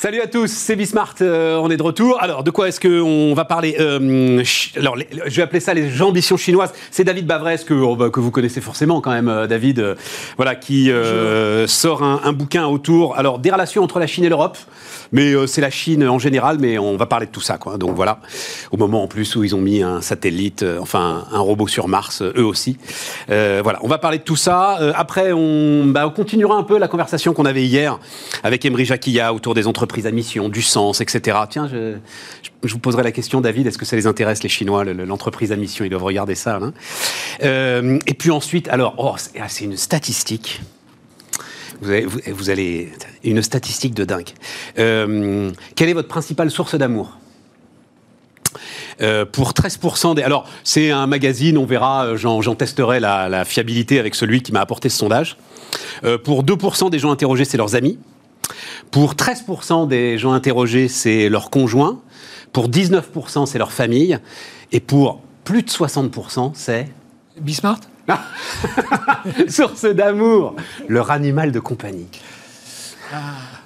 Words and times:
Salut 0.00 0.20
à 0.20 0.28
tous, 0.28 0.46
c'est 0.46 0.76
Bismart, 0.76 1.16
euh, 1.22 1.56
on 1.56 1.70
est 1.70 1.76
de 1.76 1.82
retour. 1.82 2.22
Alors, 2.22 2.44
de 2.44 2.52
quoi 2.52 2.68
est-ce 2.68 2.78
qu'on 2.78 3.34
va 3.34 3.44
parler 3.44 3.74
euh, 3.80 4.44
Alors, 4.76 4.96
je 5.26 5.34
vais 5.34 5.42
appeler 5.42 5.58
ça 5.58 5.74
les 5.74 6.00
ambitions 6.00 6.36
chinoises. 6.36 6.72
C'est 6.92 7.02
David 7.02 7.26
Bavrez, 7.26 7.56
que, 7.66 7.74
oh, 7.74 7.96
bah, 7.96 8.08
que 8.08 8.20
vous 8.20 8.30
connaissez 8.30 8.60
forcément 8.60 9.00
quand 9.00 9.10
même, 9.10 9.28
euh, 9.28 9.48
David, 9.48 9.96
voilà, 10.36 10.54
qui 10.54 10.92
sort 11.66 12.04
un, 12.04 12.20
un, 12.22 12.32
bouquin 12.32 12.68
autour 12.68 13.18
alors, 13.18 13.40
des 13.40 13.50
relations 13.50 13.82
entre 13.82 13.98
la 13.98 14.06
Chine 14.06 14.22
et 14.22 14.28
l'Europe. 14.28 14.56
Mais 15.12 15.34
c'est 15.46 15.60
la 15.60 15.70
Chine 15.70 16.06
en 16.06 16.18
général, 16.18 16.58
mais 16.60 16.78
on 16.78 16.96
va 16.96 17.06
parler 17.06 17.26
de 17.26 17.32
tout 17.32 17.40
ça, 17.40 17.58
quoi. 17.58 17.78
Donc 17.78 17.96
voilà, 17.96 18.20
au 18.70 18.76
moment 18.76 19.02
en 19.02 19.08
plus 19.08 19.34
où 19.36 19.44
ils 19.44 19.54
ont 19.54 19.60
mis 19.60 19.82
un 19.82 20.00
satellite, 20.00 20.64
enfin 20.80 21.24
un 21.32 21.40
robot 21.40 21.66
sur 21.66 21.88
Mars, 21.88 22.22
eux 22.22 22.44
aussi. 22.44 22.78
voilà, 23.28 23.78
on 23.82 23.88
va 23.88 23.98
parler 23.98 24.18
de 24.18 24.22
tout 24.22 24.36
ça. 24.36 24.78
après, 24.94 25.32
on, 25.32 25.86
bah, 25.86 26.06
on 26.06 26.10
continuera 26.10 26.56
un 26.56 26.62
peu 26.62 26.78
la 26.78 26.88
conversation 26.88 27.32
qu'on 27.32 27.46
avait 27.46 27.64
hier 27.64 27.98
avec 28.42 28.64
Emery 28.64 28.84
Jacquilla 28.84 29.34
autour 29.34 29.54
des 29.54 29.66
entreprises 29.66 29.88
prise 29.88 30.06
à 30.06 30.12
mission, 30.12 30.48
du 30.48 30.62
sens, 30.62 31.00
etc. 31.00 31.36
Tiens, 31.50 31.68
je, 31.68 31.96
vous 32.62 32.78
poserai 32.78 33.02
la 33.02 33.10
question, 33.10 33.40
David, 33.40 33.66
est-ce 33.66 33.78
que 33.78 33.84
ça 33.84 33.96
les 33.96 34.06
intéresse, 34.06 34.44
les 34.44 34.48
Chinois, 34.48 34.84
l'entreprise 34.84 35.50
à 35.50 35.56
mission? 35.56 35.84
Ils 35.84 35.90
doivent 35.90 36.04
regarder 36.04 36.36
ça. 36.36 36.60
Hein. 36.62 36.72
Euh, 37.42 37.98
et 38.06 38.14
puis 38.14 38.30
ensuite, 38.30 38.68
alors, 38.68 38.94
oh, 38.98 39.16
ah, 39.40 39.48
c'est 39.48 39.64
une 39.64 39.76
statistique. 39.76 40.60
Vous 41.80 42.50
allez, 42.50 42.92
une 43.22 43.42
statistique 43.42 43.94
de 43.94 44.04
dingue. 44.04 44.30
Euh, 44.78 45.50
quelle 45.76 45.88
est 45.88 45.92
votre 45.94 46.08
principale 46.08 46.50
source 46.50 46.74
d'amour? 46.74 47.18
Euh, 49.00 49.24
pour 49.24 49.52
13% 49.52 50.16
des... 50.16 50.22
Alors, 50.22 50.48
c'est 50.64 50.90
un 50.90 51.06
magazine, 51.06 51.56
on 51.56 51.66
verra, 51.66 52.16
j'en 52.16 52.54
testerai 52.56 52.98
la, 52.98 53.28
la, 53.28 53.44
fiabilité 53.44 54.00
avec 54.00 54.16
celui 54.16 54.42
qui 54.42 54.50
m'a 54.50 54.60
apporté 54.60 54.88
ce 54.88 54.98
sondage. 54.98 55.36
pour 56.24 56.44
2% 56.44 56.90
des 56.90 56.98
gens 56.98 57.12
interrogés, 57.12 57.44
c'est 57.44 57.58
leurs 57.58 57.76
amis. 57.76 57.98
Pour 58.90 59.14
13% 59.14 59.86
des 59.86 60.18
gens 60.18 60.32
interrogés, 60.32 60.88
c'est 60.88 61.28
leur 61.28 61.50
conjoint. 61.50 62.00
Pour 62.52 62.68
19%, 62.68 63.46
c'est 63.46 63.58
leur 63.58 63.72
famille. 63.72 64.18
Et 64.72 64.80
pour 64.80 65.20
plus 65.44 65.62
de 65.62 65.68
60%, 65.68 66.52
c'est... 66.54 66.88
Bismart 67.40 67.80
Source 69.48 69.84
d'amour, 69.84 70.56
leur 70.88 71.10
animal 71.10 71.52
de 71.52 71.60
compagnie. 71.60 72.08
Ah. 73.12 73.18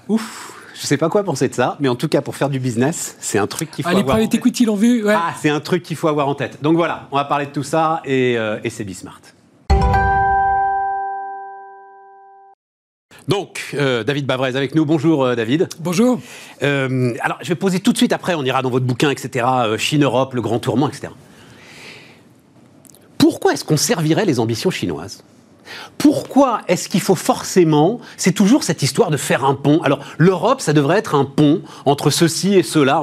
Ouf 0.09 0.49
je 0.75 0.89
sais 0.89 0.97
pas 0.97 1.09
quoi 1.09 1.23
penser 1.23 1.49
de 1.49 1.55
ça, 1.55 1.77
mais 1.79 1.89
en 1.89 1.95
tout 1.95 2.09
cas, 2.09 2.23
pour 2.23 2.35
faire 2.35 2.51
du 2.51 2.59
business, 2.59 3.17
c'est 3.21 3.39
un 3.39 3.47
truc 3.47 3.71
qu'il 3.71 3.85
faut 3.85 3.91
ah, 3.91 3.93
avoir. 3.93 4.17
Les 4.17 4.25
private 4.25 4.35
equity 4.35 4.65
l'ont 4.65 4.75
vu. 4.75 5.09
Ah, 5.09 5.33
c'est 5.41 5.49
un 5.49 5.61
truc 5.61 5.85
qu'il 5.85 5.97
faut 5.97 6.09
avoir 6.09 6.27
en 6.27 6.35
tête. 6.35 6.61
Donc 6.61 6.75
voilà, 6.75 7.07
on 7.13 7.17
va 7.17 7.25
parler 7.25 7.47
de 7.47 7.53
tout 7.53 7.63
ça 7.63 8.03
et, 8.05 8.37
euh, 8.37 8.59
et 8.65 8.69
c'est 8.69 8.83
Bismart. 8.83 9.21
Donc, 13.29 13.75
euh, 13.75 14.03
David 14.03 14.27
Bavrez 14.27 14.57
avec 14.57 14.75
nous. 14.75 14.85
Bonjour, 14.85 15.25
euh, 15.25 15.35
David. 15.37 15.69
Bonjour. 15.79 16.21
Euh, 16.63 17.15
alors, 17.21 17.39
je 17.43 17.49
vais 17.49 17.55
poser 17.55 17.81
tout 17.81 17.93
de 17.93 17.97
suite, 17.97 18.13
après, 18.13 18.35
on 18.35 18.43
ira 18.43 18.63
dans 18.63 18.71
votre 18.71 18.85
bouquin, 18.85 19.11
etc. 19.11 19.47
Chine-Europe, 19.79 20.35
le 20.35 20.43
grand 20.43 20.59
tourment, 20.59 20.89
etc. 20.89 21.13
Pourquoi 23.23 23.53
est-ce 23.53 23.65
qu'on 23.65 23.77
servirait 23.77 24.25
les 24.25 24.41
ambitions 24.41 24.73
chinoises? 24.73 25.23
Pourquoi 25.97 26.63
est-ce 26.67 26.89
qu'il 26.89 27.01
faut 27.01 27.15
forcément, 27.15 28.01
c'est 28.17 28.33
toujours 28.33 28.65
cette 28.65 28.83
histoire 28.83 29.11
de 29.11 29.17
faire 29.17 29.45
un 29.45 29.55
pont? 29.55 29.81
Alors 29.83 30.01
l'Europe, 30.19 30.61
ça 30.61 30.73
devrait 30.73 30.99
être 30.99 31.15
un 31.15 31.25
pont 31.25 31.63
entre 31.85 32.11
ceci 32.11 32.55
et 32.55 32.65
cela. 32.65 33.01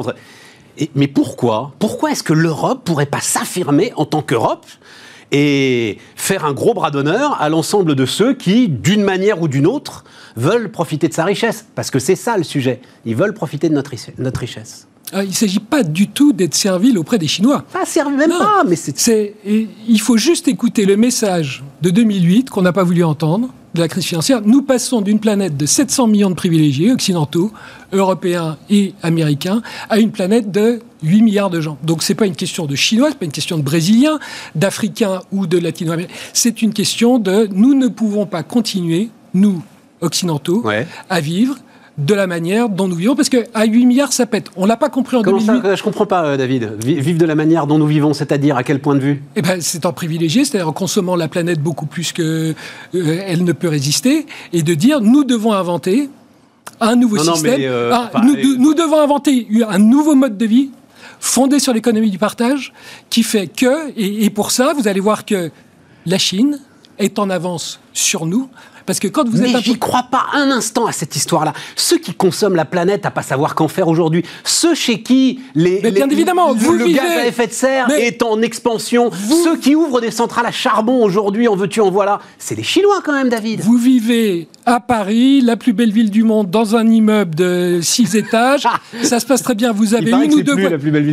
mais 0.94 1.08
pourquoi? 1.08 1.72
Pourquoi 1.80 2.12
est-ce 2.12 2.24
que 2.24 2.34
l'Europe 2.34 2.82
pourrait 2.84 3.06
pas 3.06 3.22
s'affirmer 3.22 3.94
en 3.96 4.04
tant 4.04 4.22
qu'Europe 4.22 4.66
et 5.32 6.00
faire 6.18 6.44
un 6.44 6.52
gros 6.52 6.74
bras 6.74 6.92
d'honneur 6.92 7.42
à 7.42 7.48
l'ensemble 7.48 7.96
de 7.96 8.06
ceux 8.06 8.34
qui, 8.34 8.68
d'une 8.68 9.04
manière 9.04 9.42
ou 9.42 9.48
d'une 9.48 9.68
autre, 9.68 10.04
veulent 10.36 10.70
profiter 10.70 11.08
de 11.08 11.14
sa 11.14 11.24
richesse? 11.24 11.66
Parce 11.76 11.92
que 11.92 12.00
c'est 12.00 12.18
ça 12.18 12.36
le 12.36 12.44
sujet. 12.44 12.82
Ils 13.06 13.16
veulent 13.16 13.34
profiter 13.34 13.70
de 13.70 13.74
notre, 13.74 13.92
richesse. 13.92 14.86
Ah, 15.12 15.24
il 15.24 15.30
ne 15.30 15.34
s'agit 15.34 15.60
pas 15.60 15.84
du 15.84 16.08
tout 16.08 16.34
d'être 16.34 16.54
servile 16.54 16.98
auprès 16.98 17.18
des 17.18 17.28
Chinois. 17.28 17.64
Pas 17.74 17.86
servile, 17.86 18.18
même 18.18 18.30
pas, 18.30 18.64
mais 18.68 18.76
c'est... 18.76 19.34
Il 19.46 20.00
faut 20.00 20.18
juste 20.18 20.48
écouter 20.48 20.86
le 20.86 20.98
message 20.98 21.64
de 21.82 21.90
2008 21.90 22.50
qu'on 22.50 22.62
n'a 22.62 22.74
pas 22.74 22.84
voulu 22.84 23.04
entendre, 23.04 23.50
de 23.76 23.82
la 23.82 23.88
crise 23.88 24.06
financière. 24.06 24.42
Nous 24.44 24.62
passons 24.62 25.02
d'une 25.02 25.20
planète 25.20 25.56
de 25.56 25.66
700 25.66 26.08
millions 26.08 26.30
de 26.30 26.36
privilégiés 26.36 26.92
occidentaux, 26.92 27.52
européens 27.92 28.58
et 28.70 28.94
américains, 29.04 29.62
à 29.90 30.00
une 30.00 30.12
planète 30.12 30.52
de 30.52 30.80
8 31.04 31.22
milliards 31.22 31.50
de 31.50 31.62
gens. 31.62 31.78
Donc 31.84 32.04
ce 32.04 32.12
n'est 32.12 32.16
pas 32.16 32.26
une 32.26 32.36
question 32.36 32.66
de 32.66 32.76
Chinois, 32.76 33.08
ce 33.08 33.14
n'est 33.14 33.20
pas 33.20 33.26
une 33.26 33.32
question 33.32 33.58
de 33.58 33.64
Brésiliens, 33.64 34.20
d'Africains 34.56 35.22
ou 35.32 35.46
de 35.48 35.58
Latino-Américains. 35.58 36.14
C'est 36.34 36.62
une 36.62 36.74
question 36.74 37.20
de 37.20 37.48
nous 37.52 37.74
ne 37.74 37.88
pouvons 37.88 38.26
pas 38.26 38.44
continuer, 38.44 39.10
nous, 39.34 39.62
occidentaux, 40.02 40.64
à 41.10 41.20
vivre 41.20 41.56
de 42.00 42.14
la 42.14 42.28
manière 42.28 42.70
dont 42.70 42.88
nous 42.88 42.96
vivons, 42.96 43.16
parce 43.16 43.30
qu'à 43.30 43.66
8 43.66 43.86
milliards, 43.86 44.14
ça 44.14 44.26
pète. 44.26 44.50
On 44.56 44.64
ne 44.64 44.68
l'a 44.68 44.78
pas 44.78 44.90
compris 44.90 45.18
en 45.18 45.22
Comment 45.22 45.40
Ça, 45.40 45.62
je 45.64 45.70
ne 45.70 45.84
comprends 45.84 46.06
pas, 46.06 46.26
euh, 46.26 46.38
David. 46.38 46.78
Vivre 46.84 47.20
de 47.20 47.26
la 47.26 47.36
manière 47.36 47.68
dont 47.68 47.78
nous 47.78 47.88
vivons, 47.88 48.14
c'est-à-dire 48.14 48.56
à 48.56 48.64
quel 48.64 48.80
point 48.80 48.96
de 48.96 49.02
vue? 49.02 49.24
Eh 49.36 49.42
ben, 49.42 49.60
C'est 49.60 49.86
en 49.86 49.94
privilégié, 49.94 50.46
c'est-à-dire 50.46 50.70
en 50.70 50.74
consommant 50.74 51.16
la 51.16 51.28
planète 51.28 51.62
beaucoup 51.62 51.86
plus 51.86 52.14
qu'elle 52.14 52.56
euh, 52.96 53.24
elle 53.28 53.44
ne 53.44 53.52
peut 53.52 53.68
résister, 53.68 54.26
et 54.54 54.64
de 54.64 54.74
dire, 54.74 55.02
nous 55.02 55.24
devons 55.24 55.52
inventer 55.52 56.10
un 56.80 56.96
nouveau 56.96 57.18
système. 57.18 57.60
Euh, 57.60 57.92
ah, 57.94 58.22
nous, 58.24 58.74
devons 58.74 59.02
inventer 59.02 59.48
un 59.68 59.80
nouveau 59.80 60.16
mode 60.16 60.38
de 60.38 60.46
vie 60.46 60.70
fondé 61.20 61.60
sur 61.60 61.74
l'économie 61.74 62.12
du 62.12 62.18
partage, 62.18 62.74
qui 63.10 63.24
fait 63.24 63.48
que, 63.48 63.92
et 63.98 64.30
pour 64.30 64.52
ça, 64.52 64.74
vous 64.74 64.88
allez 64.88 65.02
voir 65.02 65.26
que 65.26 65.52
la 66.06 66.18
Chine 66.18 66.60
est 67.00 67.20
en 67.20 67.30
avance 67.30 67.80
sur 67.94 68.26
nous 68.26 68.50
parce 68.90 69.00
que 69.00 69.08
quand 69.08 69.30
vous 69.30 69.38
Mais 69.38 69.52
êtes. 69.52 69.64
j'y 69.64 69.78
crois 69.78 70.08
pas 70.10 70.26
un 70.34 70.50
instant 70.50 70.88
à 70.88 70.92
cette 70.92 71.16
histoire-là. 71.16 71.54
Ceux 71.76 72.00
qui 72.00 72.12
consomment 72.16 72.56
la 72.56 72.66
planète 72.66 73.06
à 73.06 73.12
pas 73.12 73.22
savoir 73.22 73.54
qu'en 73.54 73.68
faire 73.68 73.88
aujourd'hui, 73.88 74.26
ceux 74.44 74.74
chez 74.74 75.04
qui 75.04 75.42
les, 75.54 75.80
Mais 75.84 75.92
bien 75.92 76.10
évidemment, 76.10 76.56
vous 76.56 76.74
le 76.74 76.88
gaz 76.88 77.06
à 77.20 77.28
effet 77.28 77.46
de 77.46 77.52
serre 77.52 77.92
est 77.92 78.24
en 78.24 78.42
expansion, 78.42 79.12
ceux 79.44 79.58
qui 79.58 79.76
ouvrent 79.76 80.02
des 80.02 80.10
centrales 80.10 80.48
à 80.48 80.52
charbon 80.52 81.04
aujourd'hui, 81.04 81.48
en 81.48 81.56
veux-tu, 81.56 81.82
en 81.82 81.92
voilà, 81.92 82.20
c'est 82.40 82.56
les 82.56 82.64
Chinois 82.64 83.04
quand 83.06 83.14
même, 83.14 83.30
David. 83.30 83.60
Vous 83.62 83.78
vivez 83.78 84.48
à 84.66 84.80
Paris, 84.80 85.42
la 85.42 85.56
plus 85.56 85.74
belle 85.74 85.92
ville 85.92 86.10
du 86.10 86.24
monde, 86.24 86.50
dans 86.50 86.76
un 86.76 86.88
immeuble 86.88 87.36
de 87.36 87.82
six 87.84 88.16
étages. 88.16 88.68
ça 89.04 89.20
se 89.20 89.26
passe 89.28 89.44
très 89.44 89.54
bien. 89.54 89.72
Vous 89.72 89.94
avez 89.94 90.10
une 90.10 90.34
ou 90.34 90.42
deux, 90.42 90.56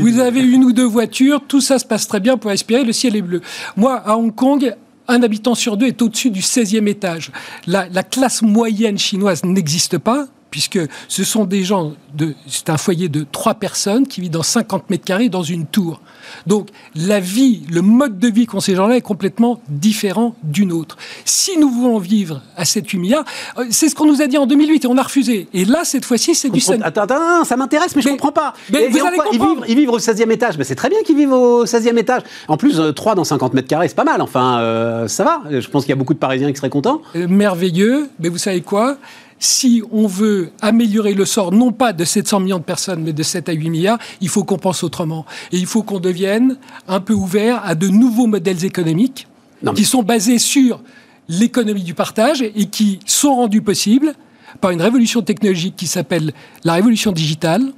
vous 0.01 0.19
avez 0.19 0.41
une 0.41 0.65
ou 0.65 0.73
deux 0.73 0.87
voitures. 0.87 1.43
Tout 1.47 1.61
ça 1.61 1.79
se 1.79 1.85
passe 1.85 2.09
très 2.09 2.21
bien 2.21 2.39
pour 2.39 2.51
respirer. 2.51 2.85
Le 2.85 2.93
ciel 2.95 3.17
est 3.17 3.23
bleu. 3.23 3.43
Moi, 3.77 3.97
à 3.97 4.17
Hong 4.17 4.35
Kong, 4.35 4.75
un 5.09 5.23
habitant 5.23 5.55
sur 5.55 5.77
deux 5.77 5.87
est 5.87 6.03
au-dessus 6.03 6.31
du 6.31 6.41
16e 6.41 6.87
étage. 6.89 7.31
La, 7.67 7.87
classe 8.03 8.43
moyenne 8.43 8.99
chinoise 8.99 9.45
n'existe 9.45 9.99
pas, 9.99 10.27
puisque 10.51 10.81
ce 11.09 11.25
sont 11.25 11.45
des 11.45 11.65
gens, 11.65 11.93
de, 12.15 12.35
c'est 12.47 12.71
un 12.71 12.77
foyer 12.77 13.09
de 13.09 13.27
trois 13.31 13.55
personnes 13.55 14.07
qui 14.07 14.21
vit 14.21 14.31
dans 14.31 14.43
50 14.43 14.91
mètres 14.91 15.05
carrés 15.05 15.29
dans 15.29 15.43
une 15.43 15.67
tour. 15.67 16.01
Donc 16.47 16.69
la 16.95 17.21
vie, 17.21 17.63
le 17.71 17.83
mode 17.83 18.19
de 18.19 18.29
vie 18.29 18.47
qu'ont 18.47 18.61
ces 18.61 18.75
gens-là 18.75 18.97
est 18.97 19.03
complètement 19.03 19.61
différent 19.69 20.35
d'une 20.43 20.73
autre. 20.73 20.97
Si 21.25 21.59
nous 21.59 21.71
voulons 21.71 21.99
vivre 21.99 22.43
à 22.57 22.65
cette 22.65 22.87
milliards, 22.95 23.25
euh, 23.59 23.67
c'est 23.71 23.89
ce 23.89 23.95
qu'on 23.95 24.07
nous 24.07 24.23
a 24.23 24.27
dit 24.27 24.39
en 24.39 24.47
2008 24.47 24.85
et 24.85 24.89
on 24.89 24.97
a 24.97 25.03
refusé. 25.03 25.49
Et 25.53 25.65
là, 25.65 25.81
cette 25.85 26.05
fois-ci, 26.05 26.35
c'est 26.35 26.51
du 26.51 26.61
Attends, 26.67 27.03
attends, 27.03 27.03
attends, 27.03 27.45
ça 27.45 27.57
m'intéresse, 27.57 27.95
mais, 27.95 28.03
je 28.03 28.09
je 28.09 28.13
comprends 28.13 28.33
pas. 28.33 28.55
Mais 28.73 28.89
vous 28.89 29.05
allez 29.05 29.19
comprendre. 29.19 29.65
Ils, 29.69 29.77
vivent, 29.77 29.91
au 29.91 29.99
16e 29.99 30.31
étage? 30.31 30.59
Mais 30.59 30.65
c'est 30.65 30.75
très 30.75 30.89
bien 30.89 30.99
qu'ils 31.05 31.17
vivent 31.17 31.33
au 31.33 31.65
16e 31.65 31.97
étage. 31.97 32.23
En 32.49 32.57
plus, 32.57 32.81
3 32.95 33.13
euh, 33.13 33.15
dans 33.15 33.25
50 33.25 33.55
mètres 33.55 33.69
carrés, 33.69 33.89
c'est 33.89 33.95
pas 33.95 34.05
mal. 34.05 34.21
Enfin, 34.21 34.59
euh, 34.61 35.09
ça 35.09 35.25
va. 35.25 35.43
Je 35.51 35.69
pense 35.69 35.85
qu'il 35.85 35.91
y 35.91 35.93
a 35.93 35.97
beaucoup 35.97 36.15
de 36.15 36.19
Parisiens 36.19 36.51
qui 36.51 36.57
seraient 36.57 36.71
contents. 36.71 37.03
merveilleux. 37.15 38.09
Mais 38.21 38.29
vous 38.29 38.39
savez 38.39 38.63
quoi? 38.63 38.97
Si 39.39 39.83
on 39.93 40.07
veut 40.07 40.51
améliorer 40.63 41.15
le 41.15 41.25
sort, 41.25 41.53
non 41.53 41.73
pas 41.73 41.93
de 41.93 42.05
700 42.05 42.41
millions 42.41 42.59
de 42.59 42.65
personnes, 42.65 43.03
mais 43.03 43.13
de 43.13 43.23
7 43.23 43.49
à 43.49 43.53
8 43.53 43.71
milliards, 43.71 43.99
il 44.21 44.29
faut 44.29 44.45
qu'on 44.45 44.59
pense 44.59 44.83
autrement. 44.83 45.27
Et 45.53 45.59
il 45.59 45.67
faut 45.67 45.83
qu'on 45.83 46.01
devienne 46.01 46.57
un 46.89 47.01
peu 47.01 47.13
ouvert 47.13 47.63
à 47.65 47.75
de 47.75 47.89
nouveaux 47.89 48.27
modèles 48.27 48.65
économiques 48.65 49.29
qui 49.75 49.85
sont 49.85 50.03
basés 50.03 50.39
sur 50.39 50.81
l'économie 51.29 51.83
du 51.83 51.95
partage 51.95 52.43
et 52.43 52.67
qui 52.67 53.01
sont 53.07 53.35
rendus 53.35 53.63
possibles 53.63 54.15
par 54.61 54.71
une 54.71 54.81
révolution 54.81 55.23
technologique 55.23 55.77
qui 55.77 55.87
s'appelle 55.87 56.33
la 56.65 56.75
révolution 56.75 57.13
digitale, 57.13 57.73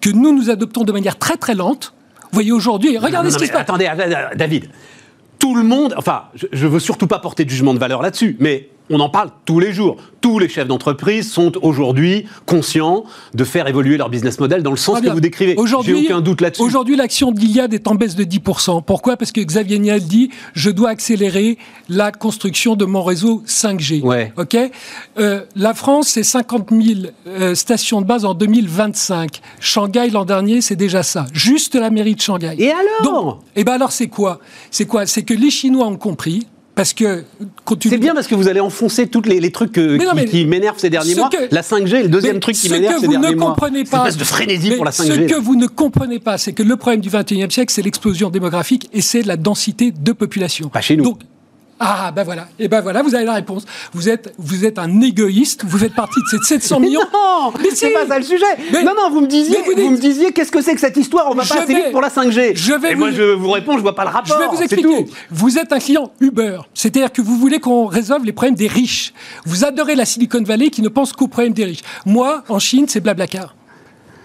que 0.00 0.10
nous, 0.10 0.34
nous 0.34 0.50
adoptons 0.50 0.84
de 0.84 0.92
manière 0.92 1.18
très 1.18 1.36
très 1.36 1.54
lente. 1.54 1.92
Vous 2.22 2.36
voyez 2.36 2.52
aujourd'hui, 2.52 2.96
regardez 2.96 3.30
ce 3.30 3.38
qui 3.38 3.46
se 3.46 3.52
passe. 3.52 3.62
Attendez, 3.62 3.90
David, 4.36 4.68
tout 5.38 5.54
le 5.54 5.64
monde, 5.64 5.94
enfin, 5.98 6.24
je, 6.34 6.46
je 6.52 6.66
veux 6.66 6.78
surtout 6.78 7.06
pas 7.06 7.18
porter 7.18 7.44
de 7.44 7.50
jugement 7.50 7.74
de 7.74 7.78
valeur 7.78 8.00
là-dessus, 8.00 8.36
mais 8.38 8.68
on 8.92 9.00
en 9.00 9.08
parle 9.08 9.30
tous 9.46 9.58
les 9.58 9.72
jours. 9.72 9.96
Tous 10.20 10.38
les 10.38 10.48
chefs 10.48 10.68
d'entreprise 10.68 11.32
sont 11.32 11.52
aujourd'hui 11.62 12.26
conscients 12.46 13.04
de 13.34 13.42
faire 13.42 13.66
évoluer 13.66 13.96
leur 13.96 14.08
business 14.08 14.38
model 14.38 14.62
dans 14.62 14.70
le 14.70 14.76
sens 14.76 15.00
que 15.00 15.08
vous 15.08 15.20
décrivez. 15.20 15.56
J'ai 15.84 15.94
aucun 15.94 16.20
doute 16.20 16.40
là-dessus. 16.40 16.62
Aujourd'hui, 16.62 16.94
l'action 16.94 17.32
de 17.32 17.40
l'Iliade 17.40 17.74
est 17.74 17.88
en 17.88 17.94
baisse 17.94 18.14
de 18.14 18.22
10%. 18.22 18.84
Pourquoi? 18.84 19.16
Parce 19.16 19.32
que 19.32 19.40
Xavier 19.40 19.78
Niel 19.78 20.04
dit 20.04 20.30
je 20.54 20.70
dois 20.70 20.90
accélérer 20.90 21.58
la 21.88 22.12
construction 22.12 22.76
de 22.76 22.84
mon 22.84 23.02
réseau 23.02 23.42
5G. 23.46 24.02
Ouais. 24.02 24.32
Ok? 24.36 24.56
Euh, 25.18 25.40
la 25.56 25.74
France, 25.74 26.08
c'est 26.08 26.22
50 26.22 26.70
000 26.70 27.00
euh, 27.26 27.54
stations 27.54 28.00
de 28.02 28.06
base 28.06 28.24
en 28.24 28.34
2025. 28.34 29.40
Shanghai 29.58 30.10
l'an 30.10 30.24
dernier, 30.24 30.60
c'est 30.60 30.76
déjà 30.76 31.02
ça. 31.02 31.24
Juste 31.32 31.74
la 31.74 31.90
mairie 31.90 32.14
de 32.14 32.20
Shanghai. 32.20 32.54
Et 32.58 32.70
alors? 32.70 33.42
Et 33.56 33.60
eh 33.60 33.64
ben 33.64 33.72
alors, 33.72 33.90
c'est 33.90 34.08
quoi? 34.08 34.38
C'est 34.70 34.86
quoi? 34.86 35.06
C'est 35.06 35.22
que 35.22 35.34
les 35.34 35.50
Chinois 35.50 35.86
ont 35.86 35.96
compris 35.96 36.46
Parce 36.74 36.94
que 36.94 37.24
c'est 37.82 37.98
bien 37.98 38.14
parce 38.14 38.26
que 38.26 38.34
vous 38.34 38.48
allez 38.48 38.60
enfoncer 38.60 39.06
tous 39.06 39.22
les, 39.22 39.50
trucs 39.50 39.72
qui, 39.72 40.46
m'énervent 40.46 40.78
ces 40.78 40.88
derniers 40.88 41.14
mois. 41.14 41.28
la 41.50 41.60
5G, 41.60 42.02
le 42.02 42.08
deuxième 42.08 42.40
truc 42.40 42.56
qui 42.56 42.70
m'énerve 42.70 42.98
ces 42.98 43.08
derniers 43.08 43.34
mois. 43.34 43.54
Pas, 43.90 44.10
de 44.10 44.24
frénésie 44.24 44.72
pour 44.72 44.84
la 44.84 44.90
5G. 44.90 45.28
Ce 45.28 45.34
que 45.34 45.38
vous 45.38 45.56
ne 45.56 45.66
comprenez 45.66 46.18
pas, 46.18 46.38
c'est 46.38 46.52
que 46.52 46.62
le 46.62 46.76
problème 46.76 47.00
du 47.00 47.10
21e 47.10 47.50
siècle, 47.50 47.72
c'est 47.72 47.82
l'explosion 47.82 48.30
démographique 48.30 48.88
et 48.92 49.02
c'est 49.02 49.22
la 49.22 49.36
densité 49.36 49.92
de 49.92 50.12
population. 50.12 50.68
Pas 50.68 50.80
chez 50.80 50.96
nous. 50.96 51.18
Ah, 51.84 52.12
ben 52.14 52.22
voilà. 52.22 52.46
Et 52.60 52.68
ben 52.68 52.80
voilà, 52.80 53.02
vous 53.02 53.14
avez 53.14 53.24
la 53.24 53.34
réponse. 53.34 53.64
Vous 53.92 54.08
êtes, 54.08 54.32
vous 54.38 54.64
êtes 54.64 54.78
un 54.78 55.00
égoïste, 55.00 55.64
vous 55.64 55.78
faites 55.78 55.94
partie 55.94 56.20
de 56.20 56.38
ces 56.38 56.38
700 56.60 56.78
millions. 56.78 57.00
non, 57.12 57.52
mais 57.60 57.70
c'est 57.74 57.90
pas 57.90 58.06
ça 58.06 58.18
le 58.18 58.24
sujet. 58.24 58.44
non, 58.72 58.92
non, 58.96 59.10
vous 59.10 59.20
me 59.20 59.26
disiez, 59.26 59.58
vous, 59.64 59.90
me 59.90 59.96
disiez, 59.98 60.32
qu'est-ce 60.32 60.52
que 60.52 60.62
c'est 60.62 60.74
que 60.74 60.80
cette 60.80 60.96
histoire? 60.96 61.26
On 61.28 61.34
va 61.34 61.44
pas 61.44 61.56
assez 61.60 61.74
vite 61.74 61.90
pour 61.90 62.00
la 62.00 62.08
5G. 62.08 62.52
Je 62.54 62.74
vais 62.74 62.92
Et 62.92 62.94
moi, 62.94 63.10
je 63.10 63.32
vous 63.32 63.50
réponds, 63.50 63.76
je 63.76 63.82
vois 63.82 63.96
pas 63.96 64.04
le 64.04 64.10
rapport. 64.10 64.36
Je 64.38 64.42
vais 64.42 64.48
vous 64.48 64.62
expliquer. 64.62 65.06
Vous 65.30 65.58
êtes 65.58 65.72
un 65.72 65.78
client 65.80 66.12
Uber. 66.20 66.60
C'est-à-dire 66.72 67.10
que 67.10 67.20
vous 67.20 67.36
voulez 67.36 67.58
qu'on 67.58 67.86
résolve 67.86 68.24
les 68.24 68.32
problèmes 68.32 68.54
des 68.54 68.68
riches. 68.68 69.12
Vous 69.44 69.64
adorez 69.64 69.96
la 69.96 70.04
Silicon 70.04 70.42
Valley 70.42 70.70
qui 70.70 70.82
ne 70.82 70.88
pense 70.88 71.12
qu'aux 71.12 71.28
problèmes 71.28 71.52
des 71.52 71.64
riches. 71.64 71.82
Moi, 72.06 72.44
en 72.48 72.58
Chine, 72.58 72.86
c'est 72.88 73.00
Blablacar 73.00 73.54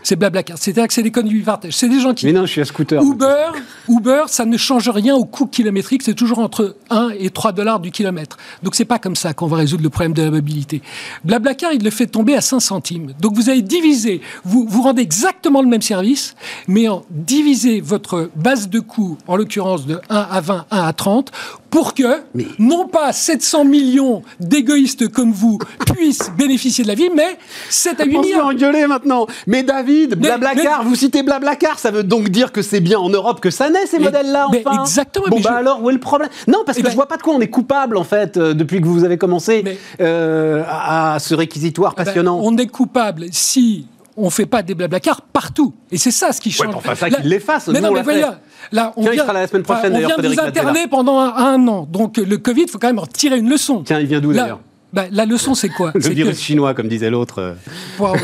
c'est 0.07 0.15
Blablacar. 0.15 0.57
C'est-à-dire 0.57 0.88
que 0.88 0.94
c'est 0.94 1.04
des 1.04 1.12
conduits 1.12 1.42
partage. 1.42 1.74
C'est 1.74 1.89
des 1.89 2.00
gens 2.00 2.13
qui. 2.13 2.27
Mais 2.27 2.31
non, 2.31 2.45
je 2.45 2.51
suis 2.51 2.62
à 2.62 2.65
scooter. 2.65 3.04
Uber, 3.04 3.51
Uber, 3.89 4.24
ça 4.27 4.45
ne 4.45 4.56
change 4.56 4.88
rien 4.88 5.13
au 5.13 5.25
coût 5.25 5.48
kilométrique. 5.48 6.01
C'est 6.01 6.13
toujours 6.13 6.39
entre 6.39 6.77
1 6.89 7.09
et 7.19 7.30
3 7.30 7.51
dollars 7.51 7.81
du 7.81 7.92
kilomètre. 7.92 8.38
Donc 8.63 8.75
c'est 8.75 8.86
pas 8.86 9.00
comme 9.00 9.18
ça 9.18 9.33
qu'on 9.33 9.48
va 9.48 9.57
résoudre 9.57 9.83
le 9.83 9.89
problème 9.89 10.13
de 10.13 10.24
la 10.24 10.31
mobilité. 10.31 10.81
Blablacar, 11.25 11.74
il 11.74 11.83
le 11.83 11.89
fait 11.89 12.07
tomber 12.07 12.36
à 12.36 12.42
5 12.42 12.62
centimes. 12.62 13.13
Donc 13.19 13.33
vous 13.36 13.50
avez 13.50 13.62
divisé, 13.62 14.21
vous, 14.45 14.65
vous 14.69 14.81
rendez 14.81 15.01
exactement 15.01 15.62
le 15.62 15.68
même 15.68 15.81
service, 15.81 16.36
mais 16.69 16.88
en 16.88 17.04
divisé 17.09 17.81
votre 17.81 18.30
base 18.33 18.69
de 18.69 18.80
coût, 18.80 19.18
en 19.27 19.36
l'occurrence 19.36 19.86
de 19.88 20.00
1 20.09 20.15
à 20.15 20.39
20, 20.39 20.65
1 20.71 20.83
à 20.83 20.94
30, 20.94 21.33
pour 21.69 21.94
que, 21.94 22.21
non 22.59 22.88
pas 22.88 23.12
700 23.12 23.65
millions 23.65 24.24
d'égoïstes 24.39 25.09
comme 25.09 25.33
vous 25.33 25.59
puissent 25.94 26.31
bénéficier 26.38 26.83
de 26.86 26.88
la 26.88 26.95
vie, 26.95 27.09
mais 27.13 27.38
7 27.69 28.00
à 28.00 28.06
8 28.06 28.18
millions. 28.18 28.39
On 28.42 28.51
engueuler 28.51 28.88
maintenant. 28.88 29.27
Mais 29.48 29.63
David, 29.63 29.96
Blablacar, 30.05 30.83
vous 30.83 30.95
citez 30.95 31.23
Blablacar, 31.23 31.79
ça 31.79 31.89
veut 31.91 32.03
donc 32.03 32.29
dire 32.29 32.51
que 32.51 32.61
c'est 32.61 32.79
bien 32.79 32.99
en 32.99 33.09
Europe 33.09 33.39
que 33.39 33.49
ça 33.49 33.69
naît, 33.69 33.85
ces 33.88 33.99
modèles-là, 33.99 34.47
enfin 34.49 34.81
Exactement. 34.81 35.27
Bon, 35.29 35.39
bah 35.39 35.55
alors, 35.55 35.81
où 35.81 35.89
est 35.89 35.94
le 35.94 35.99
problème? 35.99 36.29
Non, 36.47 36.59
parce 36.65 36.77
que 36.77 36.85
je 36.85 36.97
je 36.97 36.99
vois 36.99 37.07
pas 37.07 37.17
de 37.17 37.21
quoi 37.21 37.35
on 37.35 37.41
est 37.41 37.49
coupable, 37.49 37.95
en 37.95 38.03
fait, 38.03 38.38
euh, 38.38 38.55
depuis 38.55 38.81
que 38.81 38.88
vous 38.88 39.03
avez 39.03 39.17
commencé 39.17 39.63
euh, 40.01 40.63
à, 40.67 41.17
ce 41.19 41.35
réquisitoire 41.35 41.94
eh 41.95 41.99
ben, 41.99 42.05
passionnant. 42.05 42.39
on 42.41 42.57
est 42.57 42.65
coupable 42.65 43.25
si 43.31 43.85
on 44.15 44.31
fait 44.31 44.47
pas 44.47 44.63
des 44.63 44.73
Blablacar 44.73 45.21
partout. 45.21 45.73
Et 45.91 45.97
c'est 45.97 46.11
ça 46.11 46.31
ce 46.31 46.41
qui 46.41 46.51
change. 46.51 46.67
Ouais, 46.67 46.75
enfin, 46.75 46.95
ça 46.95 47.09
qu'il 47.11 47.29
l'efface. 47.29 47.67
Mais 47.67 47.79
non, 47.79 47.91
mais 47.91 48.01
voyez, 48.01 48.25
Là, 48.71 48.94
on 48.97 49.03
Tiens, 49.03 49.11
vient, 49.11 49.23
il 49.23 49.25
sera 49.25 49.33
la 49.33 49.47
semaine 49.47 49.63
prochaine, 49.63 49.95
on 49.95 49.99
vient 49.99 50.17
de 50.17 50.27
vous 50.27 50.39
interner 50.39 50.88
pendant 50.88 51.19
un, 51.19 51.67
an. 51.67 51.88
Donc 51.89 52.17
le 52.17 52.38
Covid, 52.38 52.63
il 52.63 52.69
faut 52.69 52.79
quand 52.79 52.88
même 52.88 52.99
en 52.99 53.05
tirer 53.05 53.38
une 53.38 53.49
leçon. 53.49 53.83
Tiens, 53.85 53.99
il 53.99 54.07
vient 54.07 54.19
d'où 54.19 54.33
d'ailleurs? 54.33 54.59
Bah, 54.94 55.06
la 55.12 55.25
leçon, 55.25 55.54
c'est 55.54 55.69
quoi? 55.69 55.92
Le 55.95 56.10
virus 56.10 56.39
chinois, 56.39 56.74
comme 56.74 56.88
disait 56.88 57.10
l'autre. 57.10 57.57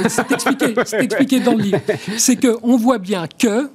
c'est 0.08 0.32
expliqué, 0.32 0.74
expliqué, 1.00 1.40
dans 1.40 1.54
le 1.54 1.64
livre. 1.64 1.80
C'est 2.18 2.38
qu'on 2.38 2.78
voit 2.78 3.00
bien 3.00 3.28
que 3.38 3.70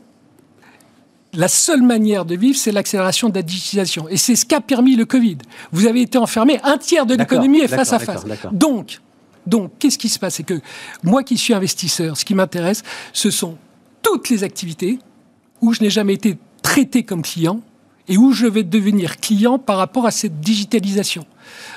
la 1.34 1.48
seule 1.48 1.82
manière 1.82 2.24
de 2.24 2.34
vivre, 2.34 2.56
c'est 2.58 2.72
l'accélération 2.72 3.28
de 3.28 3.34
la 3.34 3.42
digitalisation. 3.42 4.08
Et 4.08 4.16
c'est 4.16 4.36
ce 4.36 4.46
qu'a 4.46 4.60
permis 4.60 4.96
le 4.96 5.04
Covid. 5.04 5.38
Vous 5.72 5.86
avez 5.86 6.00
été 6.00 6.18
enfermé, 6.18 6.58
un 6.64 6.78
tiers 6.78 7.04
de 7.04 7.14
l'économie 7.14 7.60
est 7.60 7.68
face 7.68 7.92
à 7.92 7.98
face. 7.98 8.24
Donc, 8.52 9.00
donc 9.46 9.72
qu'est-ce 9.78 9.98
qui 9.98 10.08
se 10.08 10.18
passe? 10.18 10.36
C'est 10.36 10.42
que 10.42 10.60
moi 11.02 11.22
qui 11.22 11.36
suis 11.36 11.54
investisseur, 11.54 12.16
ce 12.16 12.24
qui 12.24 12.34
m'intéresse, 12.34 12.82
ce 13.12 13.30
sont 13.30 13.58
toutes 14.02 14.30
les 14.30 14.44
activités 14.44 14.98
où 15.60 15.72
je 15.72 15.82
n'ai 15.82 15.90
jamais 15.90 16.14
été 16.14 16.38
traité 16.62 17.02
comme 17.02 17.22
client 17.22 17.60
et 18.08 18.16
où 18.16 18.32
je 18.32 18.46
vais 18.46 18.62
devenir 18.62 19.18
client 19.18 19.58
par 19.58 19.76
rapport 19.76 20.06
à 20.06 20.10
cette 20.10 20.40
digitalisation. 20.40 21.26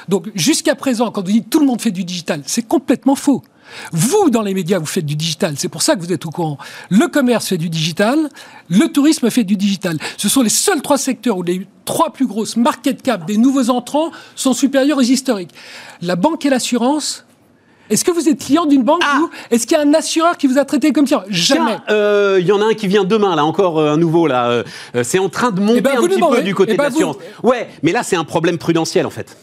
Donc 0.10 0.30
jusqu'à 0.36 0.76
présent, 0.76 1.12
quand 1.12 1.26
vous 1.26 1.32
dites 1.32 1.50
tout 1.50 1.60
le 1.60 1.66
monde 1.66 1.82
fait 1.82 1.92
du 1.92 2.04
digital, 2.04 2.42
c'est 2.46 2.68
complètement 2.68 3.16
faux. 3.16 3.44
Vous, 3.92 4.30
dans 4.30 4.42
les 4.42 4.54
médias, 4.54 4.80
vous 4.80 4.86
faites 4.86 5.06
du 5.06 5.16
digital. 5.16 5.54
C'est 5.58 5.70
pour 5.70 5.82
ça 5.82 5.96
que 5.96 6.02
vous 6.02 6.12
êtes 6.12 6.26
au 6.26 6.30
courant. 6.30 6.58
Le 6.90 7.08
commerce 7.08 7.48
fait 7.48 7.58
du 7.58 7.70
digital. 7.70 8.30
Le 8.70 8.88
tourisme 8.88 9.30
fait 9.30 9.44
du 9.44 9.56
digital. 9.56 9.98
Ce 10.18 10.30
sont 10.30 10.42
les 10.42 10.50
seuls 10.50 10.82
trois 10.82 10.98
secteurs 10.98 11.38
où 11.38 11.44
les 11.44 11.66
trois 11.86 12.12
plus 12.12 12.28
grosses 12.28 12.58
market 12.58 13.02
cap 13.02 13.26
des 13.26 13.38
nouveaux 13.38 13.70
entrants 13.70 14.12
sont 14.36 14.54
supérieurs 14.54 14.98
aux 14.98 15.02
historiques. 15.02 15.54
La 16.02 16.16
banque 16.16 16.46
et 16.46 16.50
l'assurance 16.50 17.26
est-ce 17.90 18.06
que 18.06 18.12
vous 18.12 18.30
êtes 18.30 18.40
client 18.40 18.66
d'une 18.66 18.84
banque 18.84 19.02
ah. 19.04 19.20
ou 19.22 19.30
est-ce 19.54 19.68
qu'il 19.68 19.76
y 19.78 19.80
a 19.80 19.84
un 19.84 19.94
assureur 19.94 20.38
qui 20.38 20.48
vous 20.48 20.58
a 20.58 20.64
traité 20.64 20.94
comme 20.94 21.06
client 21.06 21.24
Jamais. 21.28 21.76
Euh, 21.90 22.38
il 22.40 22.48
y 22.48 22.54
en 22.54 22.62
a 22.62 22.66
un 22.66 22.74
qui 22.74 22.88
vient 22.88 23.04
demain, 23.04 23.36
là, 23.36 23.44
encore 23.44 23.80
euh, 23.80 23.92
un 23.92 23.98
nouveau, 23.98 24.28
là. 24.28 24.50
Euh, 24.50 24.64
c'est 25.04 25.20
en 25.20 25.28
train 25.28 25.52
de 25.52 25.60
monter 25.60 25.80
eh 25.80 25.82
ben, 25.82 25.98
un 25.98 26.08
petit 26.08 26.22
peu 26.22 26.42
du 26.42 26.56
côté 26.56 26.72
eh 26.76 26.78
ben, 26.78 26.86
de 26.86 26.90
l'assurance. 26.90 27.18
Ouais, 27.44 27.68
mais 27.84 27.92
là, 27.92 28.04
c'est 28.04 28.16
un 28.16 28.24
problème 28.24 28.58
prudentiel, 28.58 29.06
en 29.06 29.10
fait. 29.10 29.36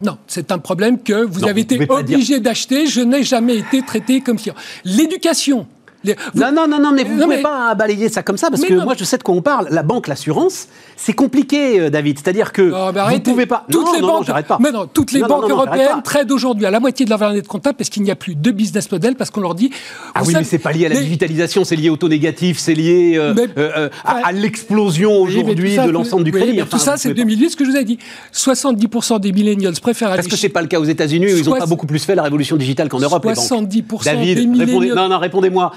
Non, 0.00 0.18
c'est 0.26 0.52
un 0.52 0.58
problème 0.58 1.02
que 1.02 1.24
vous 1.24 1.44
avez 1.44 1.62
été 1.62 1.84
obligé 1.88 2.38
d'acheter. 2.38 2.86
Je 2.86 3.00
n'ai 3.00 3.24
jamais 3.24 3.56
été 3.56 3.82
traité 3.82 4.20
comme 4.20 4.36
client. 4.36 4.54
L'éducation, 4.84 5.66
non, 6.04 6.52
non, 6.52 6.68
non, 6.68 6.78
non, 6.78 6.92
mais 6.92 7.04
vous 7.04 7.16
ne 7.16 7.22
pouvez 7.22 7.42
pas 7.42 7.74
balayer 7.74 8.08
ça 8.08 8.22
comme 8.22 8.36
ça, 8.36 8.50
parce 8.50 8.62
que 8.62 8.74
moi, 8.74 8.94
je 8.96 9.04
sais 9.04 9.18
de 9.18 9.22
quoi 9.22 9.34
on 9.34 9.42
parle. 9.42 9.68
La 9.70 9.82
banque, 9.82 10.06
l'assurance, 10.06 10.68
c'est 10.96 11.12
compliqué, 11.12 11.80
euh, 11.80 11.90
David. 11.90 12.18
C'est-à-dire 12.22 12.52
que 12.52 12.62
vous 12.62 13.14
ne 13.14 13.18
pouvez 13.18 13.46
pas... 13.46 13.64
Toutes 13.70 13.86
non, 13.86 13.92
les 13.92 14.00
non, 14.00 14.06
banques, 14.06 14.46
pas. 14.46 14.58
Mais 14.60 14.70
non, 14.70 14.86
toutes 14.86 15.12
les 15.12 15.20
banques 15.20 15.50
européennes 15.50 16.02
traitent 16.04 16.30
aujourd'hui 16.30 16.66
à 16.66 16.70
la 16.70 16.80
moitié 16.80 17.04
de 17.04 17.10
leur 17.10 17.18
valeur 17.18 17.34
nette 17.34 17.48
comptable 17.48 17.76
parce 17.76 17.90
qu'il 17.90 18.02
n'y 18.02 18.10
a 18.10 18.16
plus 18.16 18.34
de 18.34 18.50
business 18.50 18.90
model, 18.90 19.16
parce 19.16 19.30
qu'on 19.30 19.40
leur 19.40 19.54
dit... 19.54 19.70
Ah 20.14 20.22
oui, 20.24 20.34
mais 20.36 20.44
c'est 20.44 20.58
pas 20.58 20.72
lié 20.72 20.86
à 20.86 20.88
la 20.88 21.00
digitalisation, 21.00 21.64
c'est 21.64 21.76
lié 21.76 21.90
au 21.90 21.96
taux 21.96 22.08
négatif, 22.08 22.58
c'est 22.58 22.74
lié 22.74 23.14
euh, 23.16 23.34
euh, 23.56 23.88
à, 24.04 24.32
l'explosion 24.32 25.20
aujourd'hui 25.20 25.76
de 25.76 25.90
l'ensemble 25.90 26.24
du 26.24 26.32
crédit. 26.32 26.60
tout 26.68 26.78
ça, 26.78 26.96
c'est 26.96 27.12
2008, 27.12 27.50
ce 27.50 27.56
que 27.56 27.64
je 27.64 27.70
vous 27.70 27.76
ai 27.76 27.84
dit. 27.84 27.98
70% 28.32 29.20
des 29.20 29.32
millennials 29.32 29.74
préfèrent 29.80 30.12
aller... 30.12 30.20
Est-ce 30.20 30.28
que 30.28 30.36
c'est 30.36 30.48
pas 30.48 30.62
le 30.62 30.68
cas 30.68 30.78
aux 30.78 30.84
États-Unis 30.84 31.26
où 31.26 31.36
ils 31.36 31.44
n'ont 31.48 31.56
pas 31.56 31.66
beaucoup 31.66 31.86
plus 31.86 32.04
fait 32.04 32.14
la 32.14 32.22
révolution 32.22 32.56
digitale 32.56 32.88
qu'en 32.88 33.00
Europe, 33.00 33.24
70% 33.24 34.04
des 34.04 34.46
millennials... 34.46 34.94
Non, 34.94 35.08
non, 35.08 35.18
répondez-moi. 35.18 35.72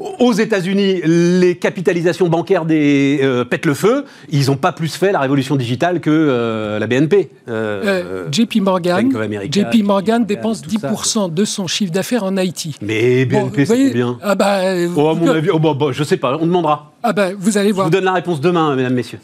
Aux 0.00 0.32
États-Unis, 0.32 1.00
les 1.04 1.56
capitalisations 1.56 2.28
bancaires 2.28 2.64
des 2.64 3.20
euh, 3.22 3.44
pètent 3.44 3.66
le 3.66 3.74
feu. 3.74 4.04
Ils 4.30 4.46
n'ont 4.46 4.56
pas 4.56 4.72
plus 4.72 4.94
fait 4.94 5.12
la 5.12 5.20
révolution 5.20 5.56
digitale 5.56 6.00
que 6.00 6.10
euh, 6.10 6.78
la 6.78 6.86
BNP. 6.86 7.30
Euh, 7.48 8.26
JP 8.30 8.56
Morgan, 8.56 9.10
JP 9.50 9.82
Morgan 9.84 10.24
dépense 10.24 10.62
10% 10.62 11.32
de 11.32 11.44
son 11.44 11.66
chiffre 11.66 11.92
d'affaires 11.92 12.24
en 12.24 12.36
Haïti. 12.36 12.76
Mais 12.82 13.24
BNP, 13.24 13.66
c'est 13.66 13.90
bien. 13.90 14.18
Ah 14.22 14.34
bah, 14.34 14.60
oh, 14.96 15.08
à 15.08 15.14
mon 15.14 15.28
avis, 15.28 15.50
oh, 15.50 15.58
bah, 15.58 15.74
bah, 15.78 15.86
je 15.92 16.04
sais 16.04 16.16
pas, 16.16 16.36
on 16.40 16.46
demandera. 16.46 16.92
Ah 17.02 17.12
bah, 17.12 17.30
vous 17.38 17.58
allez 17.58 17.72
voir. 17.72 17.86
Je 17.86 17.90
vous 17.92 17.96
donne 17.96 18.04
la 18.04 18.14
réponse 18.14 18.40
demain, 18.40 18.74
mesdames, 18.74 18.94
messieurs. 18.94 19.20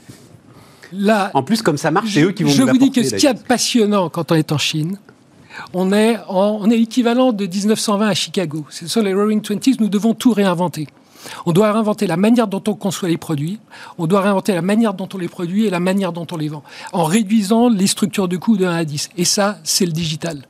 Là, 0.93 1.31
en 1.35 1.43
plus, 1.43 1.63
comme 1.63 1.79
ça 1.79 1.91
marche, 1.91 2.13
c'est 2.13 2.23
eux 2.23 2.33
qui 2.33 2.43
vont 2.43 2.51
Je 2.51 2.63
vous 2.63 2.79
dis 2.79 2.91
que 2.91 3.03
ce 3.03 3.15
qui 3.15 3.27
est 3.27 3.47
passionnant 3.47 4.09
quand 4.09 4.31
on 4.31 4.35
est 4.35 4.53
en 4.53 4.59
Chine, 4.59 4.99
on 5.75 5.93
est, 5.93 6.19
on 6.29 6.71
est 6.71 6.77
l'équivalent 6.77 7.33
de 7.33 7.47
1920 7.47 8.09
à 8.09 8.15
Chicago. 8.15 8.65
Ce 8.71 8.87
sont 8.87 9.03
les 9.03 9.15
Roaring 9.15 9.41
Twenties, 9.41 9.77
nous 9.81 9.89
devons 9.89 10.15
tout 10.15 10.33
réinventer. 10.33 10.87
On 11.47 11.53
doit 11.53 11.73
réinventer 11.73 12.07
la 12.07 12.17
manière 12.17 12.47
dont 12.47 12.63
on 12.67 12.75
conçoit 12.75 13.09
les 13.09 13.17
produits, 13.17 13.59
on 13.99 14.07
doit 14.07 14.21
réinventer 14.23 14.55
la 14.55 14.63
manière 14.63 14.95
dont 14.95 15.09
on 15.13 15.19
les 15.19 15.29
produit 15.29 15.67
et 15.67 15.71
la 15.71 15.81
manière 15.81 16.13
dont 16.13 16.27
on 16.31 16.37
les 16.37 16.49
vend, 16.49 16.63
en 16.93 17.05
réduisant 17.05 17.69
les 17.69 17.87
structures 17.87 18.29
de 18.29 18.37
coûts 18.37 18.57
de 18.57 18.67
1 18.67 18.75
à 18.75 18.85
10. 18.85 19.11
Et 19.17 19.25
ça, 19.25 19.59
c'est 19.65 19.87
le 19.87 19.93
digital. 19.93 20.43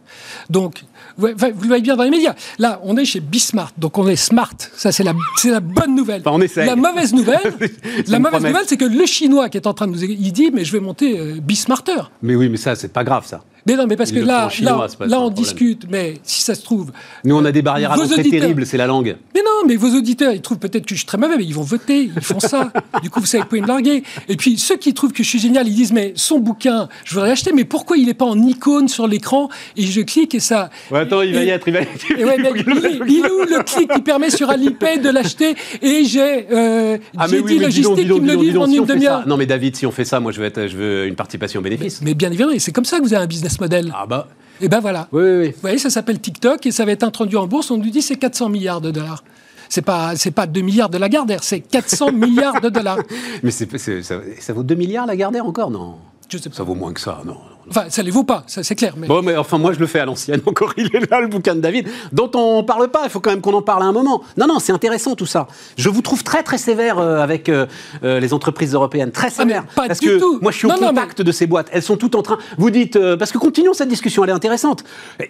Donc, 0.50 0.84
vous, 1.18 1.26
le 1.26 1.66
voyez 1.66 1.82
bien 1.82 1.96
dans 1.96 2.04
les 2.04 2.10
médias. 2.10 2.34
Là, 2.58 2.80
on 2.84 2.96
est 2.96 3.04
chez 3.04 3.20
Bismart, 3.20 3.72
donc 3.76 3.98
on 3.98 4.08
est 4.08 4.16
smart. 4.16 4.54
Ça, 4.76 4.92
c'est 4.92 5.04
la, 5.04 5.12
la 5.44 5.60
bonne 5.60 5.94
nouvelle. 5.94 6.22
on 6.26 6.38
la 6.38 6.76
mauvaise 6.76 7.12
nouvelle, 7.12 7.54
la 8.06 8.18
mauvaise 8.18 8.42
nouvelle, 8.42 8.64
c'est 8.66 8.76
que 8.76 8.84
le 8.84 9.06
Chinois 9.06 9.48
qui 9.48 9.58
est 9.58 9.66
en 9.66 9.74
train 9.74 9.86
de 9.86 9.92
nous, 9.92 10.02
il 10.04 10.32
dit, 10.32 10.50
mais 10.52 10.64
je 10.64 10.72
vais 10.72 10.80
monter 10.80 11.18
euh, 11.18 11.38
Bismarter. 11.40 12.10
Mais 12.22 12.34
oui, 12.34 12.48
mais 12.48 12.56
ça, 12.56 12.74
c'est 12.74 12.92
pas 12.92 13.04
grave, 13.04 13.26
ça. 13.26 13.42
Mais 13.66 13.76
non, 13.76 13.86
mais 13.86 13.96
parce 13.96 14.12
que 14.12 14.18
là, 14.18 14.48
là, 14.60 15.20
on 15.20 15.30
discute, 15.30 15.86
mais 15.88 16.14
si 16.22 16.42
ça 16.42 16.54
se 16.54 16.62
trouve. 16.62 16.90
Nous, 17.24 17.36
on 17.36 17.44
a 17.44 17.52
des 17.52 17.62
barrières 17.62 17.92
à 17.92 17.96
l'entrée 17.96 18.22
terribles, 18.28 18.66
c'est 18.66 18.76
la 18.76 18.86
langue. 18.86 19.16
Mais 19.34 19.40
non, 19.40 19.66
mais 19.66 19.76
vos 19.76 19.96
auditeurs, 19.96 20.32
ils 20.32 20.40
trouvent 20.40 20.58
peut-être 20.58 20.84
que 20.84 20.94
je 20.94 21.00
suis 21.00 21.06
très 21.06 21.18
mauvais, 21.18 21.36
mais 21.36 21.44
ils 21.44 21.54
vont 21.54 21.62
voter, 21.62 22.10
ils 22.16 22.22
font 22.22 22.40
ça. 22.40 22.72
du 23.02 23.10
coup, 23.10 23.20
vous 23.20 23.26
savez, 23.26 23.42
vous 23.42 23.48
pouvez 23.48 23.60
me 23.60 23.66
larguer. 23.66 24.02
Et 24.28 24.36
puis, 24.36 24.58
ceux 24.58 24.76
qui 24.76 24.94
trouvent 24.94 25.12
que 25.12 25.22
je 25.22 25.28
suis 25.28 25.38
génial, 25.38 25.68
ils 25.68 25.74
disent, 25.74 25.92
mais 25.92 26.12
son 26.16 26.38
bouquin, 26.38 26.88
je 27.04 27.14
voudrais 27.14 27.28
l'acheter, 27.28 27.52
mais 27.52 27.64
pourquoi 27.64 27.96
il 27.96 28.06
n'est 28.06 28.14
pas 28.14 28.24
en 28.24 28.40
icône 28.42 28.88
sur 28.88 29.06
l'écran 29.06 29.48
Et 29.76 29.86
je 29.86 30.00
clique 30.00 30.34
et 30.34 30.40
ça. 30.40 30.70
Ouais, 30.90 31.00
attends, 31.00 31.22
il 31.22 31.34
va 31.34 31.44
y 31.44 31.50
être, 31.50 31.68
il 31.68 31.74
va 31.74 31.80
y 31.80 31.82
être. 31.82 31.92
il, 33.08 33.24
est 33.24 33.30
où 33.30 33.44
le 33.44 33.62
clic 33.62 33.92
qui 33.92 34.00
permet 34.02 34.30
sur 34.30 34.50
Alipay 34.50 34.98
de 34.98 35.10
l'acheter 35.10 35.54
Et 35.80 36.04
j'ai 36.04 36.46
euh, 36.50 36.98
ah, 37.16 37.26
dit 37.28 37.58
logistique 37.58 37.94
qui 37.94 38.20
me 38.20 38.26
le 38.26 38.40
livre 38.40 38.62
en 38.62 38.70
une 38.70 38.84
demi-heure. 38.84 39.26
Non, 39.26 39.36
mais 39.36 39.46
David, 39.46 39.76
si 39.76 39.86
on 39.86 39.92
fait 39.92 40.04
ça, 40.04 40.20
moi, 40.20 40.32
je 40.32 40.40
veux, 40.40 40.46
être, 40.46 40.66
je 40.66 40.76
veux 40.76 41.06
une 41.06 41.14
participation 41.14 41.60
bénéfice. 41.60 42.00
Mais, 42.00 42.10
mais 42.10 42.14
bien 42.14 42.28
évidemment, 42.28 42.52
c'est 42.58 42.72
comme 42.72 42.84
ça 42.84 42.98
que 42.98 43.02
vous 43.02 43.14
avez 43.14 43.22
un 43.22 43.26
business 43.26 43.51
model. 43.60 43.92
Ah 43.94 44.06
bah. 44.06 44.28
Et 44.60 44.68
ben 44.68 44.80
voilà. 44.80 45.08
Oui, 45.12 45.22
oui, 45.22 45.48
Vous 45.48 45.60
voyez, 45.60 45.78
ça 45.78 45.90
s'appelle 45.90 46.20
TikTok 46.20 46.66
et 46.66 46.70
ça 46.70 46.84
va 46.84 46.92
être 46.92 47.02
introduit 47.02 47.36
en 47.36 47.46
bourse. 47.46 47.70
On 47.70 47.78
nous 47.78 47.90
dit 47.90 48.02
c'est 48.02 48.16
400 48.16 48.48
milliards 48.48 48.80
de 48.80 48.90
dollars. 48.90 49.24
C'est 49.68 49.82
pas, 49.82 50.14
c'est 50.16 50.30
pas 50.30 50.46
2 50.46 50.60
milliards 50.60 50.90
de 50.90 50.98
la 50.98 51.08
Gardère, 51.08 51.42
c'est 51.42 51.60
400 51.60 52.12
milliards 52.12 52.60
de 52.60 52.68
dollars. 52.68 52.98
Mais 53.42 53.50
c'est, 53.50 53.78
ça, 53.78 54.20
ça, 54.38 54.52
vaut 54.52 54.62
2 54.62 54.74
milliards 54.74 55.06
la 55.06 55.16
Gardère 55.16 55.46
encore 55.46 55.70
Non? 55.70 55.96
Je 56.28 56.38
sais 56.38 56.50
pas. 56.50 56.56
Ça 56.56 56.62
vaut 56.62 56.74
moins 56.74 56.92
que 56.92 57.00
ça, 57.00 57.22
non? 57.24 57.38
Enfin, 57.68 57.84
ça 57.88 58.02
ne 58.02 58.06
les 58.06 58.12
vaut 58.12 58.24
pas, 58.24 58.44
ça 58.46 58.62
c'est 58.62 58.74
clair. 58.74 58.94
Mais... 58.96 59.06
Bon, 59.06 59.22
mais 59.22 59.36
enfin, 59.36 59.58
moi 59.58 59.72
je 59.72 59.78
le 59.78 59.86
fais 59.86 60.00
à 60.00 60.04
l'ancienne. 60.04 60.40
Encore, 60.46 60.72
il 60.76 60.86
est 60.94 61.10
là, 61.10 61.20
le 61.20 61.28
bouquin 61.28 61.54
de 61.54 61.60
David, 61.60 61.88
dont 62.12 62.30
on 62.34 62.64
parle 62.64 62.88
pas. 62.88 63.02
Il 63.04 63.10
faut 63.10 63.20
quand 63.20 63.30
même 63.30 63.40
qu'on 63.40 63.54
en 63.54 63.62
parle 63.62 63.82
à 63.82 63.86
un 63.86 63.92
moment. 63.92 64.22
Non, 64.36 64.46
non, 64.46 64.58
c'est 64.58 64.72
intéressant 64.72 65.14
tout 65.14 65.26
ça. 65.26 65.46
Je 65.76 65.88
vous 65.88 66.02
trouve 66.02 66.22
très, 66.24 66.42
très 66.42 66.58
sévère 66.58 66.98
euh, 66.98 67.18
avec 67.18 67.48
euh, 67.48 67.66
euh, 68.04 68.20
les 68.20 68.32
entreprises 68.32 68.74
européennes. 68.74 69.12
Très 69.12 69.28
ah, 69.28 69.30
sévère. 69.30 69.66
pas 69.66 69.86
parce 69.86 70.00
du 70.00 70.08
que 70.08 70.18
tout. 70.18 70.38
moi, 70.40 70.52
je 70.52 70.58
suis 70.58 70.66
au 70.66 70.70
contact 70.70 71.22
de 71.22 71.32
ces 71.32 71.46
boîtes. 71.46 71.68
Elles 71.72 71.82
sont 71.82 71.96
toutes 71.96 72.14
en 72.14 72.22
train. 72.22 72.38
Vous 72.58 72.70
dites, 72.70 72.98
parce 73.16 73.32
que 73.32 73.38
continuons 73.38 73.74
cette 73.74 73.88
discussion, 73.88 74.24
elle 74.24 74.30
est 74.30 74.34
intéressante. 74.34 74.84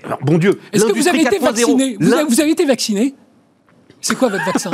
Alors, 0.04 0.18
bon 0.22 0.38
Dieu. 0.38 0.60
Est-ce 0.72 0.84
que 0.84 0.92
vous 0.92 1.08
avez 1.08 1.22
été 1.22 1.38
vacciné? 1.38 1.96
Vous 2.00 2.40
avez 2.40 2.50
été 2.50 2.64
vacciné? 2.64 3.14
C'est 4.02 4.16
quoi 4.16 4.28
votre 4.28 4.44
vaccin? 4.44 4.70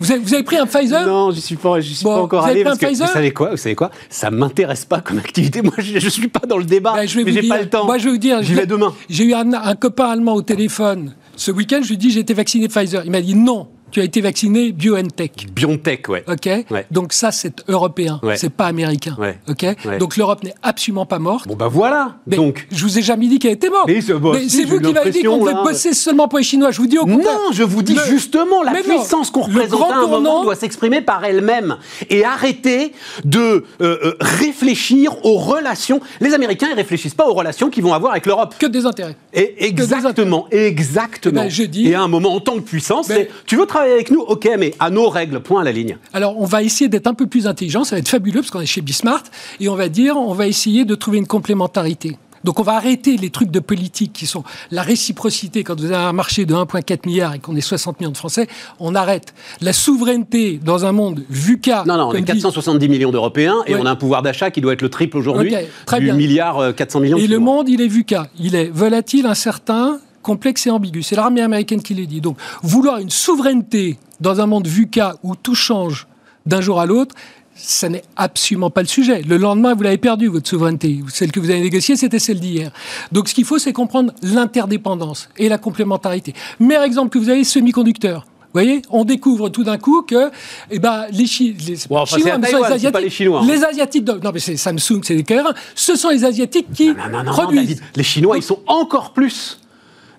Vous 0.00 0.12
avez, 0.12 0.42
pris 0.42 0.56
un 0.56 0.66
Pfizer? 0.66 1.06
Non, 1.06 1.30
je 1.30 1.40
suis 1.40 1.56
pas, 1.56 1.80
suis 1.80 2.04
pas 2.04 2.22
encore 2.22 2.44
allé. 2.44 2.64
Parce 2.64 2.78
que, 2.78 2.86
vous 2.86 2.94
savez 2.94 3.32
quoi 3.32 3.50
Vous 3.50 3.56
savez 3.56 3.74
quoi? 3.74 3.90
Ça 4.08 4.30
m'intéresse 4.30 4.84
pas 4.84 5.00
comme 5.00 5.18
activité. 5.18 5.62
Moi, 5.62 5.74
je, 5.78 5.94
ne 5.94 6.10
suis 6.10 6.28
pas 6.28 6.46
dans 6.46 6.58
le 6.58 6.64
débat. 6.64 6.94
Ben, 6.94 7.06
je 7.06 7.20
mais 7.20 7.32
j'ai 7.32 7.48
pas 7.48 7.60
le 7.60 7.68
temps. 7.68 7.84
Moi, 7.84 7.98
je 7.98 8.04
vais 8.04 8.10
vous 8.10 8.18
dire. 8.18 8.42
J'y 8.42 8.54
vais 8.54 8.66
demain. 8.66 8.94
J'ai 9.08 9.24
eu 9.24 9.34
un, 9.34 9.52
un, 9.52 9.74
copain 9.74 10.10
allemand 10.10 10.34
au 10.34 10.42
téléphone 10.42 11.14
ce 11.36 11.50
week-end. 11.50 11.80
Je 11.82 11.88
lui 11.88 11.94
ai 11.94 11.98
dit 11.98 12.10
j'ai 12.10 12.20
été 12.20 12.34
vacciné 12.34 12.68
Pfizer. 12.68 13.02
Il 13.04 13.10
m'a 13.10 13.20
dit 13.20 13.34
non 13.34 13.68
tu 13.94 14.00
as 14.00 14.04
été 14.04 14.20
vacciné 14.20 14.72
BioNTech. 14.72 15.46
BioNTech, 15.54 16.08
ouais. 16.08 16.24
Ok. 16.26 16.48
Donc 16.90 17.12
ça, 17.12 17.30
c'est 17.30 17.62
européen, 17.68 18.20
c'est 18.34 18.52
pas 18.52 18.66
américain. 18.66 19.16
Ok. 19.48 19.64
Donc 20.00 20.16
l'Europe 20.16 20.42
n'est 20.42 20.54
absolument 20.62 21.06
pas 21.06 21.20
morte. 21.20 21.46
Bon 21.46 21.54
bah 21.54 21.68
voilà. 21.68 22.16
Donc. 22.26 22.66
Je 22.72 22.82
vous 22.82 22.98
ai 22.98 23.02
jamais 23.02 23.28
dit 23.28 23.38
qu'elle 23.38 23.52
était 23.52 23.70
morte. 23.70 23.86
Mais, 23.86 24.00
c'est 24.00 24.64
vous 24.64 24.80
qui 24.80 24.92
m'avez 24.92 25.12
dit 25.12 25.22
qu'on 25.22 25.38
devait 25.44 25.54
bosser 25.54 25.94
seulement 25.94 26.26
pour 26.26 26.38
les 26.38 26.44
Chinois. 26.44 26.72
Je 26.72 26.78
vous 26.78 26.88
dis 26.88 26.98
au 26.98 27.06
contraire. 27.06 27.34
Non, 27.34 27.52
je 27.52 27.62
vous 27.62 27.82
dis 27.82 27.96
justement 28.08 28.64
la 28.64 28.72
puissance 28.72 29.30
qu'on 29.30 29.42
représente 29.42 29.92
à 29.92 29.98
un 29.98 30.08
moment 30.08 30.42
doit 30.42 30.56
s'exprimer 30.56 31.00
par 31.00 31.24
elle-même 31.24 31.76
et 32.10 32.24
arrêter 32.24 32.92
de 33.24 33.38
euh, 33.38 33.62
euh, 33.80 34.14
réfléchir 34.20 35.24
aux 35.24 35.38
relations. 35.38 36.00
Les 36.20 36.34
Américains, 36.34 36.68
ils 36.72 36.76
réfléchissent 36.76 37.14
pas 37.14 37.28
aux 37.28 37.34
relations 37.34 37.70
qu'ils 37.70 37.84
vont 37.84 37.94
avoir 37.94 38.10
avec 38.10 38.26
l'Europe. 38.26 38.56
Que 38.58 38.66
des 38.66 38.86
intérêts. 38.86 39.16
Et 39.32 39.66
exactement, 39.66 40.48
exactement. 40.50 41.42
Eh 41.42 41.44
ben, 41.44 41.50
je 41.50 41.62
dis, 41.62 41.88
et 41.88 41.94
à 41.94 42.02
un 42.02 42.08
moment, 42.08 42.34
en 42.34 42.40
tant 42.40 42.54
que 42.56 42.60
puissance, 42.60 43.08
tu 43.46 43.56
veux 43.56 43.66
travailler 43.66 43.83
avec 43.92 44.10
nous, 44.10 44.20
ok, 44.20 44.48
mais 44.58 44.74
à 44.80 44.90
nos 44.90 45.08
règles, 45.08 45.40
point 45.40 45.60
à 45.60 45.64
la 45.64 45.72
ligne. 45.72 45.96
Alors, 46.12 46.38
on 46.40 46.44
va 46.44 46.62
essayer 46.62 46.88
d'être 46.88 47.06
un 47.06 47.14
peu 47.14 47.26
plus 47.26 47.46
intelligent, 47.46 47.84
ça 47.84 47.96
va 47.96 48.00
être 48.00 48.08
fabuleux 48.08 48.40
parce 48.40 48.50
qu'on 48.50 48.60
est 48.60 48.66
chez 48.66 48.80
Bismart, 48.80 49.24
et 49.60 49.68
on 49.68 49.74
va 49.74 49.88
dire, 49.88 50.16
on 50.16 50.34
va 50.34 50.46
essayer 50.46 50.84
de 50.84 50.94
trouver 50.94 51.18
une 51.18 51.26
complémentarité. 51.26 52.16
Donc 52.44 52.60
on 52.60 52.62
va 52.62 52.74
arrêter 52.74 53.16
les 53.16 53.30
trucs 53.30 53.50
de 53.50 53.58
politique 53.58 54.12
qui 54.12 54.26
sont 54.26 54.44
la 54.70 54.82
réciprocité. 54.82 55.64
Quand 55.64 55.80
vous 55.80 55.86
avez 55.86 55.96
un 55.96 56.12
marché 56.12 56.44
de 56.44 56.54
1,4 56.54 57.06
milliard 57.06 57.34
et 57.34 57.38
qu'on 57.38 57.56
est 57.56 57.62
60 57.62 58.00
millions 58.00 58.12
de 58.12 58.16
Français, 58.18 58.46
on 58.78 58.94
arrête. 58.94 59.34
La 59.62 59.72
souveraineté 59.72 60.60
dans 60.62 60.84
un 60.84 60.92
monde 60.92 61.24
VUCA. 61.30 61.84
Non, 61.86 61.96
non, 61.96 62.08
on 62.08 62.12
est 62.12 62.22
470 62.22 62.88
millions 62.88 63.10
d'Européens 63.10 63.62
et 63.66 63.74
on 63.74 63.86
a 63.86 63.90
un 63.90 63.96
pouvoir 63.96 64.22
d'achat 64.22 64.50
qui 64.50 64.60
doit 64.60 64.74
être 64.74 64.82
le 64.82 64.90
triple 64.90 65.16
aujourd'hui 65.16 65.56
du 65.98 66.12
milliard 66.12 66.74
400 66.74 66.98
euh, 66.98 67.02
millions. 67.02 67.16
Et 67.16 67.26
le 67.26 67.38
monde, 67.38 67.68
il 67.68 67.80
est 67.80 67.88
VUCA. 67.88 68.26
Il 68.38 68.54
est 68.54 68.68
volatile, 68.68 69.24
incertain, 69.24 69.98
complexe 70.24 70.66
et 70.66 70.70
ambigu. 70.70 71.04
C'est 71.04 71.14
l'armée 71.14 71.42
américaine 71.42 71.82
qui 71.82 71.94
l'a 71.94 72.06
dit. 72.06 72.20
Donc, 72.20 72.36
vouloir 72.62 72.98
une 72.98 73.10
souveraineté 73.10 73.98
dans 74.20 74.40
un 74.40 74.46
monde 74.46 74.66
VUCA 74.66 75.16
où 75.22 75.36
tout 75.36 75.54
change 75.54 76.08
d'un 76.46 76.60
jour 76.60 76.80
à 76.80 76.86
l'autre, 76.86 77.14
ça 77.54 77.88
n'est 77.88 78.02
absolument 78.16 78.70
pas 78.70 78.82
le 78.82 78.88
sujet. 78.88 79.22
Le 79.22 79.36
lendemain, 79.36 79.74
vous 79.74 79.82
l'avez 79.82 79.98
perdu, 79.98 80.26
votre 80.26 80.48
souveraineté. 80.48 81.00
Celle 81.08 81.30
que 81.30 81.38
vous 81.38 81.50
avez 81.50 81.60
négociée, 81.60 81.94
c'était 81.94 82.18
celle 82.18 82.40
d'hier. 82.40 82.72
Donc, 83.12 83.28
ce 83.28 83.34
qu'il 83.34 83.44
faut, 83.44 83.58
c'est 83.58 83.72
comprendre 83.72 84.12
l'interdépendance 84.22 85.28
et 85.36 85.48
la 85.48 85.58
complémentarité. 85.58 86.34
Meilleur 86.58 86.82
exemple 86.82 87.10
que 87.10 87.18
vous 87.18 87.28
avez, 87.28 87.44
semi-conducteurs. 87.44 88.26
Vous 88.54 88.60
voyez, 88.60 88.82
on 88.90 89.04
découvre 89.04 89.48
tout 89.48 89.64
d'un 89.64 89.78
coup 89.78 90.02
que 90.02 90.30
eh 90.70 90.78
ben, 90.78 91.06
les, 91.10 91.26
Chinois, 91.26 92.04
les 92.16 92.30
Asiatiques, 92.30 93.00
les, 93.02 93.10
Chinois, 93.10 93.40
hein. 93.42 93.46
les 93.48 93.64
Asiatiques, 93.64 94.06
non 94.06 94.30
mais 94.32 94.38
c'est 94.38 94.56
Samsung, 94.56 95.00
c'est 95.02 95.16
les 95.16 95.24
KR1, 95.24 95.56
ce 95.74 95.96
sont 95.96 96.10
les 96.10 96.24
Asiatiques 96.24 96.68
qui 96.72 96.94
produisent. 97.26 97.82
les 97.96 98.04
Chinois, 98.04 98.36
ils 98.36 98.44
sont 98.44 98.60
encore 98.68 99.12
plus 99.12 99.58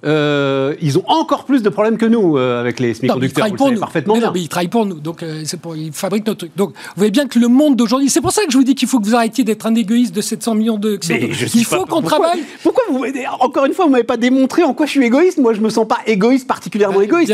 euh, 0.06 0.76
ils 0.82 0.98
ont 0.98 1.04
encore 1.08 1.46
plus 1.46 1.64
de 1.64 1.70
problèmes 1.70 1.98
que 1.98 2.06
nous 2.06 2.38
euh, 2.38 2.60
avec 2.60 2.80
les 2.80 2.94
semi-conducteurs. 2.94 3.48
Ils 3.48 3.56
pour 3.56 3.74
parfaitement 3.80 4.16
mais 4.34 4.42
ils 4.42 4.50
travaillent 4.50 4.68
pour 4.68 4.86
nous, 4.86 5.00
donc 5.00 5.24
euh, 5.24 5.44
pour, 5.62 5.76
ils 5.76 5.92
fabriquent 5.92 6.28
notre 6.28 6.40
truc. 6.40 6.52
Donc 6.56 6.70
vous 6.70 6.94
voyez 6.98 7.12
bien 7.12 7.28
que 7.28 7.40
le 7.40 7.48
monde 7.48 7.76
d'aujourd'hui, 7.76 8.10
c'est 8.10 8.22
pour 8.22 8.32
ça 8.32 8.46
que 8.46 8.52
je 8.52 8.58
vous 8.58 8.64
dis 8.64 8.76
qu'il 8.76 8.88
faut 8.88 9.00
que 9.00 9.06
vous 9.06 9.16
arrêtiez 9.16 9.44
d'être 9.44 9.66
un 9.66 9.74
égoïste 9.74 10.16
de 10.16 10.22
700 10.22 10.56
millions 10.56 10.78
de. 10.78 11.00
Il 11.56 11.66
faut 11.66 11.86
qu'on 11.86 12.02
travaille. 12.02 12.44
Pourquoi 12.62 12.84
vous 12.90 13.04
encore 13.40 13.66
une 13.66 13.74
fois 13.74 13.86
vous 13.86 13.92
m'avez 13.92 14.04
pas 14.04 14.18
démontré 14.18 14.64
en 14.64 14.74
quoi 14.74 14.86
je 14.86 14.92
suis 14.92 15.04
égoïste? 15.04 15.40
Moi 15.40 15.54
je 15.54 15.62
me 15.62 15.70
sens 15.70 15.88
pas 15.88 16.00
égoïste 16.06 16.48
particulièrement 16.48 17.00
bah, 17.00 17.04
égoïste. 17.06 17.34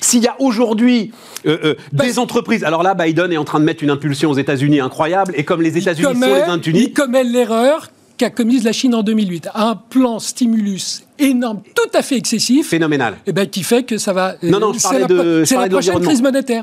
S'il 0.00 0.22
y 0.22 0.28
a 0.28 0.36
aujourd'hui 0.38 1.12
bah, 1.44 2.04
des 2.04 2.18
entreprises, 2.18 2.64
alors 2.64 2.82
là 2.82 2.94
Biden 2.94 3.32
est 3.32 3.36
en 3.36 3.44
train 3.44 3.60
de 3.60 3.64
mettre 3.64 3.82
une 3.82 3.90
impulsion 3.90 4.30
aux 4.30 4.38
États-Unis 4.38 4.80
incroyable 4.80 5.34
et 5.36 5.44
comme 5.44 5.60
les 5.60 5.76
États-Unis 5.76 6.14
sont 6.14 6.20
les 6.20 6.38
États-Unis, 6.38 6.84
il 6.88 6.92
commet 6.92 7.24
l'erreur 7.24 7.88
qu'a 8.20 8.28
commise 8.28 8.64
la 8.64 8.72
Chine 8.72 8.94
en 8.94 9.02
2008. 9.02 9.48
Un 9.54 9.76
plan 9.76 10.18
stimulus 10.18 11.04
énorme, 11.18 11.62
tout 11.74 11.96
à 11.96 12.02
fait 12.02 12.16
excessif. 12.16 12.68
Phénoménal. 12.68 13.14
Et 13.14 13.30
eh 13.30 13.32
ben, 13.32 13.48
qui 13.48 13.62
fait 13.62 13.82
que 13.82 13.96
ça 13.96 14.12
va. 14.12 14.34
Non, 14.42 14.60
non, 14.60 14.74
je 14.74 14.82
parlais 14.82 15.06
de. 15.06 15.42
C'est 15.46 15.56
la, 15.56 15.68
prochaine 15.70 16.00
crise 16.00 16.20
monétaire. 16.20 16.62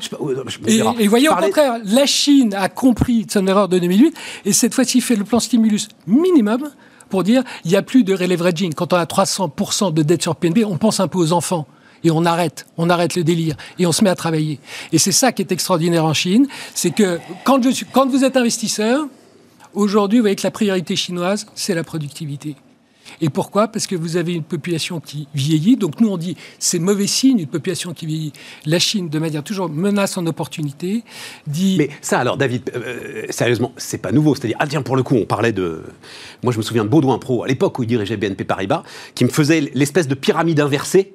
et, 0.68 0.82
et, 1.00 1.08
voyez, 1.08 1.30
au 1.30 1.36
contraire, 1.36 1.80
la 1.84 2.06
Chine 2.06 2.54
a 2.54 2.70
compris 2.70 3.26
son 3.28 3.48
erreur 3.48 3.68
de 3.70 3.80
2008 3.80 4.16
et 4.46 4.54
cette 4.54 4.76
fois-ci 4.76 5.02
fait 5.02 5.16
le 5.16 5.24
plan 5.24 5.40
stimulus 5.40 5.88
minimum 6.06 6.70
pour 7.10 7.24
dire 7.24 7.44
il 7.66 7.72
n'y 7.72 7.78
a 7.78 7.82
plus 7.82 8.04
de 8.04 8.14
releveraging. 8.14 8.76
Quand 8.76 8.94
on 8.94 8.98
a 8.98 9.06
300% 9.06 9.92
de 9.92 10.04
dette 10.04 10.22
sur 10.22 10.36
PNB, 10.36 10.60
on 10.64 10.78
pense 10.78 11.00
un 11.00 11.08
peu 11.08 11.18
aux 11.18 11.32
enfants 11.32 11.66
et 12.04 12.12
on 12.12 12.24
arrête, 12.26 12.68
on 12.78 12.92
arrête 12.92 13.16
le 13.16 13.24
délire 13.24 13.56
et 13.80 13.88
on 13.88 13.92
se 13.92 14.04
met 14.04 14.12
à 14.12 14.16
travailler. 14.16 14.60
Et 14.92 15.00
c'est 15.00 15.12
ça 15.12 15.32
qui 15.32 15.42
est 15.42 15.52
extraordinaire 15.52 16.06
en 16.06 16.14
Chine, 16.14 16.48
c'est 16.76 16.92
que 16.92 17.18
quand, 17.44 17.64
je 17.64 17.70
suis, 17.70 17.86
quand 17.92 18.08
vous 18.08 18.24
êtes 18.24 18.38
investisseur, 18.38 19.08
Aujourd'hui, 19.74 20.20
vous 20.20 20.24
voyez 20.24 20.36
que 20.36 20.44
la 20.44 20.52
priorité 20.52 20.96
chinoise, 20.96 21.46
c'est 21.56 21.74
la 21.74 21.84
productivité. 21.84 22.56
Et 23.22 23.30
pourquoi? 23.30 23.68
Parce 23.68 23.88
que 23.88 23.96
vous 23.96 24.18
avez 24.18 24.34
une 24.34 24.44
population 24.44 25.00
qui 25.00 25.28
vieillit. 25.34 25.76
Donc 25.76 26.00
nous, 26.00 26.10
on 26.10 26.18
dit 26.18 26.36
c'est 26.60 26.80
mauvais 26.80 27.08
signe, 27.08 27.40
une 27.40 27.48
population 27.48 27.94
qui 27.94 28.06
vieillit. 28.06 28.34
La 28.66 28.80
Chine, 28.80 29.10
de 29.10 29.20
manière 29.20 29.44
toujours 29.44 29.70
menace 29.70 30.18
en 30.18 30.26
opportunité, 30.26 31.04
dit... 31.48 31.76
Mais 31.78 31.90
ça, 32.02 32.20
alors, 32.20 32.38
David, 32.38 32.72
euh, 32.76 33.24
sérieusement, 33.30 33.74
c'est 33.78 33.98
pas 34.00 34.12
nouveau. 34.12 34.36
C'est-à-dire, 34.36 34.58
ah 34.60 34.68
tiens, 34.68 34.82
pour 34.82 34.96
le 34.96 35.04
coup, 35.04 35.16
on 35.16 35.26
parlait 35.26 35.54
de... 35.54 35.84
Moi, 36.44 36.54
je 36.54 36.58
me 36.58 36.64
souviens 36.64 36.84
de 36.84 36.90
Baudouin 36.90 37.18
Pro, 37.18 37.44
à 37.44 37.48
l'époque 37.48 37.80
où 37.80 37.84
il 37.84 37.88
dirigeait 37.88 38.18
BNP 38.18 38.44
Paribas, 38.44 38.84
qui 39.16 39.26
me 39.26 39.30
faisait 39.30 39.72
l'espèce 39.74 40.08
de 40.08 40.16
pyramide 40.16 40.60
inversée 40.60 41.14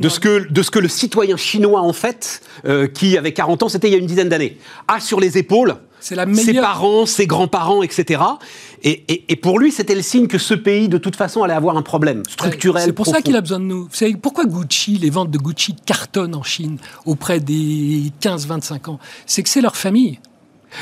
de 0.00 0.08
ce, 0.10 0.20
que, 0.20 0.46
de 0.50 0.62
ce 0.62 0.70
que 0.70 0.78
le 0.78 0.88
citoyen 0.88 1.38
chinois, 1.38 1.80
en 1.80 1.94
fait, 1.94 2.42
euh, 2.66 2.86
qui 2.86 3.16
avait 3.16 3.32
40 3.32 3.62
ans, 3.62 3.68
c'était 3.70 3.88
il 3.88 3.92
y 3.92 3.94
a 3.94 3.98
une 3.98 4.06
dizaine 4.06 4.28
d'années, 4.28 4.58
a 4.88 5.00
sur 5.00 5.20
les 5.20 5.38
épaules 5.38 5.76
ses 6.34 6.54
parents, 6.54 7.06
ses 7.06 7.26
grands-parents, 7.26 7.82
etc. 7.82 8.22
Et, 8.82 9.36
pour 9.36 9.58
lui, 9.58 9.72
c'était 9.72 9.94
le 9.94 10.02
signe 10.02 10.26
que 10.28 10.38
ce 10.38 10.54
pays, 10.54 10.88
de 10.88 10.98
toute 10.98 11.16
façon, 11.16 11.42
allait 11.42 11.54
avoir 11.54 11.76
un 11.76 11.82
problème 11.82 12.22
structurel. 12.28 12.84
C'est 12.84 12.92
pour 12.92 13.06
ça 13.06 13.22
qu'il 13.22 13.36
a 13.36 13.40
besoin 13.40 13.58
de 13.58 13.64
nous. 13.64 13.84
Vous 13.84 13.94
savez, 13.94 14.14
pourquoi 14.16 14.44
Gucci, 14.44 14.98
les 14.98 15.10
ventes 15.10 15.30
de 15.30 15.38
Gucci 15.38 15.74
cartonnent 15.84 16.34
en 16.34 16.42
Chine 16.42 16.78
auprès 17.04 17.40
des 17.40 18.12
15-25 18.20 18.90
ans? 18.90 18.98
C'est 19.26 19.42
que 19.42 19.48
c'est 19.48 19.60
leur 19.60 19.76
famille. 19.76 20.20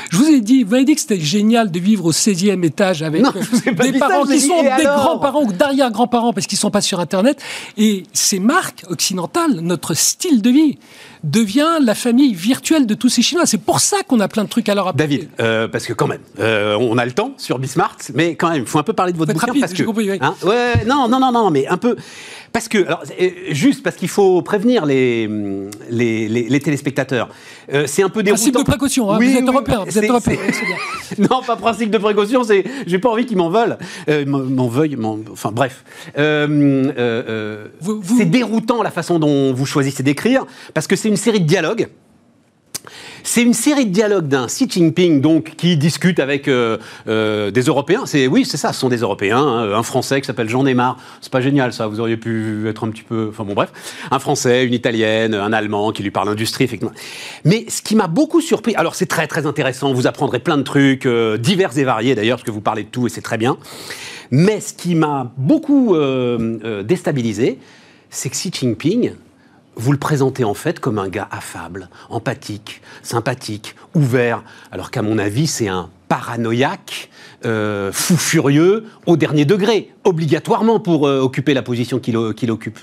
Je 0.09 0.17
vous 0.17 0.27
ai 0.27 0.41
dit, 0.41 0.63
vous 0.63 0.73
avez 0.73 0.85
dit 0.85 0.95
que 0.95 1.01
c'était 1.01 1.19
génial 1.19 1.71
de 1.71 1.79
vivre 1.79 2.05
au 2.05 2.11
16e 2.11 2.63
étage 2.63 3.01
avec 3.01 3.23
euh, 3.23 3.71
des 3.91 3.97
parents 3.97 4.25
qui 4.25 4.39
sont 4.39 4.61
des 4.61 4.83
grands-parents 4.83 5.43
ou 5.43 5.51
d'arrière-grands-parents 5.51 6.33
parce 6.33 6.47
qu'ils 6.47 6.57
ne 6.57 6.61
sont 6.61 6.71
pas 6.71 6.81
sur 6.81 6.99
Internet. 6.99 7.41
Et 7.77 8.03
ces 8.13 8.39
marques 8.39 8.83
occidentales, 8.89 9.59
notre 9.61 9.93
style 9.93 10.41
de 10.41 10.49
vie, 10.49 10.77
devient 11.23 11.79
la 11.81 11.95
famille 11.95 12.33
virtuelle 12.33 12.85
de 12.85 12.93
tous 12.93 13.09
ces 13.09 13.21
Chinois. 13.21 13.45
C'est 13.45 13.57
pour 13.57 13.79
ça 13.79 13.97
qu'on 14.07 14.19
a 14.19 14.27
plein 14.27 14.43
de 14.43 14.49
trucs 14.49 14.69
à 14.69 14.75
leur 14.75 14.87
apporter. 14.87 15.03
David, 15.07 15.29
euh, 15.39 15.67
parce 15.67 15.85
que 15.85 15.93
quand 15.93 16.07
même, 16.07 16.21
euh, 16.39 16.77
on 16.79 16.97
a 16.97 17.05
le 17.05 17.11
temps 17.11 17.33
sur 17.37 17.59
Bismart, 17.59 17.97
mais 18.13 18.35
quand 18.35 18.49
même, 18.49 18.61
il 18.61 18.67
faut 18.67 18.79
un 18.79 18.83
peu 18.83 18.93
parler 18.93 19.11
de 19.11 19.17
votre 19.17 19.33
bouquin. 19.33 19.53
parce 19.59 19.73
que, 19.73 19.83
compris, 19.83 20.11
hein, 20.11 20.35
ouais, 20.43 20.85
non, 20.85 21.07
non, 21.07 21.19
non, 21.19 21.31
non, 21.31 21.49
mais 21.49 21.67
un 21.67 21.77
peu. 21.77 21.95
Parce 22.55 22.69
que, 22.69 22.85
alors, 22.87 23.03
euh, 23.19 23.29
juste 23.49 23.83
parce 23.83 23.97
qu'il 23.97 24.07
faut 24.07 24.41
prévenir 24.41 24.85
les, 24.85 25.27
les, 25.89 26.29
les, 26.29 26.59
téléspectateurs. 26.61 27.27
c'est 27.85 28.01
un 28.01 28.07
peu 28.07 28.23
déroutant. 28.23 28.41
Principe 28.41 28.57
de 28.57 28.63
précaution, 28.63 29.11
hein, 29.11 29.17
vous 29.17 29.35
êtes 29.35 29.45
européen, 29.45 29.83
vous 29.85 29.97
êtes 29.97 30.09
européen. 30.09 30.37
non, 31.17 31.41
pas 31.45 31.57
principe 31.57 31.89
de 31.89 31.97
précaution, 31.97 32.45
c'est, 32.45 32.63
j'ai 32.87 32.97
pas 32.97 33.09
envie 33.09 33.25
qu'ils 33.25 33.35
m'en 33.35 33.49
veulent, 33.49 33.77
m'en 34.25 34.69
veuillent, 34.69 34.97
enfin 35.33 35.51
bref. 35.51 35.83
C'est 36.15 36.47
déroutant 38.29 38.81
la 38.83 38.91
façon 38.91 39.19
dont 39.19 39.53
vous 39.53 39.65
choisissez 39.65 40.03
d'écrire, 40.03 40.45
parce 40.73 40.87
que 40.87 40.95
c'est 40.95 41.09
une 41.09 41.17
série 41.17 41.41
de 41.41 41.47
dialogues. 41.47 41.89
C'est 43.27 43.41
une 43.41 43.55
série 43.55 43.87
de 43.87 43.91
dialogues 43.91 44.27
d'un 44.27 44.45
Xi 44.45 44.69
Jinping 44.69 45.19
donc 45.19 45.55
qui 45.57 45.77
discute 45.77 46.19
avec 46.19 46.47
euh, 46.47 46.77
euh, 47.07 47.49
des 47.49 47.63
Européens. 47.63 48.03
C'est 48.05 48.27
oui, 48.27 48.45
c'est 48.45 48.55
ça, 48.55 48.71
ce 48.71 48.79
sont 48.79 48.87
des 48.87 48.99
Européens. 48.99 49.39
Hein. 49.39 49.73
Un 49.73 49.81
Français 49.81 50.21
qui 50.21 50.27
s'appelle 50.27 50.47
Jean 50.47 50.63
Neymar. 50.63 50.97
C'est 51.21 51.31
pas 51.31 51.41
génial 51.41 51.73
ça. 51.73 51.87
Vous 51.87 51.99
auriez 51.99 52.17
pu 52.17 52.69
être 52.69 52.85
un 52.85 52.91
petit 52.91 53.01
peu. 53.01 53.29
Enfin 53.31 53.43
bon, 53.43 53.55
bref, 53.55 53.71
un 54.11 54.19
Français, 54.19 54.63
une 54.63 54.75
Italienne, 54.75 55.33
un 55.33 55.53
Allemand 55.53 55.91
qui 55.91 56.03
lui 56.03 56.11
parle 56.11 56.29
industrie 56.29 56.65
effectivement. 56.65 56.93
Mais 57.45 57.65
ce 57.67 57.81
qui 57.81 57.95
m'a 57.95 58.05
beaucoup 58.05 58.41
surpris. 58.41 58.75
Alors 58.75 58.93
c'est 58.93 59.07
très 59.07 59.25
très 59.25 59.47
intéressant. 59.47 59.91
Vous 59.91 60.05
apprendrez 60.05 60.37
plein 60.37 60.57
de 60.57 60.63
trucs 60.63 61.07
euh, 61.07 61.39
divers 61.39 61.75
et 61.79 61.83
variés 61.83 62.13
d'ailleurs 62.13 62.37
parce 62.37 62.45
que 62.45 62.51
vous 62.51 62.61
parlez 62.61 62.83
de 62.83 62.89
tout 62.89 63.07
et 63.07 63.09
c'est 63.09 63.21
très 63.21 63.39
bien. 63.39 63.57
Mais 64.29 64.59
ce 64.59 64.73
qui 64.73 64.93
m'a 64.93 65.31
beaucoup 65.35 65.95
déstabilisé, 66.83 67.57
c'est 68.11 68.29
que 68.29 68.35
Xi 68.35 68.51
Jinping 68.53 69.13
vous 69.75 69.91
le 69.91 69.97
présentez 69.97 70.43
en 70.43 70.53
fait 70.53 70.79
comme 70.79 70.99
un 70.99 71.09
gars 71.09 71.27
affable, 71.31 71.89
empathique, 72.09 72.81
sympathique, 73.03 73.75
ouvert, 73.93 74.43
alors 74.71 74.91
qu'à 74.91 75.01
mon 75.01 75.17
avis, 75.17 75.47
c'est 75.47 75.67
un 75.67 75.89
paranoïaque, 76.07 77.09
euh, 77.45 77.91
fou 77.91 78.17
furieux, 78.17 78.85
au 79.05 79.17
dernier 79.17 79.45
degré, 79.45 79.93
obligatoirement 80.03 80.79
pour 80.79 81.07
euh, 81.07 81.19
occuper 81.19 81.53
la 81.53 81.61
position 81.61 81.99
qu'il 81.99 82.17
occupe. 82.51 82.79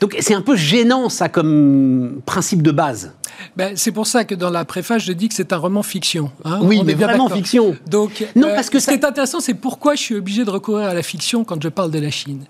Donc 0.00 0.16
c'est 0.20 0.34
un 0.34 0.42
peu 0.42 0.56
gênant 0.56 1.08
ça 1.08 1.28
comme 1.28 2.20
principe 2.26 2.62
de 2.62 2.70
base. 2.70 3.12
Ben, 3.56 3.76
c'est 3.76 3.92
pour 3.92 4.06
ça 4.06 4.24
que 4.24 4.34
dans 4.34 4.50
la 4.50 4.64
préface, 4.64 5.02
je 5.02 5.12
dis 5.12 5.28
que 5.28 5.34
c'est 5.34 5.52
un 5.52 5.56
roman 5.56 5.82
fiction. 5.82 6.30
Hein. 6.44 6.60
oui, 6.62 6.82
mais 6.84 6.94
vraiment 6.94 7.28
fiction. 7.28 7.76
Donc, 7.86 8.24
non, 8.36 8.48
euh, 8.48 8.54
parce 8.54 8.70
que 8.70 8.78
ce 8.78 8.86
qui 8.86 8.94
est 8.94 9.04
intéressant, 9.04 9.40
c'est 9.40 9.54
pourquoi 9.54 9.94
je 9.94 10.02
suis 10.02 10.14
obligé 10.14 10.44
de 10.44 10.50
recourir 10.50 10.88
à 10.88 10.94
la 10.94 11.02
fiction 11.02 11.44
quand 11.44 11.62
je 11.62 11.68
parle 11.68 11.90
de 11.90 11.98
la 11.98 12.10
Chine. 12.10 12.44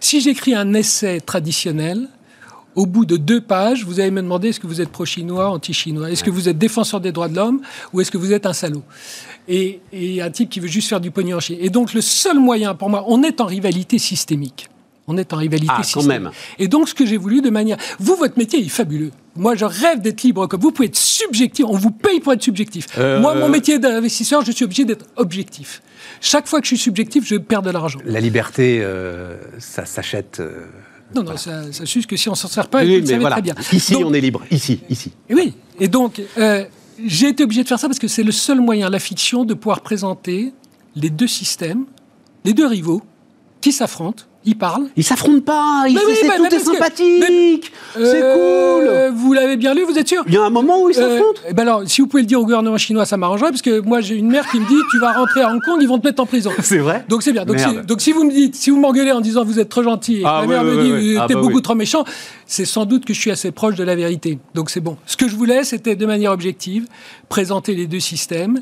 Si 0.00 0.20
j'écris 0.20 0.54
un 0.54 0.72
essai 0.72 1.20
traditionnel, 1.20 2.08
au 2.74 2.86
bout 2.86 3.04
de 3.04 3.16
deux 3.16 3.40
pages, 3.40 3.84
vous 3.84 4.00
allez 4.00 4.10
me 4.10 4.22
demander 4.22 4.48
est-ce 4.48 4.60
que 4.60 4.66
vous 4.66 4.80
êtes 4.80 4.90
pro-chinois, 4.90 5.50
anti-chinois? 5.50 6.10
Est-ce 6.10 6.24
que 6.24 6.30
vous 6.30 6.48
êtes 6.48 6.58
défenseur 6.58 7.00
des 7.00 7.12
droits 7.12 7.28
de 7.28 7.36
l'homme 7.36 7.60
ou 7.92 8.00
est-ce 8.00 8.10
que 8.10 8.18
vous 8.18 8.32
êtes 8.32 8.46
un 8.46 8.52
salaud? 8.52 8.82
Et, 9.48 9.80
et, 9.92 10.22
un 10.22 10.30
type 10.30 10.48
qui 10.48 10.60
veut 10.60 10.68
juste 10.68 10.88
faire 10.88 11.00
du 11.00 11.10
pognon 11.10 11.38
en 11.38 11.40
Chine. 11.40 11.58
Et 11.60 11.70
donc, 11.70 11.92
le 11.92 12.00
seul 12.00 12.38
moyen 12.38 12.74
pour 12.74 12.88
moi, 12.88 13.04
on 13.08 13.22
est 13.22 13.40
en 13.40 13.46
rivalité 13.46 13.98
systémique. 13.98 14.68
On 15.08 15.16
est 15.16 15.32
en 15.32 15.38
rivalité 15.38 15.72
ah, 15.76 15.82
quand 15.92 16.04
même. 16.04 16.30
Et 16.60 16.68
donc, 16.68 16.88
ce 16.88 16.94
que 16.94 17.04
j'ai 17.04 17.16
voulu 17.16 17.40
de 17.40 17.50
manière. 17.50 17.76
Vous, 17.98 18.14
votre 18.14 18.38
métier 18.38 18.60
est 18.60 18.68
fabuleux. 18.68 19.10
Moi, 19.34 19.56
je 19.56 19.64
rêve 19.64 20.00
d'être 20.00 20.22
libre 20.22 20.46
comme 20.46 20.60
vous 20.60 20.70
pouvez 20.70 20.86
être 20.86 20.96
subjectif. 20.96 21.64
On 21.68 21.76
vous 21.76 21.90
paye 21.90 22.20
pour 22.20 22.32
être 22.32 22.42
subjectif. 22.42 22.86
Euh, 22.96 23.20
Moi, 23.20 23.34
mon 23.34 23.48
métier 23.48 23.80
d'investisseur, 23.80 24.44
je 24.44 24.52
suis 24.52 24.64
obligé 24.64 24.84
d'être 24.84 25.06
objectif. 25.16 25.82
Chaque 26.20 26.46
fois 26.46 26.60
que 26.60 26.66
je 26.66 26.74
suis 26.74 26.78
subjectif, 26.84 27.26
je 27.26 27.36
perds 27.36 27.62
de 27.62 27.70
l'argent. 27.70 27.98
La 28.04 28.20
liberté, 28.20 28.80
euh, 28.82 29.36
ça 29.58 29.84
s'achète. 29.84 30.38
Euh, 30.38 30.66
non, 31.14 31.22
non, 31.22 31.36
ça, 31.36 31.72
ça 31.72 31.84
que 31.84 32.16
si 32.16 32.28
on 32.28 32.34
s'en 32.34 32.48
sert 32.48 32.68
pas, 32.68 32.82
oui, 32.82 33.02
mais 33.06 33.18
voilà. 33.18 33.36
très 33.36 33.42
bien. 33.42 33.54
Ici, 33.72 33.96
on 33.96 34.12
est 34.12 34.20
libre. 34.20 34.42
Ici, 34.50 34.80
ici. 34.88 35.12
Et 35.28 35.34
oui. 35.34 35.54
Et 35.78 35.88
donc, 35.88 36.20
j'ai 37.04 37.28
été 37.28 37.44
obligé 37.44 37.62
de 37.62 37.68
faire 37.68 37.78
ça 37.78 37.88
parce 37.88 37.98
que 37.98 38.08
c'est 38.08 38.22
le 38.22 38.32
seul 38.32 38.60
moyen, 38.60 38.90
la 38.90 38.98
fiction, 38.98 39.44
de 39.44 39.54
pouvoir 39.54 39.80
présenter 39.80 40.52
les 40.94 41.10
deux 41.10 41.26
systèmes, 41.26 41.84
les 42.44 42.52
deux 42.52 42.66
rivaux 42.66 43.02
qui 43.60 43.72
s'affrontent 43.72 44.24
ils 44.44 44.56
parlent. 44.56 44.86
Ils 44.96 45.04
s'affrontent 45.04 45.42
pas. 45.42 45.84
Ils, 45.86 45.96
oui, 45.96 46.14
c'est 46.18 46.36
tout 46.36 46.46
est 46.46 46.58
sympathique. 46.58 47.72
c'est 47.92 48.22
euh, 48.22 49.10
cool. 49.10 49.16
Vous 49.16 49.32
l'avez 49.34 49.56
bien 49.56 49.74
lu, 49.74 49.82
vous 49.82 49.98
êtes 49.98 50.08
sûr? 50.08 50.22
Il 50.28 50.32
y 50.32 50.38
a 50.38 50.42
un 50.42 50.50
moment 50.50 50.82
où 50.82 50.88
ils 50.88 50.98
euh, 50.98 51.16
s'affrontent. 51.18 51.40
Eh 51.48 51.52
ben 51.52 51.64
alors, 51.64 51.82
si 51.86 52.00
vous 52.00 52.06
pouvez 52.06 52.22
le 52.22 52.26
dire 52.26 52.40
au 52.40 52.44
gouvernement 52.44 52.78
chinois, 52.78 53.04
ça 53.04 53.18
m'arrangerait 53.18 53.50
parce 53.50 53.60
que 53.60 53.80
moi 53.80 54.00
j'ai 54.00 54.14
une 54.14 54.28
mère 54.28 54.48
qui 54.50 54.58
me 54.58 54.66
dit 54.66 54.80
tu 54.90 54.98
vas 54.98 55.12
rentrer 55.12 55.42
à 55.42 55.52
Hong 55.52 55.60
Kong, 55.62 55.78
ils 55.80 55.88
vont 55.88 55.98
te 55.98 56.06
mettre 56.06 56.22
en 56.22 56.26
prison. 56.26 56.50
c'est 56.62 56.78
vrai? 56.78 57.04
Donc 57.08 57.22
c'est 57.22 57.32
bien. 57.32 57.44
Donc 57.44 57.58
si, 57.58 57.66
donc 57.86 58.00
si, 58.00 58.12
vous 58.12 58.24
me 58.24 58.32
dites, 58.32 58.54
si 58.54 58.70
vous 58.70 58.80
m'engueulez 58.80 59.12
en 59.12 59.20
disant 59.20 59.44
vous 59.44 59.58
êtes 59.58 59.68
trop 59.68 59.82
gentil 59.82 60.20
et 60.20 60.24
ah, 60.24 60.40
la 60.40 60.46
mère 60.46 60.64
me 60.64 60.82
dit 60.82 61.16
ah, 61.18 61.26
t'es 61.28 61.34
bah 61.34 61.40
beaucoup 61.40 61.60
trop 61.60 61.74
méchant, 61.74 62.04
c'est 62.46 62.64
sans 62.64 62.86
doute 62.86 63.04
que 63.04 63.12
je 63.12 63.20
suis 63.20 63.30
assez 63.30 63.50
proche 63.50 63.74
de 63.74 63.84
la 63.84 63.94
vérité. 63.94 64.38
Donc 64.54 64.70
c'est 64.70 64.80
bon. 64.80 64.96
Ce 65.04 65.16
que 65.18 65.28
je 65.28 65.36
voulais, 65.36 65.64
c'était 65.64 65.96
de 65.96 66.06
manière 66.06 66.32
objective 66.32 66.86
présenter 67.28 67.74
les 67.74 67.86
deux 67.86 68.00
systèmes 68.00 68.60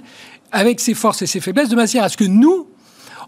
avec 0.51 0.81
ses 0.81 0.95
forces 0.95 1.23
et 1.23 1.27
ses 1.27 1.41
faiblesses 1.41 1.69
de 1.69 1.77
manière 1.77 2.05
à 2.05 2.09
ce 2.09 2.17
que 2.17 2.25
nous 2.25 2.68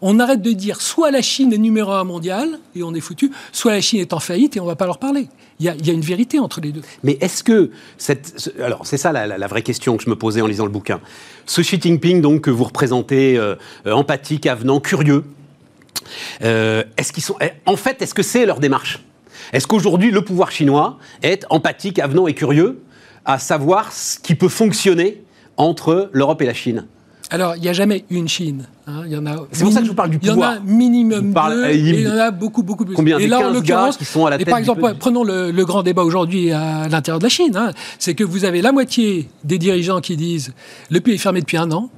on 0.02 0.18
arrête 0.18 0.42
de 0.42 0.52
dire 0.52 0.80
soit 0.80 1.10
la 1.10 1.22
Chine 1.22 1.52
est 1.52 1.58
numéro 1.58 1.92
un 1.92 2.04
mondial 2.04 2.58
et 2.74 2.82
on 2.82 2.94
est 2.94 3.00
foutu, 3.00 3.30
soit 3.52 3.72
la 3.72 3.80
Chine 3.80 4.00
est 4.00 4.12
en 4.12 4.20
faillite 4.20 4.56
et 4.56 4.60
on 4.60 4.64
ne 4.64 4.68
va 4.68 4.76
pas 4.76 4.86
leur 4.86 4.98
parler. 4.98 5.28
Il 5.58 5.66
y, 5.66 5.68
a, 5.68 5.92
une 5.92 6.00
vérité 6.00 6.38
entre 6.38 6.62
les 6.62 6.72
deux. 6.72 6.80
Mais 7.02 7.18
est-ce 7.20 7.44
que 7.44 7.70
cette, 7.98 8.50
alors 8.62 8.86
c'est 8.86 8.96
ça 8.96 9.12
la, 9.12 9.46
vraie 9.46 9.60
question 9.60 9.98
que 9.98 10.02
je 10.02 10.08
me 10.08 10.16
posais 10.16 10.40
en 10.40 10.46
lisant 10.46 10.64
le 10.64 10.70
bouquin. 10.70 11.00
Ce 11.44 11.60
Xi 11.60 11.78
Jinping 11.78 12.22
donc 12.22 12.40
que 12.42 12.50
vous 12.50 12.64
représentez, 12.64 13.36
euh, 13.36 13.56
empathique, 13.84 14.46
avenant, 14.46 14.80
curieux, 14.80 15.24
euh, 16.42 16.82
est-ce 16.96 17.12
qu'ils 17.12 17.22
sont, 17.22 17.36
eh, 17.42 17.50
en 17.66 17.76
fait, 17.76 18.00
est-ce 18.00 18.14
que 18.14 18.22
c'est 18.22 18.46
leur 18.46 18.58
démarche? 18.58 19.04
Est-ce 19.52 19.66
qu'aujourd'hui 19.66 20.10
le 20.10 20.22
pouvoir 20.22 20.50
chinois 20.50 20.98
est 21.22 21.44
empathique, 21.50 21.98
avenant 21.98 22.26
et 22.26 22.34
curieux 22.34 22.82
à 23.26 23.38
savoir 23.38 23.92
ce 23.92 24.18
qui 24.18 24.34
peut 24.34 24.48
fonctionner 24.48 25.22
entre 25.56 26.08
l'Europe 26.12 26.40
et 26.42 26.46
la 26.46 26.54
Chine? 26.54 26.86
Alors, 27.30 27.54
il 27.56 27.62
n'y 27.62 27.68
a 27.68 27.72
jamais 27.72 28.04
une 28.10 28.28
Chine. 28.28 28.66
Hein. 28.88 29.02
Il 29.06 29.12
y 29.12 29.16
en 29.16 29.24
a. 29.24 29.36
C'est 29.52 29.62
pour 29.62 29.72
ça 29.72 29.78
que 29.78 29.84
je 29.84 29.90
vous 29.90 29.96
parle 29.96 30.10
du 30.10 30.18
pouvoir. 30.18 30.36
Il 30.36 30.42
y 30.42 30.44
en 30.44 30.74
a 30.74 30.76
minimum 30.76 31.32
deux, 31.32 31.66
et 31.66 31.78
il 31.78 32.00
y 32.00 32.08
en 32.08 32.18
a 32.18 32.30
beaucoup, 32.32 32.64
beaucoup 32.64 32.84
plus. 32.84 32.94
Combien 32.94 33.18
et 33.18 33.28
là, 33.28 33.48
en 33.48 33.52
l'occurrence, 33.52 33.96
qui 33.96 34.04
sont 34.04 34.26
à 34.26 34.30
la 34.30 34.38
tête 34.38 34.48
Par 34.48 34.58
exemple, 34.58 34.82
prenons 34.98 35.22
le, 35.22 35.64
grand 35.64 35.82
débat 35.82 36.02
aujourd'hui 36.02 36.50
à 36.50 36.88
l'intérieur 36.88 37.20
de 37.20 37.24
la 37.24 37.28
Chine. 37.28 37.56
Hein. 37.56 37.70
C'est 37.98 38.14
que 38.14 38.24
vous 38.24 38.44
avez 38.44 38.62
la 38.62 38.72
moitié 38.72 39.28
des 39.44 39.58
dirigeants 39.58 40.00
qui 40.00 40.16
disent 40.16 40.52
le 40.90 41.00
pays 41.00 41.14
est 41.14 41.18
fermé 41.18 41.40
depuis 41.40 41.56
un 41.56 41.70
an. 41.70 41.90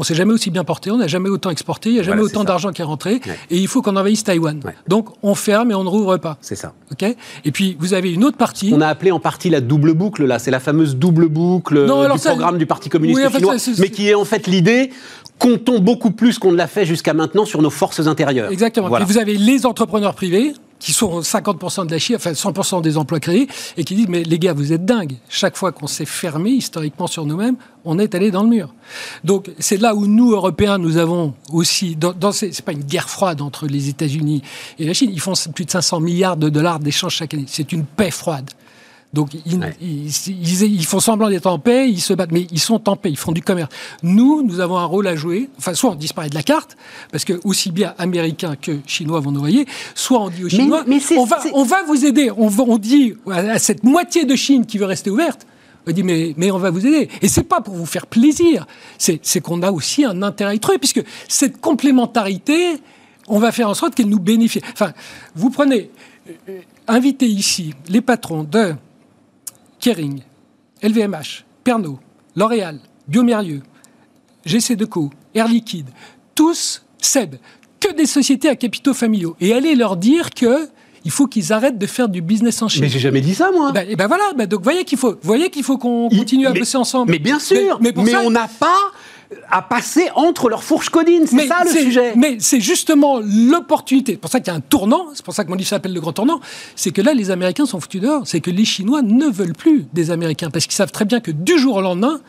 On 0.00 0.02
s'est 0.02 0.14
jamais 0.14 0.32
aussi 0.32 0.50
bien 0.50 0.64
porté, 0.64 0.90
on 0.90 0.96
n'a 0.96 1.08
jamais 1.08 1.28
autant 1.28 1.50
exporté, 1.50 1.90
il 1.90 1.92
n'y 1.92 1.98
a 2.00 2.02
jamais 2.02 2.22
autant 2.22 2.42
d'argent 2.42 2.72
qui 2.72 2.80
est 2.80 2.86
rentré, 2.86 3.20
et 3.50 3.58
il 3.58 3.68
faut 3.68 3.82
qu'on 3.82 3.96
envahisse 3.96 4.24
Taïwan. 4.24 4.58
Donc 4.88 5.10
on 5.22 5.34
ferme 5.34 5.72
et 5.72 5.74
on 5.74 5.84
ne 5.84 5.90
rouvre 5.90 6.16
pas. 6.16 6.38
C'est 6.40 6.54
ça. 6.54 6.72
Ok? 6.90 7.04
Et 7.44 7.52
puis 7.52 7.76
vous 7.78 7.92
avez 7.92 8.10
une 8.10 8.24
autre 8.24 8.38
partie. 8.38 8.72
On 8.74 8.80
a 8.80 8.86
appelé 8.86 9.12
en 9.12 9.20
partie 9.20 9.50
la 9.50 9.60
double 9.60 9.92
boucle 9.92 10.24
là, 10.24 10.38
c'est 10.38 10.50
la 10.50 10.58
fameuse 10.58 10.96
double 10.96 11.28
boucle 11.28 11.84
du 11.84 12.18
programme 12.18 12.56
du 12.56 12.64
Parti 12.64 12.88
communiste 12.88 13.30
chinois, 13.30 13.56
mais 13.78 13.90
qui 13.90 14.08
est 14.08 14.14
en 14.14 14.24
fait 14.24 14.46
l'idée 14.46 14.90
comptons 15.38 15.80
beaucoup 15.80 16.12
plus 16.12 16.38
qu'on 16.38 16.52
ne 16.52 16.56
l'a 16.56 16.66
fait 16.66 16.86
jusqu'à 16.86 17.12
maintenant 17.12 17.44
sur 17.44 17.60
nos 17.60 17.70
forces 17.70 18.06
intérieures. 18.06 18.50
Exactement. 18.50 18.96
Et 18.96 19.04
vous 19.04 19.18
avez 19.18 19.36
les 19.36 19.66
entrepreneurs 19.66 20.14
privés 20.14 20.54
qui 20.80 20.92
sont 20.92 21.20
50% 21.20 21.86
de 21.86 21.92
la 21.92 21.98
Chine, 21.98 22.16
enfin 22.16 22.32
100% 22.32 22.82
des 22.82 22.96
emplois 22.96 23.20
créés, 23.20 23.46
et 23.76 23.84
qui 23.84 23.94
disent 23.94 24.08
mais 24.08 24.24
les 24.24 24.38
gars, 24.38 24.52
vous 24.52 24.72
êtes 24.72 24.84
dingues. 24.84 25.16
Chaque 25.28 25.56
fois 25.56 25.70
qu'on 25.70 25.86
s'est 25.86 26.06
fermé 26.06 26.50
historiquement 26.50 27.06
sur 27.06 27.24
nous-mêmes, 27.26 27.56
on 27.84 27.98
est 27.98 28.14
allé 28.14 28.30
dans 28.30 28.42
le 28.42 28.48
mur. 28.48 28.74
Donc 29.22 29.50
c'est 29.58 29.76
là 29.76 29.94
où 29.94 30.06
nous 30.06 30.32
Européens, 30.32 30.78
nous 30.78 30.96
avons 30.96 31.34
aussi, 31.52 31.94
dans, 31.94 32.12
dans 32.12 32.32
c'est 32.32 32.62
pas 32.62 32.72
une 32.72 32.82
guerre 32.82 33.08
froide 33.08 33.40
entre 33.42 33.66
les 33.66 33.88
États-Unis 33.88 34.42
et 34.78 34.86
la 34.86 34.94
Chine. 34.94 35.10
Ils 35.12 35.20
font 35.20 35.34
plus 35.54 35.66
de 35.66 35.70
500 35.70 36.00
milliards 36.00 36.36
de 36.36 36.48
dollars 36.48 36.80
d'échanges 36.80 37.14
chaque 37.14 37.34
année. 37.34 37.44
C'est 37.46 37.72
une 37.72 37.84
paix 37.84 38.10
froide. 38.10 38.50
Donc 39.12 39.30
ils, 39.44 40.84
font 40.84 41.00
semblant 41.00 41.30
d'être 41.30 41.46
en 41.46 41.58
paix, 41.58 41.90
ils 41.90 42.00
se 42.00 42.12
battent, 42.12 42.30
mais 42.30 42.46
ils 42.52 42.60
sont 42.60 42.88
en 42.88 42.94
paix, 42.94 43.10
ils 43.10 43.16
font 43.16 43.32
du 43.32 43.42
commerce. 43.42 43.68
Nous, 44.04 44.42
nous 44.42 44.60
avons 44.60 44.76
un 44.78 44.84
rôle 44.84 45.08
à 45.08 45.16
jouer. 45.16 45.48
Enfin, 45.58 45.74
soit 45.74 45.90
on 45.90 45.94
disparaît 45.96 46.28
de 46.28 46.36
la 46.36 46.44
carte, 46.44 46.76
parce 47.10 47.24
que 47.24 47.40
aussi 47.42 47.72
bien 47.72 47.94
Américains 47.98 48.54
que 48.54 48.78
Chinois 48.86 49.18
vont 49.18 49.32
nous 49.32 49.40
voyer, 49.40 49.66
soit 49.96 50.20
on 50.20 50.28
dit 50.28 50.44
aux 50.44 50.48
Chinois, 50.48 50.84
on, 51.16 51.24
va, 51.24 51.42
on 51.54 51.64
va 51.64 51.82
vous 51.82 52.04
aider. 52.04 52.30
On, 52.30 52.50
on 52.56 52.78
dit 52.78 53.14
à 53.28 53.58
cette 53.58 53.82
moitié 53.82 54.24
de 54.24 54.36
Chine 54.36 54.64
qui 54.64 54.78
veut 54.78 54.86
rester 54.86 55.10
ouverte, 55.10 55.44
on 55.88 55.90
dit 55.90 56.04
mais, 56.04 56.34
mais 56.36 56.52
on 56.52 56.58
va 56.58 56.70
vous 56.70 56.86
aider. 56.86 57.08
Et 57.20 57.26
c'est 57.26 57.42
pas 57.42 57.60
pour 57.60 57.74
vous 57.74 57.86
faire 57.86 58.06
plaisir, 58.06 58.64
c'est 58.96 59.40
qu'on 59.40 59.62
a 59.62 59.72
aussi 59.72 60.04
un 60.04 60.22
intérêt 60.22 60.54
à 60.54 60.78
puisque 60.78 61.02
cette 61.26 61.60
complémentarité, 61.60 62.76
on 63.26 63.40
va 63.40 63.50
faire 63.50 63.68
en 63.68 63.74
sorte 63.74 63.96
qu'elle 63.96 64.08
nous 64.08 64.20
bénéficie. 64.20 64.64
Enfin, 64.72 64.92
vous 65.34 65.50
prenez, 65.50 65.90
euh, 66.28 66.32
euh, 66.48 66.60
invitez 66.86 67.26
ici 67.26 67.74
les 67.88 68.00
patrons 68.00 68.44
de 68.44 68.74
Kering, 69.80 70.20
LVMH, 70.82 71.44
Pernod, 71.64 71.96
L'Oréal, 72.36 72.78
Biomérieux, 73.08 73.62
GC 74.44 74.76
Deco, 74.76 75.10
Air 75.34 75.48
Liquide, 75.48 75.88
tous, 76.34 76.82
Seb, 76.98 77.36
que 77.80 77.92
des 77.94 78.06
sociétés 78.06 78.48
à 78.48 78.56
capitaux 78.56 78.94
familiaux. 78.94 79.36
Et 79.40 79.52
allez 79.52 79.74
leur 79.74 79.96
dire 79.96 80.30
que 80.30 80.68
il 81.04 81.10
faut 81.10 81.26
qu'ils 81.26 81.52
arrêtent 81.52 81.78
de 81.78 81.86
faire 81.86 82.10
du 82.10 82.20
business 82.20 82.60
en 82.60 82.68
Chine. 82.68 82.82
Mais 82.82 82.88
j'ai 82.90 82.98
jamais 82.98 83.22
dit 83.22 83.34
ça, 83.34 83.50
moi. 83.50 83.72
Ben, 83.72 83.88
et 83.88 83.96
ben 83.96 84.06
voilà, 84.06 84.34
ben 84.36 84.46
donc 84.46 84.62
voyez 84.62 84.84
qu'il 84.84 84.98
faut, 84.98 85.16
voyez 85.22 85.48
qu'il 85.48 85.62
faut 85.62 85.78
qu'on 85.78 86.10
continue 86.10 86.46
à 86.46 86.52
bosser 86.52 86.76
ensemble. 86.76 87.10
Mais 87.10 87.18
bien 87.18 87.38
sûr, 87.38 87.78
mais, 87.80 87.92
on 88.16 88.30
n'a 88.30 88.48
pas 88.48 88.92
à 89.48 89.62
passer 89.62 90.08
entre 90.14 90.48
leurs 90.48 90.64
fourches 90.64 90.90
codines. 90.90 91.26
C'est 91.26 91.46
ça 91.46 91.62
le 91.64 91.70
sujet. 91.70 92.14
Mais 92.16 92.38
c'est 92.40 92.60
justement 92.60 93.20
l'opportunité. 93.20 94.12
C'est 94.12 94.18
pour 94.18 94.30
ça 94.30 94.40
qu'il 94.40 94.52
y 94.52 94.54
a 94.54 94.56
un 94.56 94.60
tournant. 94.60 95.06
C'est 95.14 95.24
pour 95.24 95.34
ça 95.34 95.44
que 95.44 95.50
mon 95.50 95.54
livre 95.54 95.68
s'appelle 95.68 95.92
Le 95.92 96.00
Grand 96.00 96.12
Tournant. 96.12 96.40
C'est 96.74 96.90
que 96.90 97.00
là, 97.00 97.14
les 97.14 97.30
Américains 97.30 97.66
sont 97.66 97.80
foutus 97.80 98.00
dehors. 98.00 98.26
C'est 98.26 98.40
que 98.40 98.50
les 98.50 98.64
Chinois 98.64 99.02
ne 99.02 99.26
veulent 99.26 99.54
plus 99.54 99.86
des 99.92 100.10
Américains 100.10 100.50
parce 100.50 100.66
qu'ils 100.66 100.74
savent 100.74 100.92
très 100.92 101.04
bien 101.04 101.20
que 101.20 101.30
du 101.30 101.58
jour 101.58 101.76
au 101.76 101.80
lendemain, 101.80 102.20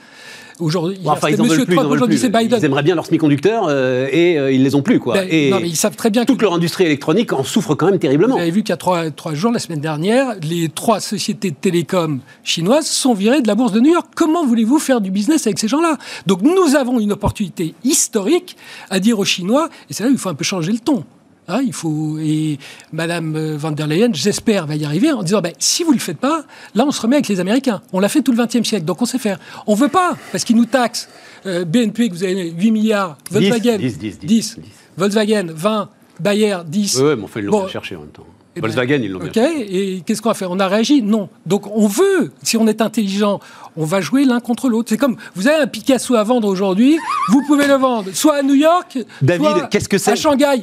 Aujourd'hui, 0.61 0.99
enfin, 1.05 1.29
ils, 1.29 1.41
Monsieur 1.41 1.65
plus, 1.65 1.77
aujourd'hui 1.77 2.19
c'est 2.19 2.29
Biden. 2.29 2.59
Ils 2.59 2.65
aimeraient 2.65 2.83
bien 2.83 2.93
leurs 2.93 3.05
semi-conducteurs 3.07 3.65
euh, 3.67 4.07
et 4.11 4.37
euh, 4.37 4.51
ils 4.51 4.63
les 4.63 4.75
ont 4.75 4.83
plus, 4.83 4.99
quoi. 4.99 5.15
Ben, 5.15 5.27
et 5.29 5.49
non, 5.49 5.59
mais 5.59 5.67
ils 5.67 5.75
savent 5.75 5.95
très 5.95 6.11
bien 6.11 6.23
toute 6.23 6.41
leur 6.41 6.53
industrie 6.53 6.85
électronique 6.85 7.33
en 7.33 7.43
souffre 7.43 7.73
quand 7.73 7.87
même 7.87 7.97
terriblement. 7.97 8.35
Vous 8.35 8.41
avez 8.41 8.51
vu 8.51 8.61
qu'il 8.61 8.69
y 8.69 8.73
a 8.73 8.77
trois, 8.77 9.09
trois, 9.09 9.33
jours, 9.33 9.51
la 9.51 9.59
semaine 9.59 9.79
dernière, 9.79 10.35
les 10.41 10.69
trois 10.69 10.99
sociétés 10.99 11.49
de 11.49 11.55
télécom 11.55 12.19
chinoises 12.43 12.85
sont 12.85 13.15
virées 13.15 13.41
de 13.41 13.47
la 13.47 13.55
bourse 13.55 13.71
de 13.71 13.79
New 13.79 13.91
York. 13.91 14.07
Comment 14.15 14.45
voulez-vous 14.45 14.77
faire 14.77 15.01
du 15.01 15.09
business 15.09 15.47
avec 15.47 15.57
ces 15.57 15.67
gens-là? 15.67 15.97
Donc 16.27 16.43
nous 16.43 16.75
avons 16.75 16.99
une 16.99 17.11
opportunité 17.11 17.73
historique 17.83 18.55
à 18.91 18.99
dire 18.99 19.17
aux 19.17 19.25
Chinois, 19.25 19.67
et 19.89 19.93
c'est 19.93 20.03
là 20.03 20.09
où 20.09 20.13
il 20.13 20.19
faut 20.19 20.29
un 20.29 20.35
peu 20.35 20.43
changer 20.43 20.71
le 20.71 20.79
ton. 20.79 21.03
Hein, 21.51 21.61
il 21.65 21.73
faut 21.73 22.17
et 22.19 22.57
Madame 22.93 23.35
euh, 23.35 23.57
van 23.57 23.71
der 23.71 23.87
Leyen, 23.87 24.11
j'espère, 24.13 24.67
va 24.67 24.75
y 24.75 24.85
arriver 24.85 25.11
en 25.11 25.21
disant 25.21 25.41
ben, 25.41 25.53
si 25.59 25.83
vous 25.83 25.91
le 25.91 25.99
faites 25.99 26.17
pas, 26.17 26.45
là 26.75 26.85
on 26.87 26.91
se 26.91 27.01
remet 27.01 27.17
avec 27.17 27.27
les 27.27 27.39
Américains. 27.39 27.81
On 27.91 27.99
l'a 27.99 28.09
fait 28.09 28.21
tout 28.21 28.31
le 28.31 28.41
XXe 28.41 28.67
siècle, 28.67 28.85
donc 28.85 29.01
on 29.01 29.05
sait 29.05 29.19
faire. 29.19 29.37
On 29.67 29.75
veut 29.75 29.89
pas 29.89 30.15
parce 30.31 30.43
qu'ils 30.43 30.55
nous 30.55 30.65
taxent. 30.65 31.09
Euh, 31.45 31.65
BNP 31.65 32.09
que 32.09 32.13
vous 32.13 32.23
avez 32.23 32.51
8 32.51 32.71
milliards, 32.71 33.17
Volkswagen 33.31 33.77
10, 33.77 33.97
10, 33.97 34.19
10, 34.19 34.57
Volkswagen 34.95 35.47
20, 35.49 35.89
Bayer 36.19 36.57
10. 36.65 37.01
Oui, 37.01 37.15
mais 37.17 37.27
ils 37.37 37.41
l'ont 37.45 37.67
cherché 37.67 37.95
en 37.95 38.01
même 38.01 38.09
temps. 38.09 38.27
Eh 38.55 38.59
ben, 38.59 38.67
Volkswagen, 38.67 39.01
ils 39.01 39.11
l'ont 39.11 39.19
Ok, 39.19 39.37
et 39.37 40.03
qu'est-ce 40.05 40.21
qu'on 40.21 40.31
a 40.31 40.33
fait 40.33 40.45
On 40.45 40.59
a 40.59 40.67
réagi? 40.67 41.01
Non. 41.01 41.29
Donc 41.45 41.67
on 41.73 41.87
veut, 41.87 42.33
si 42.43 42.57
on 42.57 42.67
est 42.67 42.81
intelligent, 42.81 43.39
on 43.77 43.85
va 43.85 44.01
jouer 44.01 44.25
l'un 44.25 44.41
contre 44.41 44.67
l'autre. 44.67 44.89
C'est 44.89 44.97
comme, 44.97 45.15
vous 45.35 45.47
avez 45.47 45.61
un 45.61 45.67
Picasso 45.67 46.15
à 46.15 46.23
vendre 46.23 46.49
aujourd'hui, 46.49 46.97
vous 47.29 47.43
pouvez 47.47 47.65
le 47.67 47.75
vendre 47.75 48.11
soit 48.13 48.37
à 48.37 48.41
New 48.43 48.55
York, 48.55 48.99
David, 49.21 49.69
qu'est-ce 49.69 49.87
que 49.87 49.97
c'est? 49.97 50.11
à 50.11 50.15
Shanghai, 50.15 50.61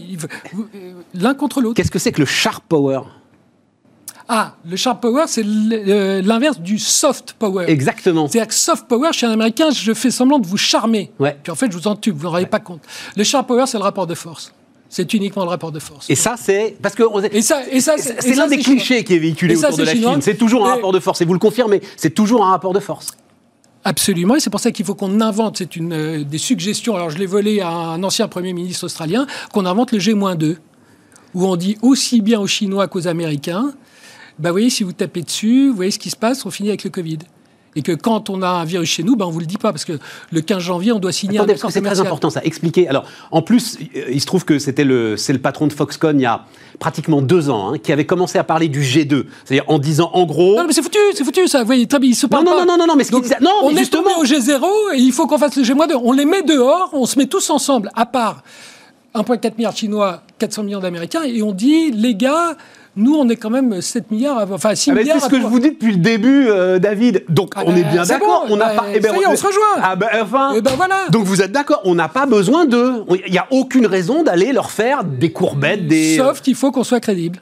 l'un 1.15 1.33
contre 1.35 1.63
l'autre. 1.63 1.77
Qu'est-ce 1.77 1.91
que 1.91 1.99
c'est 1.99 2.13
que 2.13 2.21
le 2.21 2.27
sharp 2.27 2.65
power? 2.69 3.01
Ah, 4.31 4.57
le 4.69 4.77
sharp 4.77 5.01
power, 5.01 5.25
c'est 5.27 5.43
l'inverse 5.43 6.61
du 6.61 6.79
soft 6.79 7.33
power. 7.39 7.65
Exactement. 7.69 8.29
C'est-à-dire 8.29 8.49
que 8.49 8.55
soft 8.55 8.87
power, 8.87 9.09
chez 9.13 9.25
un 9.25 9.31
Américain, 9.31 9.71
je 9.71 9.95
fais 9.95 10.11
semblant 10.11 10.39
de 10.39 10.47
vous 10.47 10.59
charmer. 10.59 11.11
Ouais. 11.19 11.39
Puis 11.43 11.51
en 11.51 11.55
fait, 11.55 11.73
je 11.73 11.79
vous 11.79 11.89
entube, 11.89 12.15
vous 12.15 12.25
ne 12.25 12.27
vous 12.27 12.33
rendez 12.33 12.45
pas 12.45 12.61
compte. 12.61 12.83
Le 13.17 13.25
sharp 13.25 13.47
power, 13.49 13.65
c'est 13.67 13.79
le 13.79 13.85
rapport 13.85 14.07
de 14.07 14.15
force. 14.15 14.53
C'est 14.89 15.13
uniquement 15.13 15.45
le 15.45 15.51
rapport 15.51 15.73
de 15.73 15.81
force. 15.81 16.09
Et 16.09 16.15
ça, 16.15 16.37
c'est 16.39 16.77
parce 16.81 16.95
que 16.95 17.03
et 17.35 17.43
ça, 17.43 17.63
et 17.71 17.81
ça, 17.81 17.97
c'est 17.99 18.35
l'un 18.35 18.47
des 18.47 18.59
clichés 18.59 19.05
qui 19.05 19.15
est 19.15 19.19
véhiculé 19.19 19.57
autour 19.57 19.77
de 19.77 19.83
la 19.83 19.93
Chine. 19.93 20.21
C'est 20.21 20.37
toujours 20.37 20.67
un 20.67 20.75
rapport 20.75 20.93
de 20.93 21.01
force. 21.01 21.21
Et 21.21 21.25
vous 21.25 21.35
le 21.35 21.39
confirmez, 21.39 21.83
c'est 21.97 22.15
toujours 22.15 22.45
un 22.45 22.51
rapport 22.51 22.73
de 22.73 22.81
force. 22.81 23.17
Absolument, 23.85 24.35
et 24.35 24.41
c'est 24.41 24.51
pour 24.51 24.61
ça 24.61 24.71
qu'il 24.71 24.85
faut 24.85 24.95
qu'on 24.95 25.21
invente, 25.21 25.59
c'est 25.59 25.77
une 25.77 25.93
euh, 25.93 26.25
des 26.25 26.37
suggestions, 26.37 26.97
alors 26.97 27.11
je 27.11 27.17
l'ai 27.17 27.27
volé 27.27 27.61
à 27.61 27.71
un 27.71 28.03
ancien 28.03 28.27
Premier 28.27 28.53
ministre 28.53 28.85
australien, 28.85 29.27
qu'on 29.53 29.65
invente 29.65 29.93
le 29.93 29.99
G-2, 30.01 30.57
où 31.35 31.47
on 31.47 31.57
dit 31.57 31.79
aussi 31.81 32.21
bien 32.21 32.41
aux 32.41 32.47
Chinois 32.47 32.89
qu'aux 32.89 33.07
Américains, 33.07 33.73
bah, 34.39 34.51
vous 34.51 34.55
voyez, 34.55 34.69
si 34.69 34.83
vous 34.83 34.93
tapez 34.93 35.23
dessus, 35.23 35.69
vous 35.69 35.77
voyez 35.77 35.91
ce 35.91 35.99
qui 35.99 36.11
se 36.11 36.17
passe, 36.17 36.45
on 36.45 36.51
finit 36.51 36.69
avec 36.69 36.85
le 36.85 36.91
Covid 36.91 37.19
et 37.77 37.83
que 37.83 37.93
quand 37.93 38.31
on 38.31 38.43
a 38.43 38.49
un 38.49 38.65
virus 38.65 38.89
chez 38.89 39.03
nous, 39.03 39.17
ben 39.17 39.27
on 39.27 39.31
vous 39.31 39.41
le 39.41 39.47
dit 39.47 39.57
pas 39.57 39.73
parce 39.73 39.85
que 39.85 39.99
le 40.33 40.41
15 40.41 40.59
janvier, 40.59 40.93
on 40.93 40.99
doit 40.99 41.13
signer 41.13 41.39
Attendez, 41.39 41.55
un 41.63 41.71
C'est 41.71 41.83
très 41.83 42.01
important 42.01 42.31
ça. 42.31 42.41
Expliquer. 42.43 42.89
Alors, 42.89 43.05
en 43.31 43.43
plus, 43.43 43.79
il 44.11 44.21
se 44.21 44.27
trouve 44.27 44.45
que 44.45 44.59
c'était 44.59 44.85
le, 44.85 45.17
c'est 45.17 45.33
le 45.33 45.39
patron 45.39 45.67
de 45.67 45.73
Foxconn 45.73 46.19
il 46.19 46.23
y 46.23 46.27
a 46.27 46.45
pratiquement 46.79 47.23
deux 47.23 47.51
ans 47.51 47.73
hein, 47.73 47.79
qui 47.79 47.93
avait 47.93 48.07
commencé 48.07 48.39
à 48.39 48.45
parler 48.45 48.69
du 48.69 48.83
G2, 48.83 49.25
c'est-à-dire 49.45 49.65
en 49.69 49.79
disant 49.79 50.11
en 50.13 50.27
gros. 50.27 50.57
Non, 50.57 50.67
mais 50.67 50.73
c'est 50.73 50.83
foutu, 50.83 50.99
c'est 51.15 51.25
foutu 51.25 51.47
ça. 51.49 51.61
Vous 51.61 51.67
voyez, 51.67 51.87
il 52.03 52.15
se 52.15 52.27
parle 52.27 52.45
non, 52.45 52.53
pas. 52.53 52.65
Non, 52.65 52.67
non, 52.67 52.79
non, 52.79 52.87
non, 52.87 52.97
mais 52.97 53.05
ce 53.05 53.11
Donc, 53.11 53.25
non, 53.41 53.51
on 53.63 53.73
mais 53.73 53.83
est 53.83 53.93
tombé 53.93 54.11
au 54.19 54.25
G0 54.25 54.95
et 54.95 54.99
il 54.99 55.13
faut 55.13 55.27
qu'on 55.27 55.39
fasse 55.39 55.57
le 55.57 55.65
G-2. 55.65 56.01
On 56.03 56.13
les 56.13 56.25
met 56.25 56.43
dehors, 56.43 56.91
on 56.93 57.07
se 57.07 57.19
met 57.19 57.27
tous 57.27 57.51
ensemble, 57.51 57.91
à 57.95 58.07
part 58.07 58.43
1,4 59.15 59.53
milliard 59.57 59.73
de 59.73 59.79
Chinois, 59.79 60.23
400 60.39 60.63
millions 60.65 60.81
d'Américains, 60.81 61.23
et 61.23 61.43
on 61.43 61.53
dit 61.53 61.91
les 61.91 62.15
gars 62.15 62.57
nous, 62.99 63.15
on 63.15 63.29
est 63.29 63.37
quand 63.37 63.51
même 63.51 63.81
7 63.81 64.11
milliards, 64.11 64.47
enfin 64.53 64.75
6 64.75 64.91
ah 64.91 64.95
milliards. 64.95 65.21
C'est 65.21 65.27
ce 65.27 65.31
que 65.31 65.41
je 65.41 65.47
vous 65.47 65.61
dis 65.61 65.71
depuis 65.71 65.93
le 65.93 65.99
début, 65.99 66.49
euh, 66.49 66.79
David. 66.79 67.25
Donc, 67.29 67.53
ah 67.57 67.63
on 67.65 67.75
est 67.77 67.83
ben, 67.85 67.93
bien 67.93 68.05
d'accord. 68.05 68.47
on 68.51 68.57
n'a 68.57 68.71
pas. 68.71 68.87
Eh 68.93 69.01
ben, 69.01 69.13
ça 69.13 69.19
y 69.19 69.23
est, 69.23 69.27
on 69.27 69.37
se 69.37 69.47
rejoint. 69.47 69.81
Ah 69.83 69.97
ben, 69.97 70.09
enfin. 70.21 70.53
Eh 70.57 70.61
ben 70.61 70.73
voilà. 70.77 71.07
Donc, 71.11 71.25
vous 71.25 71.41
êtes 71.41 71.53
d'accord. 71.53 71.81
On 71.85 71.95
n'a 71.95 72.09
pas 72.09 72.27
besoin 72.27 72.67
d'eux. 72.67 73.05
Il 73.27 73.33
n'y 73.33 73.39
a 73.39 73.47
aucune 73.51 73.87
raison 73.87 74.25
d'aller 74.25 74.53
leur 74.53 74.71
faire 74.71 75.05
des 75.05 75.31
courbettes, 75.31 75.87
des. 75.87 76.17
Sauf 76.17 76.41
qu'il 76.41 76.57
faut 76.57 76.73
qu'on 76.73 76.85
soit 76.85 77.01
crédible. 77.01 77.41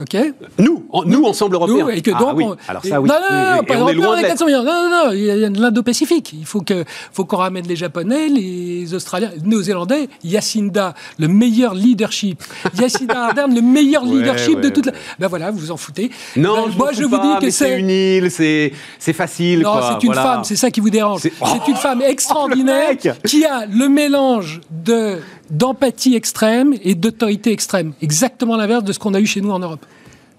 OK 0.00 0.16
Nous, 0.58 0.84
nous, 1.06 1.24
ensemble 1.24 1.54
européen. 1.54 1.84
Nous, 1.84 1.90
et 1.90 2.02
que 2.02 2.10
donc, 2.10 2.20
ah, 2.30 2.34
oui. 2.34 2.44
Alors 2.66 2.84
ça, 2.84 3.00
oui. 3.00 3.08
Non, 3.08 3.14
non, 3.14 3.56
non, 3.56 3.62
pas 3.62 3.76
on 3.76 3.88
est 3.88 3.94
loin 3.94 4.20
de 4.20 4.26
400 4.26 4.46
millions. 4.46 4.64
Non, 4.64 4.72
non, 4.72 5.06
non, 5.06 5.12
il 5.12 5.24
y 5.24 5.30
a 5.30 5.48
l'Indo-Pacifique. 5.48 6.32
Il 6.32 6.44
faut 6.44 6.62
qu'on 6.62 6.84
faut 7.12 7.24
qu'on 7.24 7.36
ramène 7.36 7.66
les 7.66 7.76
Japonais, 7.76 8.28
les 8.28 8.92
Australiens, 8.92 9.30
les 9.36 9.48
Néo-Zélandais, 9.48 10.08
Yacinda, 10.24 10.94
le 11.18 11.28
meilleur 11.28 11.74
leadership. 11.74 12.42
Yacinda 12.80 13.26
Ardern, 13.26 13.54
le 13.54 13.62
meilleur 13.62 14.04
leadership 14.04 14.60
de 14.60 14.68
toute 14.68 14.86
la... 14.86 14.92
Ben 15.20 15.28
voilà, 15.28 15.52
vous 15.52 15.58
vous 15.58 15.70
en 15.70 15.76
foutez. 15.76 16.10
Non, 16.36 16.66
ben, 16.66 16.74
moi, 16.76 16.90
je 16.92 17.04
vous 17.04 17.16
dis 17.16 17.46
que 17.46 17.50
c'est... 17.50 17.78
une 17.78 17.90
île, 17.90 18.30
c'est 18.32 19.12
facile, 19.12 19.60
Non, 19.60 19.78
c'est 19.80 20.06
une 20.06 20.14
femme, 20.14 20.42
c'est 20.42 20.56
ça 20.56 20.72
qui 20.72 20.80
vous 20.80 20.90
dérange. 20.90 21.20
C'est 21.20 21.68
une 21.68 21.76
femme 21.76 22.02
oh, 22.04 22.10
extraordinaire 22.10 22.96
qui 23.24 23.44
a 23.44 23.64
le 23.66 23.88
mélange 23.88 24.60
de 24.70 25.20
d'empathie 25.54 26.14
extrême 26.14 26.74
et 26.82 26.94
d'autorité 26.94 27.52
extrême. 27.52 27.92
Exactement 28.02 28.56
l'inverse 28.56 28.84
de 28.84 28.92
ce 28.92 28.98
qu'on 28.98 29.14
a 29.14 29.20
eu 29.20 29.26
chez 29.26 29.40
nous 29.40 29.50
en 29.50 29.60
Europe. 29.60 29.86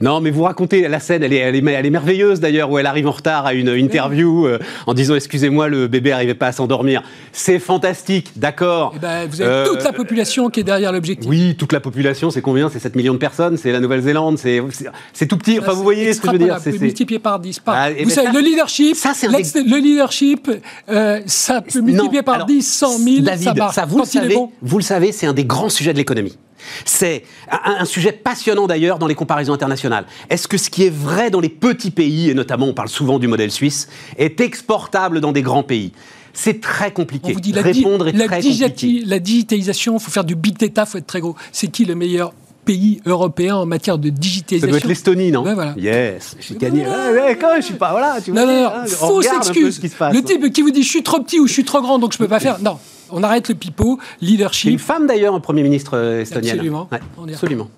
Non, 0.05 0.21
mais 0.21 0.29
vous 0.29 0.43
racontez 0.43 0.87
la 0.87 0.99
scène, 0.99 1.23
elle 1.23 1.33
est, 1.33 1.37
elle 1.37 1.55
est, 1.55 1.71
elle 1.71 1.85
est 1.87 1.89
merveilleuse 1.89 2.39
d'ailleurs, 2.39 2.69
où 2.69 2.77
elle 2.77 2.85
arrive 2.85 3.07
en 3.07 3.11
retard 3.11 3.47
à 3.47 3.55
une 3.55 3.69
interview 3.69 4.45
euh, 4.45 4.59
en 4.85 4.93
disant 4.93 5.15
Excusez-moi, 5.15 5.67
le 5.67 5.87
bébé 5.87 6.11
n'arrivait 6.11 6.35
pas 6.35 6.45
à 6.45 6.51
s'endormir. 6.51 7.01
C'est 7.31 7.57
fantastique, 7.57 8.33
d'accord. 8.35 8.93
Eh 8.95 8.99
ben, 8.99 9.27
vous 9.27 9.41
avez 9.41 9.67
toute 9.67 9.83
la 9.83 9.89
euh, 9.89 9.93
population 9.93 10.51
qui 10.51 10.59
est 10.59 10.63
derrière 10.63 10.91
l'objectif. 10.91 11.27
Oui, 11.27 11.55
toute 11.57 11.73
la 11.73 11.79
population, 11.79 12.29
c'est 12.29 12.43
combien? 12.43 12.69
C'est 12.69 12.77
7 12.77 12.95
millions 12.95 13.13
de 13.13 13.17
personnes, 13.17 13.57
c'est 13.57 13.71
la 13.71 13.79
Nouvelle-Zélande, 13.79 14.37
c'est 14.37 15.27
tout 15.27 15.37
petit. 15.37 15.57
Enfin, 15.59 15.73
vous 15.73 15.81
voyez 15.81 16.13
ce 16.13 16.21
que 16.21 16.27
je 16.27 16.33
veux 16.33 16.37
dire 16.37 16.59
C'est 16.61 16.79
multiplié 16.79 17.17
par 17.17 17.39
10. 17.39 17.61
Ah, 17.65 17.89
vous 17.89 18.05
ben 18.05 18.09
savez, 18.11 18.31
le 18.31 18.41
leadership, 18.41 18.95
ça, 18.95 19.13
le 19.23 19.77
leadership, 19.79 20.51
euh, 20.87 21.21
ça 21.25 21.61
peut 21.61 21.81
multiplier 21.81 22.21
par 22.21 22.45
10, 22.45 22.61
100 22.61 22.97
000, 22.99 23.21
David, 23.21 23.63
ça, 23.71 23.85
vous, 23.85 23.97
le 23.97 24.05
savez, 24.05 24.37
vous 24.61 24.77
le 24.77 24.83
savez, 24.83 25.11
c'est 25.11 25.25
un 25.25 25.33
des 25.33 25.45
grands 25.45 25.69
sujets 25.69 25.93
de 25.93 25.97
l'économie. 25.97 26.37
C'est 26.85 27.23
un, 27.49 27.85
sujet 27.85 28.11
passionnant 28.11 28.67
d'ailleurs 28.67 28.99
dans 28.99 29.07
les 29.07 29.15
comparaisons 29.15 29.53
internationales. 29.53 30.05
Est-ce 30.29 30.47
que 30.47 30.57
ce 30.57 30.69
qui 30.69 30.83
est 30.83 30.93
vrai 30.93 31.29
dans 31.29 31.39
les 31.39 31.49
petits 31.49 31.91
pays, 31.91 32.29
et 32.29 32.33
notamment 32.33 32.67
on 32.67 32.73
parle 32.73 32.89
souvent 32.89 33.19
du 33.19 33.27
modèle 33.27 33.51
suisse, 33.51 33.87
est 34.17 34.39
exportable 34.41 35.21
dans 35.21 35.31
des 35.31 35.41
grands 35.41 35.63
pays? 35.63 35.91
C'est 36.33 36.59
très 36.59 36.91
compliqué. 36.91 37.29
On 37.29 37.33
vous 37.33 37.39
dit, 37.39 37.53
la 37.53 37.61
Répondre 37.61 38.09
est 38.09 38.11
la 38.11 38.25
très 38.25 38.41
compliqué. 38.41 39.03
La 39.05 39.19
digitalisation, 39.19 39.97
il 39.97 39.99
faut 40.01 40.11
faire 40.11 40.25
du 40.25 40.35
big 40.35 40.57
data, 40.57 40.83
il 40.85 40.89
faut 40.89 40.97
être 40.97 41.07
très 41.07 41.21
gros. 41.21 41.35
C'est 41.51 41.67
qui 41.67 41.85
le 41.85 41.95
meilleur 41.95 42.33
pays 42.65 42.99
européen 43.05 43.55
en 43.55 43.65
matière 43.65 43.97
de 43.97 44.09
digitalisation. 44.09 44.67
Ça 44.67 44.71
doit 44.71 44.77
être 44.79 44.87
l'Estonie, 44.87 45.31
non? 45.31 45.43
Voilà. 45.43 45.73
Yes, 45.77 46.35
j'ai 46.41 46.55
gagné. 46.55 46.85
Ouais, 46.85 47.37
quand 47.39 47.55
je 47.57 47.61
suis 47.61 47.75
pas, 47.75 47.91
voilà, 47.91 48.19
tu 48.21 48.31
non, 48.31 48.45
non, 48.45 48.63
non, 48.63 48.67
hein, 48.67 48.85
fausse 48.87 49.27
excuse. 49.27 49.79
Le 49.81 50.21
type 50.21 50.51
qui 50.51 50.61
vous 50.61 50.71
dit 50.71 50.83
je 50.83 50.89
suis 50.89 51.03
trop 51.03 51.21
petit 51.21 51.39
ou 51.39 51.47
je 51.47 51.53
suis 51.53 51.63
trop 51.63 51.81
grand 51.81 51.99
donc 51.99 52.11
je 52.11 52.17
peux 52.17 52.27
pas 52.27 52.39
faire. 52.41 52.59
Non, 52.59 52.77
on 53.11 53.23
arrête 53.23 53.49
le 53.49 53.55
pipeau, 53.55 53.99
leadership. 54.21 54.71
Une 54.71 54.79
femme 54.79 55.07
d'ailleurs, 55.07 55.35
un 55.35 55.39
Premier 55.39 55.63
ministre 55.63 55.97
euh, 55.97 56.21
estonien. 56.21 56.53
Absolument. 56.53 56.89
absolument 57.27 57.69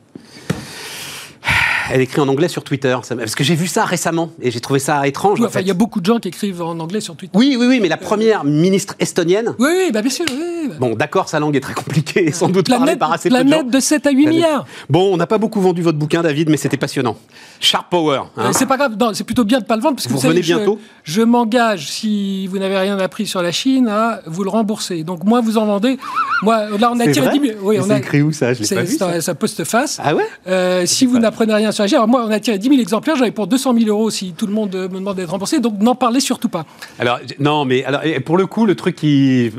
elle 1.91 2.01
écrit 2.01 2.21
en 2.21 2.27
anglais 2.27 2.47
sur 2.47 2.63
Twitter. 2.63 2.95
Parce 3.07 3.35
que 3.35 3.43
j'ai 3.43 3.55
vu 3.55 3.67
ça 3.67 3.85
récemment 3.85 4.31
et 4.41 4.51
j'ai 4.51 4.59
trouvé 4.59 4.79
ça 4.79 5.07
étrange. 5.07 5.41
enfin, 5.41 5.61
il 5.61 5.67
y 5.67 5.71
a 5.71 5.75
beaucoup 5.75 5.99
de 5.99 6.05
gens 6.05 6.19
qui 6.19 6.27
écrivent 6.27 6.61
en 6.61 6.79
anglais 6.79 7.01
sur 7.01 7.15
Twitter. 7.15 7.37
Oui, 7.37 7.55
oui, 7.59 7.67
oui, 7.67 7.79
mais 7.81 7.87
la 7.87 7.97
première 7.97 8.43
ministre 8.43 8.95
estonienne. 8.99 9.55
Oui, 9.59 9.69
oui, 9.77 9.91
bah 9.91 10.01
bien 10.01 10.11
sûr. 10.11 10.25
Bah. 10.27 10.75
Bon, 10.79 10.95
d'accord, 10.95 11.29
sa 11.29 11.39
langue 11.39 11.55
est 11.55 11.61
très 11.61 11.73
compliquée 11.73 12.27
et 12.27 12.31
sans 12.31 12.49
doute 12.49 12.69
parlée 12.69 12.95
par 12.95 13.11
assez 13.11 13.29
peu 13.29 13.43
de 13.43 13.49
gens. 13.49 13.63
de 13.63 13.79
7 13.79 14.07
à 14.07 14.11
8 14.11 14.27
milliards. 14.27 14.65
Bon, 14.89 15.13
on 15.13 15.17
n'a 15.17 15.27
pas 15.27 15.37
beaucoup 15.37 15.61
vendu 15.61 15.81
votre 15.81 15.97
bouquin, 15.97 16.21
David, 16.21 16.49
mais 16.49 16.57
c'était 16.57 16.77
passionnant. 16.77 17.17
Sharp 17.59 17.89
Power. 17.89 18.21
Hein. 18.37 18.51
c'est 18.53 18.65
pas 18.65 18.77
grave, 18.77 18.95
c'est 19.13 19.23
plutôt 19.23 19.43
bien 19.43 19.59
de 19.59 19.63
ne 19.63 19.67
pas 19.67 19.75
le 19.75 19.81
vendre 19.81 19.95
parce 19.95 20.07
que 20.07 20.13
vous, 20.13 20.19
revenez 20.19 20.41
bientôt. 20.41 20.79
Je, 21.03 21.21
m'engage, 21.21 21.87
si 21.89 22.47
vous 22.47 22.59
n'avez 22.59 22.77
rien 22.77 22.99
appris 22.99 23.25
sur 23.25 23.41
la 23.41 23.51
Chine, 23.51 23.87
à 23.87 24.21
vous 24.25 24.43
le 24.43 24.49
rembourser. 24.49 25.03
Donc, 25.03 25.23
moi, 25.23 25.41
vous 25.41 25.57
en 25.57 25.65
vendez. 25.65 25.97
Moi, 26.43 26.69
là, 26.77 26.91
on 26.93 26.99
a 26.99 27.07
tiré 27.07 27.29
10 27.29 27.47
000. 27.47 27.59
Oui, 27.61 27.77
on 27.81 27.89
a 27.89 27.97
écrit 27.97 28.21
où 28.21 28.31
ça? 28.31 28.53
Je 28.53 28.61
l'ai 28.61 28.75
pas 28.75 28.83
vu. 28.83 28.97
Ça, 29.21 29.35
poste-face. 29.35 29.99
Ah 30.03 30.15
ouais? 30.15 30.27
Euh, 30.47 30.85
Si 30.85 31.05
vous 31.05 31.19
n'apprenez 31.19 31.53
rien 31.53 31.71
sur 31.77 31.83
la 31.83 31.87
Chine, 31.87 31.97
alors 31.97 32.07
moi, 32.07 32.25
on 32.25 32.31
a 32.31 32.39
tiré 32.39 32.57
10 32.57 32.69
000 32.69 32.81
exemplaires, 32.81 33.15
j'avais 33.15 33.31
pour 33.31 33.47
200 33.47 33.73
000 33.77 33.89
euros 33.89 34.09
si 34.09 34.33
tout 34.33 34.47
le 34.47 34.53
monde 34.53 34.75
me 34.75 34.87
demande 34.87 35.15
d'être 35.15 35.29
remboursé. 35.29 35.59
Donc 35.59 35.79
n'en 35.79 35.95
parlez 35.95 36.19
surtout 36.19 36.49
pas. 36.49 36.65
Alors, 36.99 37.19
non, 37.39 37.65
mais 37.65 37.83
alors, 37.83 38.01
pour 38.25 38.37
le 38.37 38.47
coup, 38.47 38.65
le 38.65 38.75
truc 38.75 38.95
qui. 38.95 39.51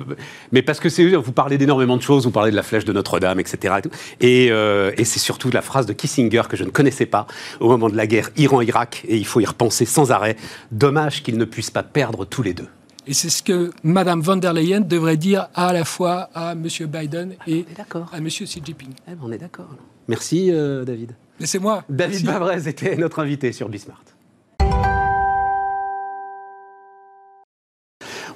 Mais 0.53 0.63
parce 0.63 0.81
que 0.81 0.89
c'est, 0.89 1.15
vous 1.15 1.33
parlez 1.33 1.59
d'énormément 1.59 1.97
de 1.97 2.03
choses, 2.03 2.25
vous 2.25 2.31
parlez 2.31 2.51
de 2.51 2.57
la 2.57 2.63
flèche 2.63 2.85
de 2.85 2.93
Notre-Dame, 2.93 3.41
etc. 3.41 3.77
Et, 4.21 4.49
euh, 4.51 4.93
et, 4.97 5.05
c'est 5.05 5.19
surtout 5.19 5.51
la 5.51 5.63
phrase 5.63 5.87
de 5.87 5.93
Kissinger 5.93 6.43
que 6.49 6.57
je 6.57 6.65
ne 6.65 6.71
connaissais 6.71 7.07
pas 7.07 7.27
au 7.61 7.69
moment 7.69 7.89
de 7.89 7.97
la 7.97 8.07
guerre 8.07 8.31
Iran-Irak, 8.37 9.05
et 9.09 9.17
il 9.17 9.27
faut 9.27 9.41
y 9.41 9.47
repenser 9.47 9.85
sans 9.85 10.11
arrêt. 10.11 10.37
Dommage 10.73 11.23
qu'ils 11.23 11.39
ne 11.39 11.45
puissent 11.45 11.71
pas 11.71 11.83
perdre 11.83 12.25
tous 12.25 12.43
les 12.43 12.55
deux. 12.55 12.67
Et 13.07 13.15
c'est 13.15 13.31
ce 13.31 13.43
que 13.43 13.71
Mme 13.85 14.21
von 14.21 14.37
der 14.37 14.53
Leyen 14.53 14.81
devrait 14.81 15.17
dire 15.17 15.49
à 15.55 15.73
la 15.73 15.85
fois 15.85 16.29
à 16.35 16.53
M. 16.53 16.67
Biden 16.87 17.37
et 17.47 17.65
à 18.13 18.19
M. 18.19 18.27
Xi 18.27 18.61
Jinping. 18.63 18.91
Eh 19.07 19.13
ben, 19.13 19.19
on 19.23 19.33
est 19.33 19.39
d'accord. 19.39 19.71
Merci, 20.09 20.51
euh, 20.51 20.85
David. 20.85 21.13
Laissez-moi. 21.41 21.85
David 21.89 22.27
Bavrez 22.27 22.69
était 22.69 22.97
notre 22.97 23.21
invité 23.21 23.53
sur 23.53 23.69
Bismart. 23.69 24.03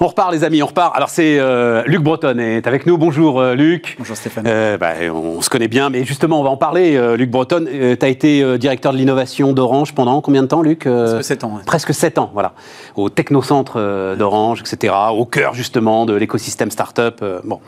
On 0.04 0.08
repart, 0.08 0.32
les 0.32 0.42
amis, 0.42 0.60
on 0.64 0.66
repart. 0.66 0.96
Alors, 0.96 1.10
c'est 1.10 1.38
euh, 1.38 1.84
Luc 1.86 2.02
Breton 2.02 2.36
est 2.38 2.66
avec 2.66 2.86
nous. 2.86 2.98
Bonjour, 2.98 3.38
euh, 3.38 3.54
Luc. 3.54 3.94
Bonjour, 4.00 4.16
Stéphane. 4.16 4.44
Euh, 4.48 4.76
bah, 4.76 4.94
on 5.14 5.40
se 5.42 5.48
connaît 5.48 5.68
bien, 5.68 5.90
mais 5.90 6.04
justement, 6.04 6.40
on 6.40 6.42
va 6.42 6.50
en 6.50 6.56
parler. 6.56 7.00
Luc 7.16 7.30
Breton, 7.30 7.66
tu 7.70 8.04
as 8.04 8.08
été 8.08 8.58
directeur 8.58 8.92
de 8.92 8.98
l'innovation 8.98 9.52
d'Orange 9.52 9.94
pendant 9.94 10.20
combien 10.20 10.42
de 10.42 10.48
temps, 10.48 10.60
Luc 10.60 10.88
Presque 10.88 11.22
7 11.22 11.44
ans. 11.44 11.60
Presque 11.66 11.94
7 11.94 12.18
ans, 12.18 12.32
voilà. 12.34 12.54
Au 12.96 13.10
technocentre 13.10 13.78
d'Orange, 14.18 14.62
etc. 14.62 14.92
Au 15.12 15.24
cœur, 15.24 15.54
justement, 15.54 16.04
de 16.04 16.14
l'écosystème 16.14 16.72
start-up. 16.72 17.22
bon. 17.44 17.60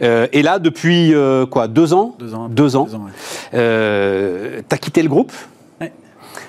et 0.00 0.42
là, 0.42 0.58
depuis 0.58 1.12
quoi 1.50 1.68
Deux 1.68 1.92
ans? 1.92 2.16
Deux 2.18 2.34
ans. 2.34 2.48
Deux 2.48 2.74
ans. 2.74 2.88
ans 2.90 3.08
tu 3.52 3.58
as 3.58 4.78
quitté 4.80 5.02
le 5.02 5.10
groupe? 5.10 5.32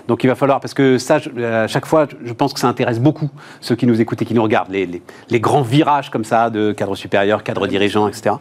Donc 0.07 0.23
il 0.23 0.27
va 0.27 0.35
falloir, 0.35 0.59
parce 0.59 0.73
que 0.73 0.97
ça, 0.97 1.19
à 1.41 1.67
chaque 1.67 1.85
fois, 1.85 2.07
je 2.23 2.33
pense 2.33 2.53
que 2.53 2.59
ça 2.59 2.67
intéresse 2.67 2.99
beaucoup 2.99 3.29
ceux 3.61 3.75
qui 3.75 3.87
nous 3.87 4.01
écoutent 4.01 4.21
et 4.21 4.25
qui 4.25 4.33
nous 4.33 4.43
regardent, 4.43 4.71
les, 4.71 5.01
les, 5.29 5.39
grands 5.39 5.61
virages 5.61 6.09
comme 6.09 6.25
ça 6.25 6.49
de 6.49 6.73
cadre 6.73 6.95
supérieur, 6.95 7.43
cadre 7.43 7.67
dirigeant, 7.67 8.07
etc. 8.07 8.35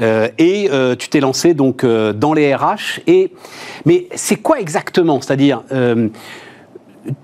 Euh, 0.00 0.28
et 0.38 0.68
euh, 0.70 0.94
tu 0.94 1.08
t'es 1.08 1.20
lancé 1.20 1.54
donc 1.54 1.82
euh, 1.82 2.12
dans 2.12 2.32
les 2.32 2.54
RH. 2.54 3.00
Et, 3.06 3.32
mais 3.86 4.06
c'est 4.14 4.36
quoi 4.36 4.60
exactement? 4.60 5.20
C'est-à-dire 5.20 5.62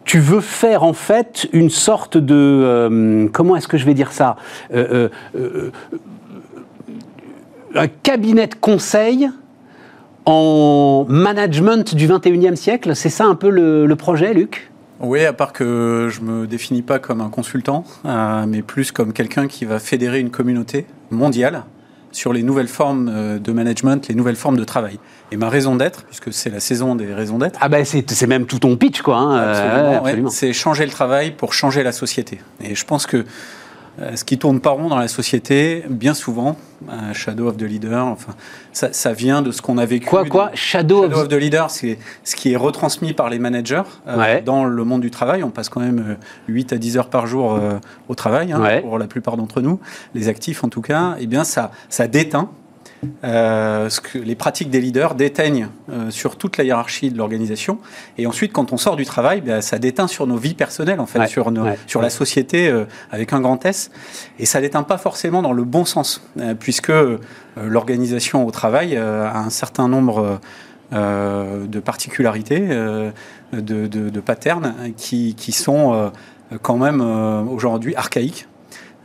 tu 0.05 0.19
veux 0.19 0.41
faire 0.41 0.83
en 0.83 0.95
fait 0.95 1.49
une 1.53 1.71
sorte 1.71 2.17
de 2.17 3.29
comment 3.33 3.57
est-ce 3.57 3.69
que 3.69 3.77
je 3.77 3.85
vais 3.85 3.95
dire 3.95 4.11
ça? 4.13 4.37
Un 4.73 5.11
cabinet 8.03 8.47
de 8.47 8.55
conseil 8.55 9.29
en 10.27 11.07
management 11.09 11.95
du 11.95 12.07
21e 12.09 12.57
siècle. 12.57 12.95
C'est 12.95 13.09
ça 13.09 13.25
un 13.25 13.35
peu 13.35 13.49
le, 13.49 13.95
projet, 13.97 14.35
Luc? 14.35 14.71
Oui, 15.01 15.25
à 15.25 15.33
part 15.33 15.53
que 15.53 16.09
je 16.11 16.21
me 16.21 16.47
définis 16.47 16.83
pas 16.83 16.99
comme 16.99 17.21
un 17.21 17.29
consultant, 17.29 17.85
euh, 18.05 18.45
mais 18.47 18.63
plus 18.63 18.93
comme 18.93 19.13
quelqu'un 19.13 19.47
qui 19.47 19.65
va 19.65 19.79
fédérer 19.79 20.21
une 20.21 20.31
communauté 20.31 20.87
mondiale 21.11 21.65
sur 22.13 22.33
les 22.33 22.43
nouvelles 22.43 22.69
formes 22.69 23.39
de 23.39 23.53
management, 23.53 24.09
les 24.09 24.15
nouvelles 24.15 24.37
formes 24.37 24.57
de 24.57 24.65
travail. 24.65 24.99
Et 25.33 25.37
ma 25.37 25.51
raison 25.51 25.77
d'être, 25.77 26.05
puisque 26.05 26.33
c'est 26.33 26.51
la 26.51 26.61
saison 26.61 26.95
des 26.95 27.13
raisons 27.13 27.39
d'être. 27.39 27.59
Ah 27.61 27.69
ben 27.69 27.85
c'est 27.85 28.27
même 28.27 28.47
tout 28.47 28.59
ton 28.59 28.77
pitch, 28.77 29.03
quoi. 29.03 29.19
Hein. 29.19 29.37
Absolument. 29.37 29.99
absolument. 29.99 30.31
c'est 30.31 30.53
changer 30.53 30.87
le 30.87 30.93
travail 30.93 31.33
pour 31.33 31.53
changer 31.53 31.83
la 31.83 31.93
société. 31.93 32.41
Et 32.63 32.75
je 32.75 32.85
pense 32.85 33.07
que 33.07 33.19
euh, 33.19 33.23
ce 34.15 34.25
qui 34.25 34.39
tourne 34.39 34.61
pas 34.61 34.71
rond 34.71 34.89
dans 34.89 34.99
la 34.99 35.09
société, 35.09 35.85
bien 35.89 36.15
souvent, 36.15 36.57
euh, 36.89 37.15
Shadow 37.15 37.49
of 37.49 37.57
the 37.57 37.63
Leader, 37.63 38.07
enfin, 38.07 38.35
ça, 38.73 39.13
vient 39.13 39.43
de 39.43 39.51
ce 39.51 39.63
qu'on 39.63 39.79
a 39.79 39.87
vécu. 39.87 40.07
Quoi, 40.07 40.25
quoi 40.25 40.51
Shadow, 40.55 41.05
of... 41.05 41.29
the 41.29 41.35
Leader, 41.35 41.71
c'est 41.71 41.99
ce 42.23 42.37
qui 42.37 42.53
est 42.53 42.57
retransmis 42.57 43.15
par 43.15 43.31
les 43.31 43.39
managers 43.39 43.83
euh, 44.07 44.41
dans 44.43 44.65
le 44.65 44.85
monde 44.85 45.01
du 45.01 45.11
travail. 45.11 45.43
On 45.43 45.51
passe 45.51 45.69
quand 45.69 45.81
même 45.81 46.17
8 46.49 46.75
à 46.75 46.79
10 46.79 46.99
heures 46.99 47.11
par 47.11 47.27
jour 47.27 47.59
au 48.09 48.15
travail, 48.15 48.53
hein, 48.53 48.81
pour 48.83 48.99
la 48.99 49.07
plupart 49.07 49.37
d'entre 49.37 49.61
nous, 49.61 49.81
les 50.15 50.29
actifs 50.29 50.65
en 50.65 50.69
tout 50.69 50.83
cas. 50.83 51.17
Eh 51.19 51.27
bien, 51.27 51.45
ça, 51.45 51.71
ça 51.89 52.07
déteint 52.07 52.51
euh, 53.25 53.89
ce 53.89 54.01
que 54.01 54.19
les 54.19 54.35
pratiques 54.35 54.71
des 54.71 54.81
leaders 54.81 55.15
déteignent 55.15 55.69
euh, 55.91 56.11
sur 56.11 56.37
toute 56.37 56.57
la 56.57 56.65
hiérarchie 56.65 57.11
de 57.11 57.19
l'organisation. 57.19 57.79
Et 58.19 58.27
ensuite, 58.27 58.53
quand 58.53 58.73
on 58.73 58.77
sort 58.77 58.97
du 58.97 59.05
travail, 59.05 59.41
ben, 59.41 59.61
ça 59.61 59.79
déteint 59.79 60.07
sur 60.07 60.27
nos 60.27 60.37
vies 60.37 60.55
personnelles, 60.55 61.01
en 61.01 61.07
fait, 61.07 61.27
sur, 61.27 61.51
nos, 61.51 61.67
sur 61.87 62.03
la 62.03 62.11
société 62.11 62.69
euh, 62.69 62.85
avec 63.11 63.33
un 63.33 63.41
grand 63.41 63.65
S. 63.65 63.91
Et 64.39 64.47
ça 64.47 64.61
déteint 64.61 64.83
pas 64.83 64.99
forcément 64.99 65.43
dans 65.43 65.53
le 65.53 65.65
bon 65.65 65.85
sens, 65.85 66.23
puisque 66.59 66.93
l'organisation 67.57 68.47
au 68.47 68.51
travail 68.51 68.97
a 68.97 69.39
un 69.39 69.51
certain 69.51 69.89
nombre 69.89 70.41
de 70.93 71.81
particularités, 71.81 72.61
de, 72.61 73.13
de, 73.53 73.87
de, 73.87 74.21
patterns 74.21 74.75
qui, 74.97 75.35
qui 75.35 75.53
sont 75.53 76.13
quand 76.63 76.77
même 76.77 77.01
aujourd'hui 77.01 77.95
archaïques. 77.95 78.47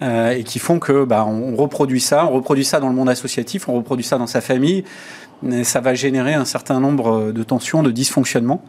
Euh, 0.01 0.31
et 0.31 0.43
qui 0.43 0.57
font 0.57 0.79
que 0.79 1.05
bah, 1.05 1.25
on, 1.27 1.55
reproduit 1.55 2.01
ça, 2.01 2.25
on 2.25 2.31
reproduit 2.31 2.65
ça 2.65 2.79
dans 2.79 2.89
le 2.89 2.95
monde 2.95 3.09
associatif, 3.09 3.69
on 3.69 3.73
reproduit 3.73 4.05
ça 4.05 4.17
dans 4.17 4.25
sa 4.25 4.41
famille. 4.41 4.83
Et 5.47 5.63
ça 5.63 5.79
va 5.79 5.93
générer 5.93 6.33
un 6.33 6.45
certain 6.45 6.79
nombre 6.79 7.31
de 7.31 7.43
tensions, 7.43 7.83
de 7.83 7.91
dysfonctionnements, 7.91 8.63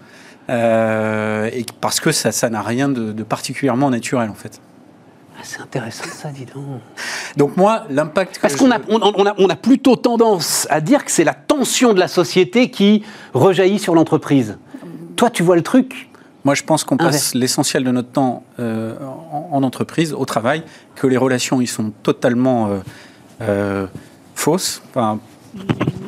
euh, 0.50 1.48
et 1.52 1.64
parce 1.80 2.00
que 2.00 2.12
ça, 2.12 2.50
n'a 2.50 2.62
rien 2.62 2.88
de, 2.88 3.22
particulièrement 3.22 3.90
naturel 3.90 4.28
en 4.30 4.34
fait. 4.34 4.60
Ah, 5.36 5.40
c'est 5.42 5.60
intéressant 5.60 6.04
ça, 6.12 6.28
dis 6.30 6.44
donc. 6.44 6.64
Donc 7.36 7.56
moi, 7.56 7.84
l'impact... 7.88 8.38
Parce 8.40 8.56
qu'on 8.56 8.70
a, 8.70 8.78
on, 8.88 9.26
a, 9.26 9.34
on 9.38 9.48
a 9.48 9.56
plutôt 9.56 9.96
tendance 9.96 10.66
à 10.70 10.82
dire 10.82 11.04
que 11.04 11.10
c'est 11.10 11.24
la 11.24 11.34
tension 11.34 11.94
de 11.94 11.98
la 11.98 12.08
société 12.08 12.70
qui 12.70 13.02
rejaillit 13.32 13.78
sur 13.78 13.94
l'entreprise. 13.94 14.58
Toi, 15.16 15.30
tu 15.30 15.42
vois 15.42 15.56
le 15.56 15.62
truc? 15.62 16.10
Moi, 16.44 16.54
je 16.54 16.62
pense 16.64 16.82
qu'on 16.84 16.96
passe 16.96 17.34
l'essentiel 17.34 17.84
de 17.84 17.90
notre 17.90 18.10
temps 18.10 18.42
euh, 18.58 18.96
en, 19.30 19.62
entreprise, 19.62 20.12
au 20.12 20.24
travail, 20.24 20.64
que 20.96 21.06
les 21.06 21.16
relations, 21.16 21.60
ils 21.60 21.68
sont 21.68 21.92
totalement 22.02 22.68
euh, 22.68 22.78
euh, 23.42 23.86
fausses. 24.34 24.82
Enfin, 24.90 25.20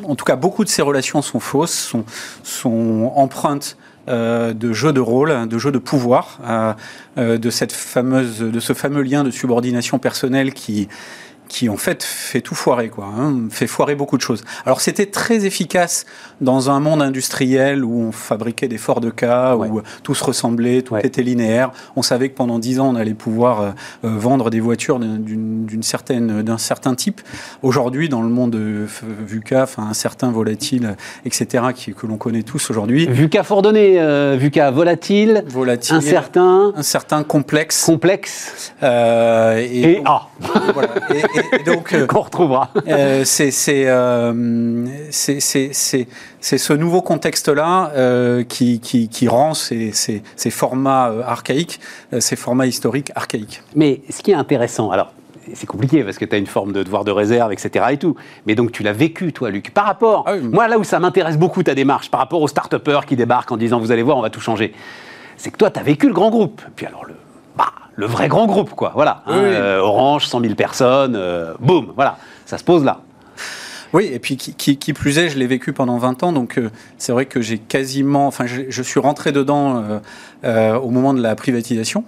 en 0.03 0.17
tout 0.17 0.25
cas, 0.25 0.37
beaucoup 0.37 0.65
de 0.65 0.69
ces 0.69 0.83
relations 0.83 1.23
sont 1.23 1.41
fausses, 1.41 1.75
sont, 1.75 2.05
sont 2.43 3.13
empreintes 3.15 3.77
de 4.07 4.73
jeux 4.75 4.93
de 4.93 5.01
rôle, 5.01 5.49
de 5.49 5.57
jeux 5.57 5.73
de 5.73 5.79
pouvoir, 5.79 6.39
de 7.17 7.51
cette 7.51 7.73
fameuse, 7.73 8.39
de 8.41 8.61
ce 8.61 8.75
fameux 8.75 9.01
lien 9.01 9.25
de 9.25 9.31
subordination 9.31 9.99
personnelle 9.99 10.53
qui 10.53 10.89
qui 11.55 11.69
en 11.69 11.77
fait 11.77 12.03
fait 12.03 12.41
tout 12.41 12.57
foirer, 12.57 12.89
quoi, 12.89 13.07
hein, 13.17 13.47
fait 13.49 13.69
foirer 13.69 13.95
beaucoup 13.95 14.17
de 14.17 14.23
choses. 14.23 14.43
Alors 14.67 14.81
c'était 14.81 15.07
très 15.07 15.47
efficace 15.47 16.05
dans 16.41 16.69
un 16.69 16.81
monde 16.81 17.01
industriel 17.01 17.85
où 17.85 18.01
on 18.01 18.11
fabriquait 18.11 18.67
des 18.67 18.77
forts 18.77 19.01
de 19.01 19.11
cas, 19.11 19.55
où 19.55 19.81
tout 20.03 20.17
se 20.17 20.25
ressemblait, 20.25 20.83
tout 20.83 20.97
était 20.97 21.23
linéaire. 21.23 21.71
On 21.95 22.03
savait 22.03 22.29
que 22.29 22.35
pendant 22.35 22.59
dix 22.59 22.81
ans 22.81 22.89
on 22.89 22.97
allait 22.97 23.15
pouvoir 23.15 23.61
euh, 23.61 23.71
euh, 24.05 24.19
vendre 24.19 24.51
des 24.51 24.59
voitures 24.59 24.99
d'une 24.99 25.83
certaine 25.85 26.43
d'un 26.43 26.59
certain 26.59 26.97
type. 26.97 27.21
Aujourd'hui, 27.63 28.09
dans 28.09 28.23
le 28.23 28.29
monde 28.29 28.57
VUCA, 28.57 29.63
enfin 29.63 29.85
un 29.85 29.95
certain 29.95 30.33
volatile, 30.33 30.97
etc., 31.25 31.67
qui, 31.73 31.95
que 31.95 32.09
l'on 32.09 32.17
connaît 32.17 32.43
tous 32.43 32.69
aujourd'hui. 32.71 33.07
VUCA 33.07 33.45
fort 33.45 33.63
donné, 33.63 34.01
euh, 34.01 34.37
VUCA 34.37 34.73
volatile, 34.73 35.45
volatile, 35.47 35.97
incertain, 35.97 36.73
incertain, 36.77 37.23
complexe, 37.23 37.85
complexe, 37.85 38.73
euh, 38.83 39.59
et, 39.59 39.93
et 39.93 40.03
A. 40.05 40.23
Voilà, 40.73 40.89
et, 41.11 41.19
et, 41.19 41.44
donc 41.67 41.93
euh, 41.93 42.07
qu'on 42.07 42.21
retrouvera. 42.21 42.71
Euh, 42.89 43.25
euh, 43.25 44.85
c'est 46.41 46.59
ce 46.59 46.73
nouveau 46.73 47.03
contexte-là 47.03 48.45
qui, 48.49 48.81
qui, 48.81 49.09
qui, 49.09 49.29
rend 49.29 49.55
ces, 49.55 49.93
ces, 49.93 50.23
ces 50.37 50.51
formats 50.51 51.13
archaïques, 51.27 51.81
ces 52.19 52.37
formats 52.37 52.67
historiques 52.67 53.13
archaïques. 53.15 53.63
Mais 53.75 54.03
ce 54.11 54.23
qui 54.23 54.31
est 54.33 54.35
intéressant, 54.35 54.91
alors 54.91 55.13
c'est 55.53 55.67
compliqué 55.67 56.03
parce 56.05 56.17
que 56.17 56.25
tu 56.25 56.35
as 56.35 56.39
une 56.39 56.47
forme 56.47 56.73
de 56.73 56.83
devoir 56.83 57.05
de 57.05 57.11
réserve, 57.11 57.53
etc. 57.53 57.85
Et 57.91 57.99
tout. 57.99 58.17
Mais 58.47 58.55
donc 58.55 58.73
tu 58.73 58.83
l'as 58.83 58.93
vécu, 58.93 59.33
toi, 59.33 59.51
Luc. 59.51 59.73
Par 59.73 59.85
rapport, 59.85 60.25
ah 60.27 60.37
moi, 60.37 60.69
là 60.69 60.79
où 60.79 60.85
ça 60.85 60.99
m'intéresse 61.01 61.37
beaucoup 61.37 61.63
ta 61.63 61.75
démarche, 61.75 62.11
par 62.11 62.21
rapport 62.21 62.41
aux 62.41 62.49
start 62.49 62.75
qui 63.07 63.17
débarquent 63.17 63.53
en 63.53 63.57
disant 63.57 63.79
vous 63.79 63.93
allez 63.93 64.03
voir, 64.03 64.17
on 64.17 64.23
va 64.23 64.31
tout 64.31 64.41
changer, 64.41 64.73
c'est 65.37 65.51
que 65.51 65.57
toi, 65.57 65.71
tu 65.71 65.79
as 65.79 65.83
vécu 65.83 66.07
le 66.07 66.15
grand 66.15 66.31
groupe. 66.31 66.63
Puis 66.77 66.87
alors, 66.87 67.05
le, 67.05 67.14
bah, 67.57 67.73
le 67.97 68.07
vrai 68.07 68.29
grand 68.29 68.47
groupe, 68.47 68.71
quoi. 68.71 68.93
Voilà. 68.95 69.23
Euh, 69.29 69.79
Orange, 69.79 70.27
100 70.27 70.41
000 70.41 70.55
personnes, 70.55 71.15
euh, 71.17 71.55
boum, 71.61 71.93
voilà. 71.95 72.19
Ça 72.47 72.59
se 72.59 72.65
pose 72.65 72.85
là. 72.85 73.01
Oui, 73.93 74.11
et 74.13 74.19
puis 74.19 74.37
qui, 74.37 74.93
plus 74.93 75.19
est, 75.19 75.29
je 75.29 75.39
l'ai 75.39 75.47
vécu 75.47 75.73
pendant 75.73 75.99
20 75.99 76.25
ans, 76.25 76.33
donc 76.33 76.59
euh, 76.59 76.71
c'est 76.99 77.13
vrai 77.13 77.27
que 77.27 77.41
j'ai 77.41 77.59
quasiment, 77.59 78.27
enfin, 78.27 78.45
je, 78.47 78.83
suis 78.83 78.99
rentré 78.99 79.31
dedans 79.31 80.01
au 80.43 80.91
moment 80.91 81.15
de 81.15 81.23
la 81.23 81.37
privatisation. 81.37 82.05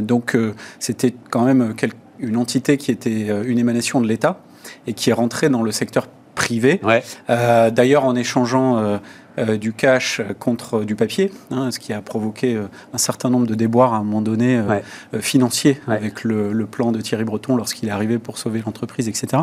donc 0.00 0.36
c'était 0.80 1.14
quand 1.30 1.44
même 1.44 1.74
une 2.18 2.36
entité 2.36 2.76
qui 2.76 2.90
était 2.90 3.28
une 3.44 3.58
émanation 3.58 4.00
de 4.00 4.08
l'État 4.08 4.40
et 4.88 4.94
qui 4.94 5.10
est 5.10 5.12
rentrée 5.12 5.48
dans 5.48 5.62
le 5.62 5.70
secteur 5.70 6.08
privé. 6.34 6.80
D'ailleurs, 7.28 8.04
en 8.04 8.16
échangeant 8.16 8.78
euh, 8.78 8.98
du 9.38 9.72
cash 9.72 10.20
contre 10.38 10.84
du 10.84 10.94
papier, 10.94 11.32
hein, 11.50 11.70
ce 11.70 11.78
qui 11.78 11.92
a 11.92 12.00
provoqué 12.00 12.54
euh, 12.54 12.68
un 12.92 12.98
certain 12.98 13.30
nombre 13.30 13.46
de 13.46 13.54
déboires 13.54 13.94
à 13.94 13.98
un 13.98 14.02
moment 14.02 14.22
donné 14.22 14.56
euh, 14.56 14.80
financiers 15.20 15.80
avec 15.86 16.24
le, 16.24 16.66
plan 16.70 16.92
de 16.92 17.00
Thierry 17.00 17.24
Breton 17.24 17.56
lorsqu'il 17.56 17.88
est 17.88 17.92
arrivé 17.92 18.18
pour 18.18 18.38
sauver 18.38 18.62
l'entreprise, 18.64 19.08
etc. 19.08 19.42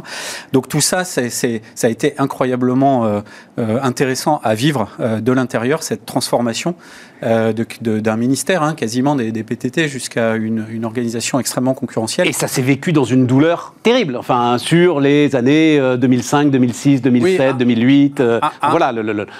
Donc 0.54 0.68
tout 0.68 0.82
ça, 0.82 1.04
ça 1.04 1.22
a 1.22 1.90
été 1.90 2.16
incroyablement 2.18 3.22
intéressant 3.58 4.40
à 4.44 4.56
vivre 4.56 4.90
de 5.00 5.32
l'intérieur, 5.32 5.84
cette 5.84 6.06
transformation 6.06 6.76
d'un 7.22 8.18
ministère, 8.18 8.64
hein, 8.64 8.74
quasiment 8.74 9.16
des, 9.16 9.32
PTT, 9.44 9.88
jusqu'à 9.88 10.36
une, 10.36 10.86
organisation 10.86 11.40
extrêmement 11.40 11.74
concurrentielle. 11.74 12.28
Et 12.28 12.34
ça 12.34 12.48
s'est 12.48 12.62
vécu 12.62 12.94
dans 12.94 13.04
une 13.04 13.26
douleur 13.26 13.74
terrible, 13.84 14.16
enfin 14.16 14.58
sur 14.58 15.00
les 15.00 15.36
années 15.36 15.80
2005, 15.98 16.52
2006, 16.52 17.02
2007, 17.02 17.58
2008, 17.58 18.24
voilà 18.70 18.92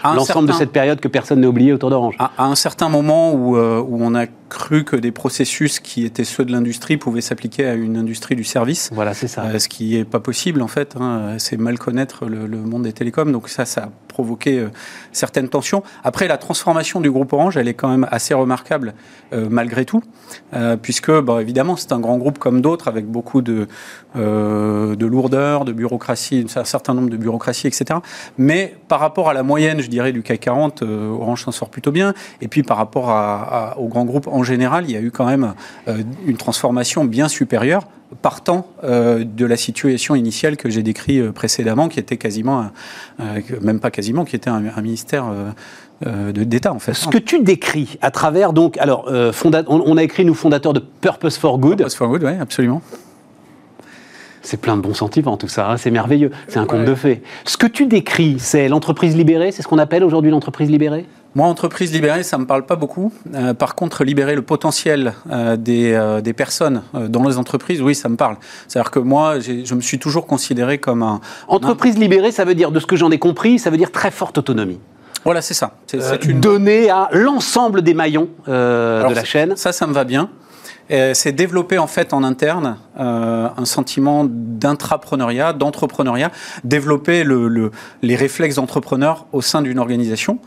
l'ensemble 0.04 0.48
de 0.48 0.54
cette 0.54 0.72
période 0.72 1.00
que 1.00 1.08
personne 1.08 1.42
n'a 1.42 1.48
oublié 1.48 1.74
autour 1.74 1.90
d'Orange. 1.90 2.16
À, 2.20 2.46
un 2.46 2.56
certain 2.56 2.90
moment 2.90 3.34
où, 3.34 3.58
euh, 3.58 3.82
où 3.82 3.98
on 4.02 4.16
a 4.16 4.26
cru 4.26 4.84
que 4.84 4.96
des 4.96 5.12
processus 5.12 5.80
qui 5.80 6.06
étaient 6.06 6.24
ceux 6.24 6.46
de 6.46 6.52
l'industrie 6.52 6.98
pouvaient 6.98 7.22
s'appliquer 7.22 7.66
à 7.66 7.74
une 7.74 7.98
industrie 7.98 8.36
du 8.36 8.44
service. 8.44 8.90
Voilà, 8.94 9.14
c'est 9.14 9.28
ça. 9.28 9.44
Euh, 9.44 9.60
ce 9.60 9.68
qui 9.68 9.98
n'est 9.98 10.06
pas 10.06 10.20
possible 10.20 10.62
en 10.62 10.68
fait. 10.68 10.96
Hein. 11.00 11.36
c'est 11.38 11.58
mal 11.58 11.78
connaître 11.78 12.26
le, 12.26 12.48
monde 12.48 12.84
des 12.84 12.94
télécoms. 12.94 13.32
Donc 13.32 13.50
ça, 13.50 13.66
ça 13.66 13.84
a 13.84 13.90
provoqué 14.20 14.60
euh, 14.60 14.70
certaines 15.12 15.50
tensions. 15.50 15.84
Après, 16.04 16.28
la 16.28 16.38
transformation 16.38 17.00
du 17.02 17.10
groupe 17.10 17.32
Orange, 17.34 17.58
elle 17.58 17.68
est 17.68 17.74
quand 17.74 17.90
même 17.90 18.08
assez 18.12 18.34
remarquable 18.34 18.94
malgré 19.32 19.86
tout, 19.86 20.02
puisque 20.82 21.12
bah, 21.12 21.40
évidemment 21.40 21.76
c'est 21.76 21.92
un 21.92 22.00
grand 22.00 22.18
groupe 22.18 22.40
comme 22.40 22.62
d'autres 22.62 22.88
avec 22.88 23.06
beaucoup 23.06 23.44
de, 23.44 23.68
de 24.16 25.06
lourdeur, 25.06 25.66
de 25.66 25.72
bureaucratie, 25.72 26.48
un 26.56 26.64
certain 26.64 26.96
nombre 26.96 27.12
de 27.12 27.18
bureaucraties, 27.18 27.68
etc. 27.68 28.00
Mais 28.40 28.76
par 28.88 29.00
rapport 29.00 29.30
à 29.30 29.34
la 29.34 29.44
moyenne, 29.44 29.82
je 29.82 29.88
dirais, 29.88 30.12
du 30.12 30.24
CAC 30.24 30.40
40, 30.40 30.82
euh, 30.82 31.10
Orange 31.10 31.44
s'en 31.44 31.52
sort 31.52 31.70
plutôt 31.70 31.92
bien. 31.92 32.14
Et 32.42 32.48
puis 32.48 32.64
par 32.64 32.78
rapport 32.78 33.10
à, 33.10 33.76
au 33.78 33.88
grand 33.88 34.06
groupe 34.06 34.28
en 34.28 34.44
général, 34.44 34.86
il 34.86 34.92
y 34.92 34.98
a 34.98 35.02
eu 35.02 35.12
quand 35.12 35.26
même 35.26 35.54
euh, 35.88 36.02
une 36.26 36.38
transformation 36.38 37.06
bien 37.06 37.28
supérieure 37.28 37.84
partant 38.22 38.68
euh, 38.84 39.24
de 39.24 39.46
la 39.46 39.58
situation 39.58 40.16
initiale 40.16 40.58
que 40.58 40.70
j'ai 40.70 40.84
décrit 40.84 41.22
précédemment, 41.32 41.88
qui 41.90 42.00
était 42.00 42.18
quasiment, 42.18 42.72
même 43.62 43.80
pas 43.80 43.92
quasiment, 43.92 44.26
qui 44.26 44.36
était 44.36 44.50
un, 44.50 44.62
ministère 44.82 45.26
d'État 46.06 46.74
en 46.74 46.80
fait. 46.80 46.94
Ce 46.94 47.08
que 47.08 47.18
tu 47.18 47.42
décris 47.42 47.98
à 48.02 48.12
travers 48.12 48.54
donc, 48.54 48.78
alors, 48.78 49.12
on, 49.68 49.98
a 49.98 50.04
écrit 50.04 50.26
nous 50.26 50.34
fondateurs 50.34 50.74
de 50.74 50.80
Purpose 50.80 51.38
for 51.38 51.60
Good. 51.60 51.78
Purpose 51.78 51.96
for 51.96 52.08
Good, 52.08 52.24
oui, 52.24 52.34
absolument. 52.40 52.82
C'est 54.42 54.58
plein 54.58 54.78
de 54.78 54.82
bons 54.82 54.94
sentiments, 54.94 55.38
tout 55.38 55.48
ça. 55.48 55.72
Hein, 55.72 55.78
c'est 55.78 55.92
merveilleux. 55.92 56.32
C'est 56.48 56.60
un 56.60 56.66
conte 56.66 56.86
de 56.86 56.96
fées. 56.96 57.22
Ce 57.46 57.58
que 57.58 57.68
tu 57.68 57.86
décris, 57.86 58.38
c'est 58.40 58.68
l'entreprise 58.68 59.16
libérée. 59.16 59.52
C'est 59.52 59.62
ce 59.62 59.68
qu'on 59.68 59.78
appelle 59.78 60.04
aujourd'hui 60.04 60.32
l'entreprise 60.32 60.70
libérée? 60.70 61.06
Moi, 61.36 61.46
entreprise 61.46 61.94
libérée, 61.94 62.24
ça 62.24 62.38
ne 62.38 62.42
me 62.42 62.48
parle 62.48 62.66
pas 62.66 62.76
beaucoup. 62.76 63.14
Euh, 63.36 63.54
par 63.54 63.76
contre, 63.76 64.04
libérer 64.04 64.34
le 64.34 64.42
potentiel 64.42 65.14
euh, 65.30 65.58
des, 65.58 65.94
euh, 65.94 66.22
des, 66.22 66.34
personnes 66.34 66.82
dans 66.94 67.28
les 67.28 67.38
entreprises, 67.38 67.82
oui, 67.82 67.94
ça 67.94 68.10
me 68.10 68.16
parle. 68.16 68.38
C'est-à-dire 68.68 68.90
que 68.90 69.00
moi, 69.00 69.40
je 69.40 69.76
me 69.76 69.82
suis 69.82 70.00
toujours 70.00 70.26
considéré 70.26 70.80
comme 70.80 71.04
un... 71.04 71.22
Entreprise 71.48 72.00
libérée, 72.00 72.32
ça 72.32 72.46
veut 72.46 72.56
dire, 72.56 72.72
de 72.72 72.80
ce 72.80 72.88
que 72.88 72.96
j'en 72.96 73.12
ai 73.12 73.20
compris, 73.20 73.60
ça 73.60 73.70
veut 73.70 73.78
dire 73.78 73.92
très 73.92 74.10
forte 74.10 74.40
autonomie. 74.40 74.80
Voilà, 75.24 75.42
c'est 75.42 75.54
ça. 75.54 75.74
C'est 75.86 76.26
une... 76.26 76.40
Donnée 76.40 76.90
à 76.90 77.10
l'ensemble 77.12 77.84
des 77.84 77.94
maillons 77.94 78.30
de 78.48 79.14
la 79.14 79.24
chaîne. 79.24 79.56
Ça, 79.56 79.72
ça 79.72 79.86
me 79.86 79.94
va 79.94 80.06
bien. 80.06 80.30
C'est 80.90 81.34
développé 81.34 81.78
en 81.78 81.88
fait 81.88 82.14
en 82.14 82.24
interne 82.24 82.78
un 82.98 83.66
sentiment 83.66 84.26
d'intrapreneuriat, 84.28 85.54
d'entrepreneuriat, 85.54 86.32
développer 86.64 87.24
le, 87.24 87.72
les 88.02 88.16
réflexes 88.16 88.56
d'entrepreneur 88.56 89.28
au 89.32 89.42
sein 89.42 89.62
d'une 89.62 89.78
organisation, 89.78 90.40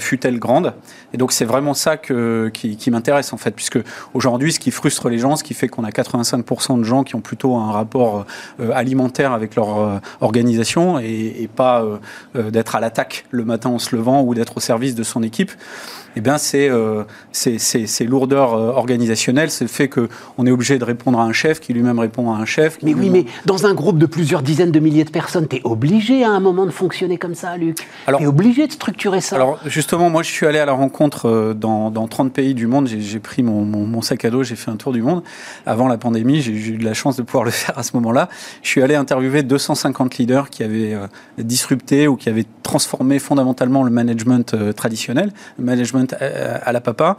fut-elle 0.00 0.38
grande. 0.38 0.72
Et 1.12 1.18
donc 1.18 1.32
c'est 1.32 1.44
vraiment 1.44 1.74
ça 1.74 1.96
que, 1.96 2.50
qui, 2.54 2.76
qui 2.76 2.90
m'intéresse 2.90 3.32
en 3.32 3.36
fait, 3.36 3.50
puisque 3.52 3.78
aujourd'hui, 4.14 4.52
ce 4.52 4.60
qui 4.60 4.70
frustre 4.70 5.08
les 5.08 5.18
gens, 5.18 5.36
ce 5.36 5.44
qui 5.44 5.54
fait 5.54 5.68
qu'on 5.68 5.84
a 5.84 5.90
85% 5.90 6.78
de 6.78 6.84
gens 6.84 7.04
qui 7.04 7.14
ont 7.14 7.20
plutôt 7.20 7.56
un 7.56 7.70
rapport 7.70 8.24
alimentaire 8.72 9.32
avec 9.32 9.54
leur 9.56 10.00
organisation 10.20 10.98
et, 10.98 11.36
et 11.38 11.48
pas 11.48 11.84
d'être 12.34 12.76
à 12.76 12.80
l'attaque 12.80 13.26
le 13.30 13.44
matin 13.44 13.70
en 13.70 13.78
se 13.78 13.94
levant 13.94 14.22
ou 14.22 14.34
d'être 14.34 14.56
au 14.56 14.60
service 14.60 14.94
de 14.94 15.02
son 15.02 15.22
équipe 15.22 15.52
eh 16.16 16.20
bien, 16.20 16.38
c'est 16.38 16.68
euh, 16.68 17.04
ces 17.32 18.04
lourdeurs 18.04 18.54
euh, 18.54 18.72
organisationnelles, 18.72 19.50
c'est 19.50 19.64
le 19.64 19.68
fait 19.68 19.88
qu'on 19.88 20.46
est 20.46 20.50
obligé 20.50 20.78
de 20.78 20.84
répondre 20.84 21.18
à 21.18 21.24
un 21.24 21.32
chef 21.32 21.60
qui 21.60 21.72
lui-même 21.72 21.98
répond 21.98 22.32
à 22.32 22.36
un 22.36 22.44
chef. 22.44 22.78
Mais 22.82 22.94
oui, 22.94 23.10
mais 23.10 23.24
dans 23.46 23.66
un 23.66 23.74
groupe 23.74 23.98
de 23.98 24.06
plusieurs 24.06 24.42
dizaines 24.42 24.72
de 24.72 24.80
milliers 24.80 25.04
de 25.04 25.10
personnes, 25.10 25.48
tu 25.48 25.56
es 25.56 25.60
obligé 25.64 26.24
à 26.24 26.30
un 26.30 26.40
moment 26.40 26.66
de 26.66 26.70
fonctionner 26.70 27.16
comme 27.16 27.34
ça, 27.34 27.56
Luc. 27.56 27.76
Tu 28.06 28.22
es 28.22 28.26
obligé 28.26 28.66
de 28.66 28.72
structurer 28.72 29.20
ça. 29.20 29.36
Alors, 29.36 29.58
justement, 29.66 30.10
moi, 30.10 30.22
je 30.22 30.30
suis 30.30 30.46
allé 30.46 30.58
à 30.58 30.66
la 30.66 30.72
rencontre 30.72 31.28
euh, 31.28 31.54
dans, 31.54 31.90
dans 31.90 32.08
30 32.08 32.32
pays 32.32 32.54
du 32.54 32.66
monde. 32.66 32.88
J'ai 32.88 33.20
pris 33.20 33.42
mon, 33.42 33.64
mon, 33.64 34.02
sac 34.02 34.24
à 34.24 34.30
dos, 34.30 34.42
j'ai 34.42 34.56
fait 34.56 34.70
un 34.70 34.76
tour 34.76 34.92
du 34.92 35.02
monde. 35.02 35.22
Avant 35.64 35.88
la 35.88 35.96
pandémie, 35.96 36.42
j'ai 36.42 36.52
eu 36.52 36.78
de 36.78 36.84
la 36.84 36.94
chance 36.94 37.16
de 37.16 37.22
pouvoir 37.22 37.44
le 37.44 37.50
faire 37.52 37.78
à 37.78 37.82
ce 37.82 37.96
moment-là. 37.96 38.28
Je 38.62 38.68
suis 38.68 38.82
allé 38.82 38.94
interviewer 38.94 39.42
250 39.42 40.18
leaders 40.18 40.50
qui 40.50 40.62
avaient 40.62 40.96
disrupté 41.38 42.08
ou 42.08 42.16
qui 42.16 42.28
avaient 42.28 42.44
transformé 42.62 43.18
fondamentalement 43.18 43.82
le 43.82 43.90
management 43.90 44.54
traditionnel, 44.74 45.32
le 45.58 45.64
management 45.64 46.01
à 46.12 46.72
la 46.72 46.80
papa. 46.80 47.16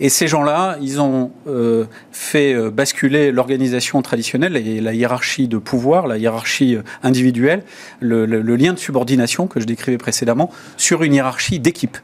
Et 0.00 0.08
ces 0.08 0.26
gens-là, 0.26 0.78
ils 0.80 0.98
ont 1.00 1.30
euh, 1.46 1.84
fait 2.10 2.54
euh, 2.54 2.70
basculer 2.70 3.30
l'organisation 3.30 4.00
traditionnelle 4.00 4.56
et 4.56 4.80
la 4.80 4.94
hiérarchie 4.94 5.46
de 5.46 5.58
pouvoir, 5.58 6.06
la 6.06 6.16
hiérarchie 6.16 6.76
euh, 6.76 6.82
individuelle, 7.02 7.64
le, 8.00 8.24
lien 8.56 8.72
de 8.72 8.78
subordination 8.78 9.46
que 9.46 9.60
je 9.60 9.66
décrivais 9.66 9.98
précédemment, 9.98 10.50
sur 10.78 11.02
une 11.02 11.14
hiérarchie 11.14 11.60
d'équipe. 11.60 11.98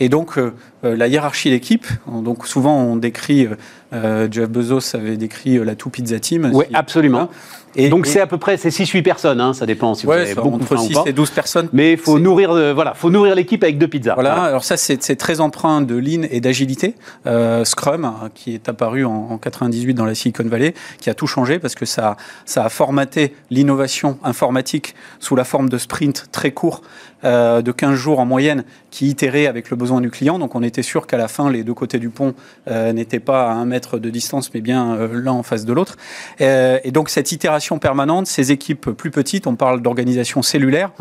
Et 0.00 0.08
donc, 0.08 0.38
la 0.82 1.06
hiérarchie 1.06 1.50
d'équipe, 1.50 1.86
donc 2.06 2.46
souvent 2.46 2.76
on 2.76 2.96
décrit, 2.96 3.48
Jeff 3.92 4.48
Bezos 4.48 4.94
avait 4.94 5.16
décrit 5.16 5.58
la 5.64 5.74
Two 5.74 5.90
Pizza 5.90 6.18
Team. 6.18 6.50
Oui, 6.52 6.66
absolument. 6.74 7.30
Et, 7.76 7.88
donc 7.88 8.06
c'est 8.06 8.20
à 8.20 8.26
peu 8.26 8.38
près 8.38 8.56
c'est 8.56 8.68
6-8 8.68 9.02
personnes, 9.02 9.40
hein, 9.40 9.52
ça 9.52 9.66
dépend 9.66 9.94
si 9.94 10.06
vous 10.06 10.12
avez 10.12 10.34
beaucoup 10.34 10.56
entre 10.56 10.78
6 10.78 10.98
et 11.06 11.12
12 11.12 11.30
personnes. 11.30 11.68
Mais 11.72 11.92
il 11.92 11.98
faut 11.98 12.18
nourrir, 12.18 12.74
voilà, 12.74 12.94
faut 12.94 13.10
nourrir 13.10 13.34
l'équipe 13.34 13.62
avec 13.62 13.78
deux 13.78 13.88
pizzas. 13.88 14.14
Voilà, 14.14 14.34
alors 14.44 14.64
ça 14.64 14.76
c'est 14.76 15.16
très 15.16 15.40
empreint 15.40 15.80
de 15.80 15.96
lean 15.96 16.26
et 16.30 16.40
d'agilité. 16.40 16.94
Euh, 17.26 17.64
Scrum, 17.64 18.12
qui 18.34 18.54
est 18.54 18.68
apparu 18.68 19.04
en, 19.04 19.28
en, 19.30 19.38
98 19.38 19.94
dans 19.94 20.04
la 20.04 20.14
Silicon 20.14 20.44
Valley, 20.44 20.74
qui 21.00 21.10
a 21.10 21.14
tout 21.14 21.26
changé 21.26 21.58
parce 21.58 21.74
que 21.74 21.86
ça, 21.86 22.16
ça 22.44 22.64
a 22.64 22.68
formaté 22.68 23.34
l'innovation 23.50 24.18
informatique 24.22 24.94
sous 25.20 25.36
la 25.36 25.44
forme 25.44 25.68
de 25.68 25.78
sprints 25.78 26.26
très 26.32 26.52
courts 26.52 26.82
euh, 27.24 27.62
de 27.62 27.72
15 27.72 27.94
jours 27.94 28.18
en 28.18 28.26
moyenne 28.26 28.64
qui 28.90 29.08
itérait 29.08 29.46
avec 29.46 29.70
le 29.70 29.76
besoin 29.78 30.02
du 30.02 30.10
client. 30.10 30.38
Donc 30.38 30.54
on 30.54 30.62
était 30.62 30.82
sûr 30.82 31.06
qu'à 31.06 31.16
la 31.16 31.26
fin, 31.26 31.50
les 31.50 31.64
deux 31.64 31.72
côtés 31.72 31.98
du 31.98 32.10
pont 32.10 32.34
euh, 32.68 32.92
n'étaient 32.92 33.20
pas 33.20 33.50
à 33.50 33.54
un 33.54 33.64
mètre 33.64 33.98
de 33.98 34.10
distance, 34.10 34.52
mais 34.52 34.60
bien 34.60 34.94
euh, 34.94 35.08
l'un 35.10 35.32
en 35.32 35.42
face 35.42 35.64
de 35.64 35.72
l'autre. 35.72 35.96
et 36.38 36.90
donc 36.92 37.08
cette 37.08 37.32
itération 37.32 37.63
permanente, 37.78 38.26
ces 38.26 38.52
équipes 38.52 38.90
plus 38.90 39.10
petites, 39.10 39.46
on 39.46 39.56
parle 39.56 39.82
d'organisation 39.82 40.42
cellulaire, 40.42 40.92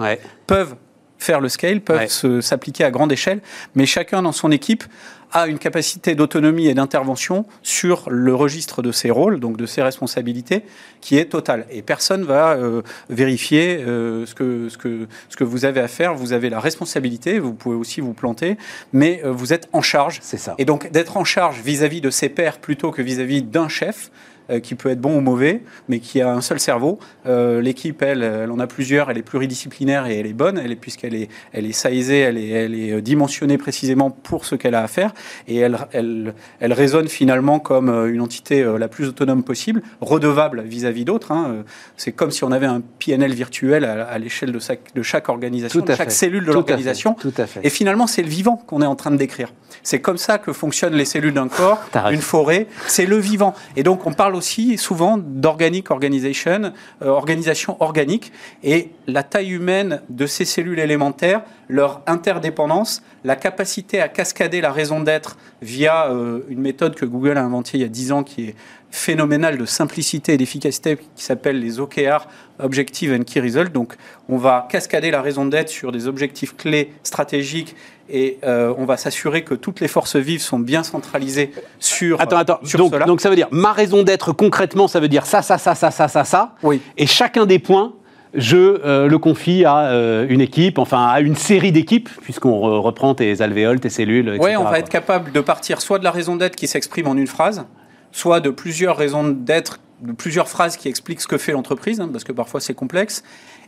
peuvent 0.47 0.75
faire 1.17 1.39
le 1.39 1.49
scale, 1.49 1.81
peuvent 1.81 2.07
s'appliquer 2.41 2.83
à 2.83 2.91
grande 2.91 3.11
échelle, 3.11 3.41
mais 3.75 3.85
chacun 3.85 4.21
dans 4.21 4.31
son 4.31 4.51
équipe 4.51 4.83
a 5.33 5.47
une 5.47 5.57
capacité 5.57 6.13
d'autonomie 6.13 6.67
et 6.67 6.75
d'intervention 6.75 7.45
sur 7.63 8.07
le 8.09 8.35
registre 8.35 8.83
de 8.83 8.91
ses 8.91 9.09
rôles, 9.09 9.39
donc 9.39 9.57
de 9.57 9.65
ses 9.65 9.81
responsabilités, 9.81 10.63
qui 11.01 11.17
est 11.17 11.25
totale. 11.25 11.65
Et 11.71 11.81
personne 11.81 12.23
va 12.23 12.51
euh, 12.51 12.83
vérifier 13.09 13.77
euh, 13.79 14.27
ce, 14.27 14.35
que, 14.35 14.69
ce, 14.69 14.77
que, 14.77 15.07
ce 15.29 15.35
que 15.35 15.43
vous 15.43 15.65
avez 15.65 15.81
à 15.81 15.87
faire. 15.87 16.13
Vous 16.13 16.33
avez 16.33 16.49
la 16.51 16.59
responsabilité, 16.59 17.39
vous 17.39 17.53
pouvez 17.53 17.75
aussi 17.75 17.99
vous 17.99 18.13
planter, 18.13 18.57
mais 18.93 19.21
euh, 19.25 19.31
vous 19.31 19.53
êtes 19.53 19.67
en 19.73 19.81
charge. 19.81 20.19
C'est 20.21 20.37
ça. 20.37 20.53
Et 20.59 20.65
donc 20.65 20.91
d'être 20.91 21.17
en 21.17 21.23
charge 21.23 21.61
vis-à-vis 21.61 21.97
-vis 21.97 22.03
de 22.03 22.09
ses 22.11 22.29
pairs 22.29 22.59
plutôt 22.59 22.91
que 22.91 23.01
vis-à-vis 23.01 23.41
d'un 23.41 23.67
chef, 23.67 24.11
qui 24.61 24.75
peut 24.75 24.89
être 24.89 25.01
bon 25.01 25.17
ou 25.17 25.21
mauvais, 25.21 25.61
mais 25.87 25.99
qui 25.99 26.21
a 26.21 26.31
un 26.31 26.41
seul 26.41 26.59
cerveau. 26.59 26.99
Euh, 27.25 27.61
l'équipe, 27.61 28.01
elle, 28.01 28.23
elle 28.23 28.51
en 28.51 28.59
a 28.59 28.67
plusieurs, 28.67 29.09
elle 29.09 29.17
est 29.17 29.23
pluridisciplinaire 29.23 30.07
et 30.07 30.19
elle 30.19 30.27
est 30.27 30.33
bonne, 30.33 30.57
elle 30.57 30.71
est, 30.71 30.75
puisqu'elle 30.75 31.15
est, 31.15 31.29
elle 31.51 31.65
est 31.65 31.71
saisée, 31.71 32.19
elle 32.19 32.37
est, 32.37 32.49
elle 32.49 32.75
est 32.75 32.91
euh, 32.91 33.01
dimensionnée 33.01 33.57
précisément 33.57 34.11
pour 34.11 34.45
ce 34.45 34.55
qu'elle 34.55 34.75
a 34.75 34.83
à 34.83 34.87
faire, 34.87 35.13
et 35.47 35.57
elle, 35.57 35.77
elle, 35.91 36.33
elle 36.59 36.73
résonne 36.73 37.07
finalement 37.07 37.59
comme 37.59 37.89
une 37.89 38.21
entité 38.21 38.63
la 38.77 38.87
plus 38.87 39.07
autonome 39.07 39.43
possible, 39.43 39.81
redevable 40.01 40.61
vis-à-vis 40.61 41.05
d'autres. 41.05 41.31
Hein. 41.31 41.63
C'est 41.97 42.11
comme 42.11 42.31
si 42.31 42.43
on 42.43 42.51
avait 42.51 42.65
un 42.65 42.81
PNL 42.99 43.33
virtuel 43.33 43.85
à, 43.85 44.17
l'échelle 44.17 44.51
de, 44.51 44.59
de, 44.95 45.03
chaque 45.03 45.29
organisation, 45.29 45.81
de 45.81 45.93
chaque 45.93 46.11
cellule 46.11 46.45
de 46.45 46.51
l'organisation. 46.51 47.15
Et 47.63 47.69
finalement, 47.69 48.07
c'est 48.07 48.21
le 48.21 48.29
vivant 48.29 48.57
qu'on 48.57 48.81
est 48.81 48.85
en 48.85 48.95
train 48.95 49.11
de 49.11 49.17
décrire. 49.17 49.53
C'est 49.81 49.99
comme 49.99 50.17
ça 50.17 50.37
que 50.37 50.53
fonctionnent 50.53 50.95
les 50.95 51.05
cellules 51.05 51.33
d'un 51.33 51.47
corps, 51.47 51.81
une 52.11 52.21
forêt, 52.21 52.67
c'est 52.87 53.05
le 53.05 53.17
vivant. 53.17 53.53
Et 53.75 53.83
donc, 53.83 54.05
on 54.05 54.13
parle 54.13 54.32
aussi 54.35 54.77
souvent 54.77 55.17
d'organic 55.17 55.91
organization, 55.91 56.73
euh, 57.01 57.07
organisation 57.07 57.81
organique, 57.81 58.31
et 58.63 58.91
la 59.07 59.23
taille 59.23 59.51
humaine 59.51 60.01
de 60.09 60.25
ces 60.25 60.45
cellules 60.45 60.79
élémentaires, 60.79 61.43
leur 61.69 62.01
interdépendance, 62.07 63.03
la 63.23 63.35
capacité 63.35 64.01
à 64.01 64.07
cascader 64.07 64.61
la 64.61 64.71
raison 64.71 64.99
d'être 64.99 65.37
via 65.61 66.07
euh, 66.07 66.41
une 66.49 66.61
méthode 66.61 66.95
que 66.95 67.05
Google 67.05 67.37
a 67.37 67.43
inventée 67.43 67.77
il 67.77 67.81
y 67.81 67.85
a 67.85 67.89
10 67.89 68.11
ans 68.11 68.23
qui 68.23 68.49
est 68.49 68.55
phénoménale 68.91 69.57
de 69.57 69.65
simplicité 69.65 70.33
et 70.33 70.37
d'efficacité 70.37 70.97
qui 71.15 71.23
s'appelle 71.23 71.59
les 71.59 71.79
OKR, 71.79 72.27
Objective 72.59 73.11
and 73.11 73.23
Key 73.23 73.41
Result. 73.41 73.71
Donc, 73.71 73.95
on 74.29 74.37
va 74.37 74.67
cascader 74.69 75.09
la 75.09 75.23
raison 75.23 75.45
d'être 75.45 75.69
sur 75.69 75.91
des 75.91 76.07
objectifs 76.07 76.55
clés 76.55 76.93
stratégiques 77.01 77.75
et 78.09 78.37
euh, 78.43 78.73
on 78.77 78.85
va 78.85 78.97
s'assurer 78.97 79.43
que 79.43 79.53
toutes 79.53 79.79
les 79.79 79.87
forces 79.87 80.15
vives 80.15 80.41
sont 80.41 80.59
bien 80.59 80.83
centralisées 80.83 81.51
sur. 81.79 82.19
Attends, 82.19 82.37
attends. 82.37 82.59
donc, 82.75 83.05
donc, 83.05 83.21
ça 83.21 83.29
veut 83.29 83.35
dire 83.35 83.47
ma 83.51 83.73
raison 83.73 84.03
d'être 84.03 84.33
concrètement, 84.33 84.87
ça 84.87 84.99
veut 84.99 85.07
dire 85.07 85.25
ça, 85.25 85.41
ça, 85.41 85.57
ça, 85.57 85.75
ça, 85.75 85.91
ça, 85.91 86.07
ça, 86.07 86.23
ça. 86.23 86.55
Oui. 86.63 86.81
Et 86.97 87.07
chacun 87.07 87.45
des 87.45 87.59
points 87.59 87.93
je 88.33 88.57
euh, 88.57 89.07
le 89.07 89.17
confie 89.19 89.63
à 89.63 89.91
euh, 89.91 90.25
une 90.27 90.41
équipe, 90.41 90.79
enfin 90.79 91.07
à 91.07 91.21
une 91.21 91.35
série 91.35 91.71
d'équipes, 91.71 92.09
puisqu'on 92.21 92.81
reprend 92.81 93.13
tes 93.13 93.41
alvéoles, 93.41 93.79
tes 93.79 93.89
cellules, 93.89 94.27
etc. 94.27 94.43
Oui, 94.43 94.57
on 94.57 94.63
va 94.63 94.79
être 94.79 94.89
capable 94.89 95.31
de 95.31 95.39
partir 95.39 95.81
soit 95.81 95.99
de 95.99 96.03
la 96.03 96.11
raison 96.11 96.35
d'être 96.35 96.55
qui 96.55 96.67
s'exprime 96.67 97.07
en 97.07 97.15
une 97.15 97.27
phrase, 97.27 97.65
soit 98.11 98.39
de 98.39 98.49
plusieurs 98.49 98.97
raisons 98.97 99.23
d'être, 99.23 99.79
de 100.01 100.13
plusieurs 100.13 100.49
phrases 100.49 100.77
qui 100.77 100.87
expliquent 100.87 101.21
ce 101.21 101.27
que 101.27 101.37
fait 101.37 101.51
l'entreprise, 101.51 102.01
hein, 102.01 102.09
parce 102.11 102.23
que 102.23 102.31
parfois 102.31 102.59
c'est 102.59 102.73
complexe. 102.73 103.23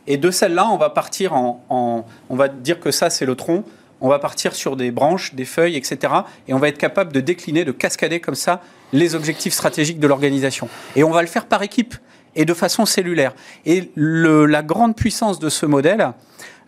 Et 0.08 0.16
de 0.16 0.30
celle-là, 0.30 0.68
on 0.70 0.76
va 0.76 0.90
partir 0.90 1.34
en, 1.34 2.04
On 2.28 2.36
va 2.36 2.48
dire 2.48 2.80
que 2.80 2.90
ça, 2.90 3.10
c'est 3.10 3.26
le 3.26 3.34
tronc. 3.34 3.64
On 4.00 4.08
va 4.08 4.18
partir 4.18 4.54
sur 4.54 4.76
des 4.76 4.90
branches, 4.90 5.34
des 5.34 5.44
feuilles, 5.44 5.76
etc. 5.76 6.12
Et 6.48 6.54
on 6.54 6.58
va 6.58 6.68
être 6.68 6.78
capable 6.78 7.12
de 7.12 7.20
décliner, 7.20 7.64
de 7.64 7.72
cascader 7.72 8.20
comme 8.20 8.34
ça 8.34 8.60
les 8.92 9.14
objectifs 9.14 9.54
stratégiques 9.54 10.00
de 10.00 10.06
l'organisation. 10.06 10.68
Et 10.94 11.04
on 11.04 11.10
va 11.10 11.22
le 11.22 11.28
faire 11.28 11.46
par 11.46 11.62
équipe 11.62 11.94
et 12.34 12.44
de 12.44 12.54
façon 12.54 12.84
cellulaire. 12.84 13.34
Et 13.64 13.90
la 13.96 14.62
grande 14.62 14.94
puissance 14.94 15.38
de 15.38 15.48
ce 15.48 15.64
modèle, 15.64 16.12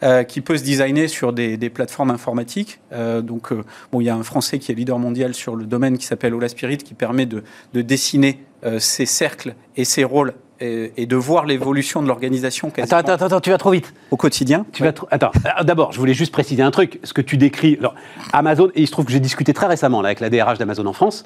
euh, 0.05 0.23
qui 0.23 0.43
peut 0.43 0.57
se 0.57 0.63
designer 0.63 1.09
sur 1.09 1.33
des, 1.33 1.59
plateformes 1.71 2.13
informatiques. 2.13 2.79
Euh, 2.93 3.21
donc, 3.21 3.51
euh, 3.51 3.65
il 3.95 4.03
y 4.03 4.09
a 4.09 4.15
un 4.15 4.23
Français 4.23 4.61
qui 4.61 4.71
est 4.71 4.75
leader 4.77 4.97
mondial 4.97 5.35
sur 5.35 5.57
le 5.57 5.67
domaine 5.67 5.99
qui 5.99 6.07
s'appelle 6.07 6.35
Ola 6.35 6.49
Spirit, 6.49 6.79
qui 6.79 6.95
permet 6.95 7.27
de, 7.27 7.43
dessiner 7.75 8.39
ces 8.79 9.07
cercles 9.07 9.55
et 9.77 9.85
ces 9.85 10.05
rôles 10.05 10.35
et, 10.61 11.07
de 11.07 11.17
voir 11.17 11.47
l'évolution 11.47 12.03
de 12.03 12.09
l'organisation. 12.09 12.71
Attends, 12.79 12.97
attends, 12.97 13.13
attends, 13.13 13.41
tu 13.41 13.51
vas 13.51 13.59
trop 13.59 13.71
vite. 13.71 13.93
Au 14.11 14.17
quotidien. 14.17 14.67
Tu 14.73 14.83
vas 14.83 14.93
Attends, 15.11 15.31
d'abord, 15.63 15.93
je 15.93 15.99
voulais 15.99 16.15
juste 16.15 16.33
préciser 16.33 16.63
un 16.63 16.71
truc. 16.71 16.99
Ce 17.05 17.13
que 17.13 17.23
tu 17.23 17.37
décris, 17.37 17.77
alors, 17.81 17.95
Amazon, 18.33 18.71
et 18.75 18.83
il 18.83 18.87
se 18.87 18.93
trouve 18.93 19.05
que 19.05 19.13
j'ai 19.13 19.21
discuté 19.21 19.53
très 19.53 19.67
récemment 19.67 20.03
là, 20.03 20.09
avec 20.09 20.21
la 20.21 20.31
DRH 20.31 20.59
d'Amazon 20.59 20.87
en 20.87 20.93
France. 20.93 21.25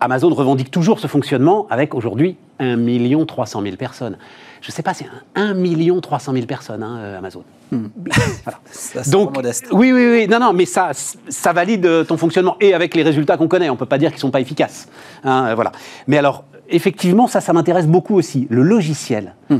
Amazon 0.00 0.32
revendique 0.32 0.70
toujours 0.70 1.00
ce 1.00 1.06
fonctionnement 1.06 1.66
avec 1.70 1.94
aujourd'hui 1.94 2.36
1 2.60 2.76
300 3.26 3.62
000 3.62 3.76
personnes. 3.76 4.16
Je 4.60 4.70
ne 4.70 4.72
sais 4.72 4.82
pas, 4.82 4.94
c'est 4.94 5.06
1 5.34 5.54
300 6.00 6.32
000 6.32 6.46
personnes, 6.46 6.82
hein, 6.82 6.98
euh, 6.98 7.18
Amazon. 7.18 7.44
Hmm. 7.70 7.86
voilà. 8.44 9.06
Donc, 9.10 9.36
modeste. 9.36 9.66
oui, 9.72 9.92
oui, 9.92 10.08
oui, 10.10 10.28
non, 10.28 10.40
non, 10.40 10.52
mais 10.52 10.66
ça, 10.66 10.90
ça 10.92 11.52
valide 11.52 11.86
euh, 11.86 12.04
ton 12.04 12.16
fonctionnement 12.16 12.56
et 12.60 12.74
avec 12.74 12.94
les 12.94 13.02
résultats 13.02 13.36
qu'on 13.36 13.48
connaît. 13.48 13.70
On 13.70 13.74
ne 13.74 13.78
peut 13.78 13.86
pas 13.86 13.98
dire 13.98 14.10
qu'ils 14.10 14.18
ne 14.18 14.22
sont 14.22 14.30
pas 14.30 14.40
efficaces. 14.40 14.88
Hein, 15.24 15.48
euh, 15.48 15.54
voilà. 15.54 15.72
Mais 16.06 16.18
alors, 16.18 16.44
effectivement, 16.68 17.26
ça, 17.26 17.40
ça 17.40 17.52
m'intéresse 17.52 17.86
beaucoup 17.86 18.14
aussi. 18.14 18.46
Le 18.50 18.62
logiciel. 18.62 19.34
Hmm 19.50 19.58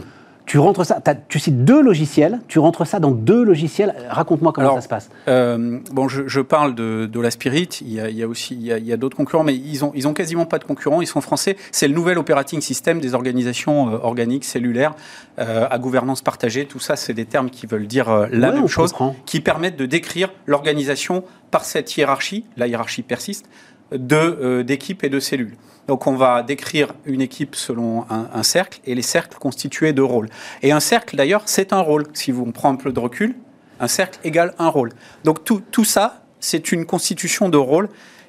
tu 0.49 0.59
rentres 0.59 0.85
ça, 0.85 1.01
tu 1.29 1.39
cites 1.39 1.65
deux 1.65 1.83
logiciels, 1.83 2.41
tu 2.49 2.59
rentres 2.59 2.87
ça 2.87 3.01
dans 3.01 3.11
deux 3.11 3.45
logiciels. 3.45 3.95
Raconte-moi 4.09 4.53
comment 4.53 4.77
ça 4.77 4.81
se 4.81 4.89
passe. 4.89 5.11
Euh, 5.29 5.79
bon, 5.93 6.09
je, 6.09 6.41
parle 6.41 6.75
de, 6.75 7.05
de, 7.05 7.21
la 7.21 7.31
Spirit. 7.31 7.69
Il 7.83 7.93
y 7.93 8.23
a, 8.23 8.27
aussi 8.27 8.55
il 8.55 8.65
y 8.65 8.93
a, 8.93 8.97
d'autres 8.97 9.17
concurrents, 9.17 9.45
mais 9.45 9.55
ils 9.55 9.85
ont 9.85 9.93
ils 9.95 10.09
ont 10.09 10.15
quasiment 10.15 10.47
pas 10.47 10.59
de 10.59 10.65
concurrents. 10.65 11.03
Ils 11.03 11.07
sont 11.07 11.21
français. 11.21 11.57
C'est 11.71 11.87
le 11.87 11.95
nouvel 11.95 12.17
operating 12.17 12.63
system 12.63 12.99
des 12.99 13.15
organisations 13.15 13.91
euh, 13.91 13.99
organiques 14.03 14.47
cellulaires 14.47 14.95
euh, 15.39 15.69
à 15.71 15.79
gouvernance 15.79 16.23
partagée. 16.23 16.65
Tout 16.65 16.81
ça, 16.81 16.97
c'est 16.97 17.13
des 17.13 17.27
termes 17.27 17.51
qui 17.51 17.67
veulent 17.67 17.87
dire 17.87 18.29
la 18.33 18.51
même 18.51 18.69
chose, 18.69 18.95
qui 19.27 19.41
permettent 19.41 19.77
de 19.77 19.87
décrire 19.87 20.31
l'organisation 20.47 21.25
par 21.51 21.67
cette 21.67 21.95
hiérarchie. 21.95 22.45
La 22.57 22.67
hiérarchie 22.67 23.03
persiste 23.03 23.47
d'équipes 23.93 25.05
et 25.05 25.09
de 25.09 25.21
cellules. 25.21 25.57
Donc 25.87 26.07
on 26.07 26.15
va 26.15 26.43
décrire 26.43 26.95
une 27.07 27.23
équipe 27.23 27.55
selon 27.55 28.05
un, 28.11 28.43
cercle 28.43 28.81
et 28.85 28.95
les 28.95 29.03
cercles 29.03 29.39
constitués 29.39 29.95
de 29.95 30.03
rôles. 30.03 30.29
Et 30.63 30.71
un 30.71 30.81
cercle 30.81 31.17
d'ailleurs, 31.17 31.43
c'est 31.47 31.73
un 31.73 31.81
rôle. 31.81 32.05
Si 32.13 32.31
vous 32.31 32.45
prend 32.53 32.71
un 32.71 32.77
peu 32.77 32.93
de 32.93 33.01
recul, 33.01 33.35
un 33.81 33.89
cercle 33.89 34.19
égale 34.23 34.55
un 34.59 34.69
rôle. 34.69 34.93
Donc 35.25 35.45
tout, 35.45 35.63
tout 35.71 35.85
ça, 35.85 36.23
c'est 36.41 36.73
une 36.73 36.85
constitution 36.85 37.49
de 37.49 37.57
rôles 37.57 37.89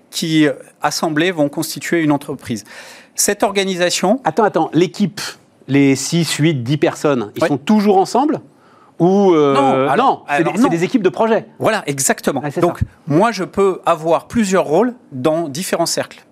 qui, 0.10 0.48
assemblés, 0.82 1.32
vont 1.32 1.50
constituer 1.50 2.02
une 2.02 2.12
entreprise. 2.12 2.64
Cette 3.14 3.44
organisation... 3.44 4.22
Attends, 4.24 4.44
attends, 4.44 4.70
l'équipe, 4.74 5.22
les 5.68 5.96
6, 5.96 6.32
8, 6.36 6.64
10 6.64 6.78
personnes, 6.78 7.32
ils 7.36 7.46
sont 7.46 7.58
toujours 7.58 7.98
ensemble? 7.98 8.40
Ou 9.00 9.34
euh, 9.34 9.88
non, 9.96 9.96
non 9.96 10.24
c'est 10.56 10.70
des, 10.70 10.84
équipes 10.84 11.04
de 11.04 11.10
projet. 11.10 11.46
Voilà, 11.58 11.84
exactement. 11.88 12.44
Donc, 12.62 12.82
moi, 13.08 13.32
je 13.32 13.44
peux 13.44 13.82
avoir 13.86 14.28
plusieurs 14.28 14.66
rôles 14.66 14.94
dans 15.12 15.48
différents 15.48 15.86
cercles. 15.86 16.26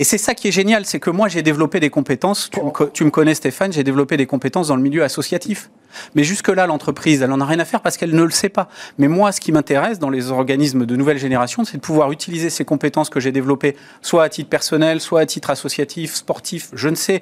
Et 0.00 0.04
c'est 0.04 0.18
ça 0.18 0.34
qui 0.34 0.46
est 0.46 0.52
génial, 0.52 0.84
c'est 0.86 1.00
que 1.00 1.10
moi 1.10 1.26
j'ai 1.26 1.42
développé 1.42 1.80
des 1.80 1.90
compétences, 1.90 2.50
tu 2.92 3.04
me, 3.04 3.10
connais 3.10 3.34
Stéphane, 3.34 3.72
j'ai 3.72 3.82
développé 3.82 4.16
des 4.16 4.26
compétences 4.26 4.68
dans 4.68 4.76
le 4.76 4.82
milieu 4.82 5.02
associatif. 5.02 5.70
Mais 6.14 6.22
jusque-là, 6.22 6.68
l'entreprise, 6.68 7.20
elle 7.20 7.30
n'en 7.30 7.40
a 7.40 7.44
rien 7.44 7.58
à 7.58 7.64
faire 7.64 7.80
parce 7.80 7.96
qu'elle 7.96 8.14
ne 8.14 8.22
le 8.22 8.30
sait 8.30 8.48
pas. 8.48 8.68
Mais 8.98 9.08
moi, 9.08 9.32
ce 9.32 9.40
qui 9.40 9.50
m'intéresse 9.50 9.98
dans 9.98 10.10
les 10.10 10.30
organismes 10.30 10.86
de 10.86 10.94
nouvelle 10.94 11.18
génération, 11.18 11.64
c'est 11.64 11.78
de 11.78 11.82
pouvoir 11.82 12.12
utiliser 12.12 12.48
ces 12.48 12.64
compétences 12.64 13.10
que 13.10 13.18
j'ai 13.18 13.32
développées, 13.32 13.76
soit 14.00 14.22
à 14.22 14.28
titre 14.28 14.48
personnel, 14.48 15.00
soit 15.00 15.20
à 15.20 15.26
titre 15.26 15.50
associatif, 15.50 16.14
sportif, 16.14 16.68
je 16.74 16.88
ne 16.88 16.94
sais, 16.94 17.20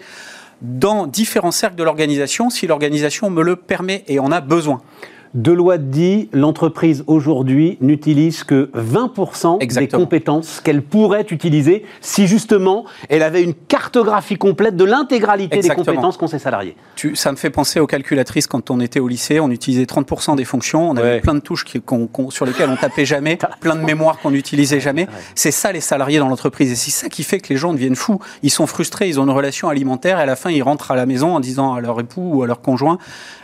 dans 0.62 1.06
différents 1.06 1.50
cercles 1.50 1.76
de 1.76 1.84
l'organisation, 1.84 2.50
si 2.50 2.66
l'organisation 2.66 3.30
me 3.30 3.42
le 3.42 3.56
permet 3.56 4.04
et 4.08 4.18
en 4.18 4.32
a 4.32 4.40
besoin. 4.40 4.82
Deloitte 5.36 5.90
dit 5.90 6.30
l'entreprise 6.32 7.04
aujourd'hui 7.06 7.76
n'utilise 7.82 8.42
que 8.42 8.70
20% 8.74 9.58
des 9.58 9.88
compétences 9.88 10.62
qu'elle 10.64 10.80
pourrait 10.80 11.26
utiliser 11.30 11.84
si 12.00 12.26
justement 12.26 12.86
elle 13.10 13.22
avait 13.22 13.42
une 13.42 13.52
cartographie 13.52 14.36
complète 14.36 14.76
de 14.76 14.84
l'intégralité 14.84 15.60
des 15.60 15.68
compétences 15.68 16.16
qu'ont 16.16 16.26
ses 16.26 16.38
salariés. 16.38 16.74
Tu, 16.94 17.14
ça 17.16 17.32
me 17.32 17.36
fait 17.36 17.50
penser 17.50 17.80
aux 17.80 17.86
calculatrices 17.86 18.46
quand 18.46 18.70
on 18.70 18.80
était 18.80 18.98
au 18.98 19.08
lycée, 19.08 19.38
on 19.38 19.50
utilisait 19.50 19.84
30% 19.84 20.36
des 20.36 20.46
fonctions, 20.46 20.88
on 20.88 20.96
avait 20.96 21.20
plein 21.20 21.34
de 21.34 21.40
touches 21.40 21.66
qui, 21.66 21.82
sur 22.30 22.46
lesquelles 22.46 22.70
on 22.70 22.76
tapait 22.76 23.04
jamais, 23.04 23.38
plein 23.60 23.76
de 23.76 23.82
mémoires 23.82 24.18
qu'on 24.18 24.30
n'utilisait 24.30 24.80
jamais. 24.80 25.06
C'est 25.34 25.50
ça 25.50 25.70
les 25.70 25.82
salariés 25.82 26.18
dans 26.18 26.28
l'entreprise 26.28 26.72
et 26.72 26.76
c'est 26.76 26.90
ça 26.90 27.10
qui 27.10 27.24
fait 27.24 27.40
que 27.40 27.50
les 27.50 27.58
gens 27.58 27.74
deviennent 27.74 27.94
fous. 27.94 28.20
Ils 28.42 28.50
sont 28.50 28.66
frustrés, 28.66 29.08
ils 29.08 29.20
ont 29.20 29.24
une 29.24 29.30
relation 29.30 29.68
alimentaire 29.68 30.18
et 30.18 30.22
à 30.22 30.26
la 30.26 30.36
fin 30.36 30.50
ils 30.50 30.62
rentrent 30.62 30.92
à 30.92 30.96
la 30.96 31.04
maison 31.04 31.36
en 31.36 31.40
disant 31.40 31.74
à 31.74 31.82
leur 31.82 32.00
époux 32.00 32.36
ou 32.36 32.42
à 32.42 32.46
leur 32.46 32.62
conjoint, 32.62 32.96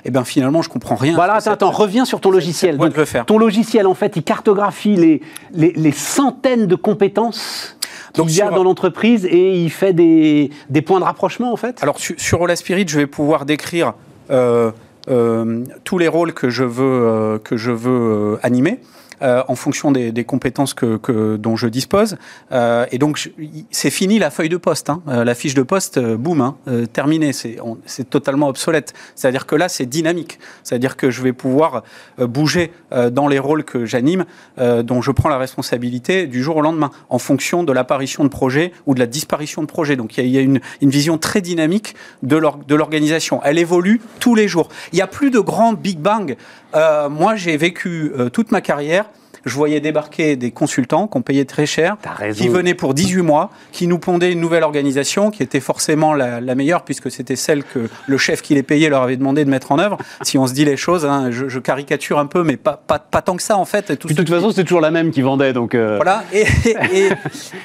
eh 0.06 0.10
ben 0.10 0.24
finalement 0.24 0.62
je 0.62 0.70
comprends 0.70 0.96
rien. 0.96 1.14
Voilà, 1.14 1.34
attends 1.34 1.70
reviens 1.82 2.04
sur 2.04 2.20
ton 2.20 2.30
logiciel. 2.30 2.76
Donc, 2.76 2.94
ton 3.26 3.38
logiciel, 3.38 3.86
en 3.86 3.94
fait, 3.94 4.16
il 4.16 4.22
cartographie 4.22 4.96
les, 4.96 5.20
les, 5.52 5.92
centaines 5.92 6.66
de 6.66 6.74
compétences 6.74 7.76
qu'il 8.14 8.30
y 8.30 8.42
a 8.42 8.50
dans 8.50 8.64
l'entreprise 8.64 9.26
et 9.26 9.62
il 9.62 9.70
fait 9.70 9.92
des, 9.92 10.50
des, 10.70 10.82
points 10.82 11.00
de 11.00 11.04
rapprochement, 11.04 11.52
en 11.52 11.56
fait 11.56 11.82
Alors, 11.82 11.98
sur, 11.98 12.18
sur 12.18 12.56
Spirit, 12.56 12.86
je 12.88 12.98
vais 12.98 13.06
pouvoir 13.06 13.44
décrire 13.44 13.94
euh, 14.30 14.70
euh, 15.08 15.64
tous 15.84 15.98
les 15.98 16.08
rôles 16.08 16.32
que 16.32 16.48
je 16.48 16.64
veux, 16.64 16.84
euh, 16.84 17.38
que 17.38 17.56
je 17.56 17.72
veux 17.72 18.38
animer. 18.42 18.80
Euh, 19.22 19.42
en 19.46 19.54
fonction 19.54 19.92
des, 19.92 20.24
compétences 20.24 20.74
que, 20.74 21.36
dont 21.36 21.56
je 21.56 21.68
dispose. 21.68 22.16
Euh, 22.50 22.86
et 22.90 22.98
donc, 22.98 23.30
c'est 23.70 23.90
fini 23.90 24.18
la 24.18 24.30
feuille 24.30 24.48
de 24.48 24.56
poste. 24.56 24.90
Hein. 24.90 25.00
Euh, 25.06 25.24
la 25.24 25.34
fiche 25.34 25.54
de 25.54 25.62
poste, 25.62 26.00
boum, 26.00 26.40
hein, 26.40 26.56
terminé. 26.92 27.32
C'est 27.32 28.10
totalement 28.10 28.48
obsolète. 28.48 28.94
C'est-à-dire 29.14 29.46
que 29.46 29.54
là, 29.54 29.68
c'est 29.68 29.86
dynamique. 29.86 30.38
C'est-à-dire 30.64 30.96
que 30.96 31.10
je 31.10 31.22
vais 31.22 31.32
pouvoir 31.32 31.82
bouger 32.18 32.72
dans 33.10 33.28
les 33.28 33.38
rôles 33.38 33.64
que 33.64 33.84
j'anime, 33.84 34.24
dont 34.58 35.02
je 35.02 35.10
prends 35.10 35.28
la 35.28 35.38
responsabilité 35.38 36.26
du 36.26 36.42
jour 36.42 36.56
au 36.56 36.60
lendemain, 36.60 36.90
en 37.08 37.18
fonction 37.18 37.62
de 37.62 37.72
l'apparition 37.72 38.24
de 38.24 38.28
projets 38.28 38.72
ou 38.86 38.94
de 38.94 39.00
la 39.00 39.06
disparition 39.06 39.62
de 39.62 39.66
projets. 39.66 39.96
Donc, 39.96 40.16
il 40.18 40.28
y 40.28 40.38
a, 40.38 40.40
une, 40.40 40.60
une, 40.80 40.90
vision 40.90 41.18
très 41.18 41.40
dynamique 41.40 41.94
de 42.22 42.36
l'organisation. 42.36 43.40
Elle 43.44 43.58
évolue 43.58 44.00
tous 44.20 44.34
les 44.34 44.48
jours. 44.48 44.68
Il 44.92 44.96
n'y 44.96 45.02
a 45.02 45.06
plus 45.06 45.30
de 45.30 45.40
grands 45.40 45.72
Big 45.72 45.98
Bang. 45.98 46.36
Moi, 46.74 47.36
j'ai 47.36 47.56
vécu 47.56 48.12
toute 48.32 48.52
ma 48.52 48.60
carrière 48.60 49.06
je 49.44 49.54
voyais 49.54 49.80
débarquer 49.80 50.36
des 50.36 50.50
consultants 50.50 51.06
qu'on 51.06 51.22
payait 51.22 51.44
très 51.44 51.66
cher, 51.66 51.96
qui 52.34 52.48
venaient 52.48 52.74
pour 52.74 52.94
18 52.94 53.22
mois, 53.22 53.50
qui 53.72 53.86
nous 53.86 53.98
pondaient 53.98 54.32
une 54.32 54.40
nouvelle 54.40 54.62
organisation 54.62 55.30
qui 55.30 55.42
était 55.42 55.60
forcément 55.60 56.14
la, 56.14 56.54
meilleure 56.54 56.84
puisque 56.84 57.10
c'était 57.10 57.36
celle 57.36 57.64
que 57.64 57.88
le 58.06 58.18
chef 58.18 58.42
qui 58.42 58.54
les 58.54 58.62
payait 58.62 58.90
leur 58.90 59.02
avait 59.02 59.16
demandé 59.16 59.44
de 59.44 59.50
mettre 59.50 59.72
en 59.72 59.78
œuvre. 59.78 59.96
Si 60.20 60.36
on 60.36 60.46
se 60.46 60.52
dit 60.52 60.66
les 60.66 60.76
choses, 60.76 61.06
hein, 61.06 61.30
je, 61.30 61.58
caricature 61.58 62.18
un 62.18 62.26
peu, 62.26 62.42
mais 62.42 62.56
pas, 62.56 62.76
pas, 62.76 62.98
tant 62.98 63.36
que 63.36 63.42
ça 63.42 63.56
en 63.56 63.64
fait. 63.64 63.90
de 63.90 63.94
toute 63.94 64.28
façon, 64.28 64.50
c'est 64.50 64.64
toujours 64.64 64.80
la 64.80 64.90
même 64.90 65.10
qui 65.10 65.22
vendait. 65.22 65.52
Donc 65.52 65.74
euh. 65.74 65.96
Voilà. 65.96 66.24
Et, 66.32 66.46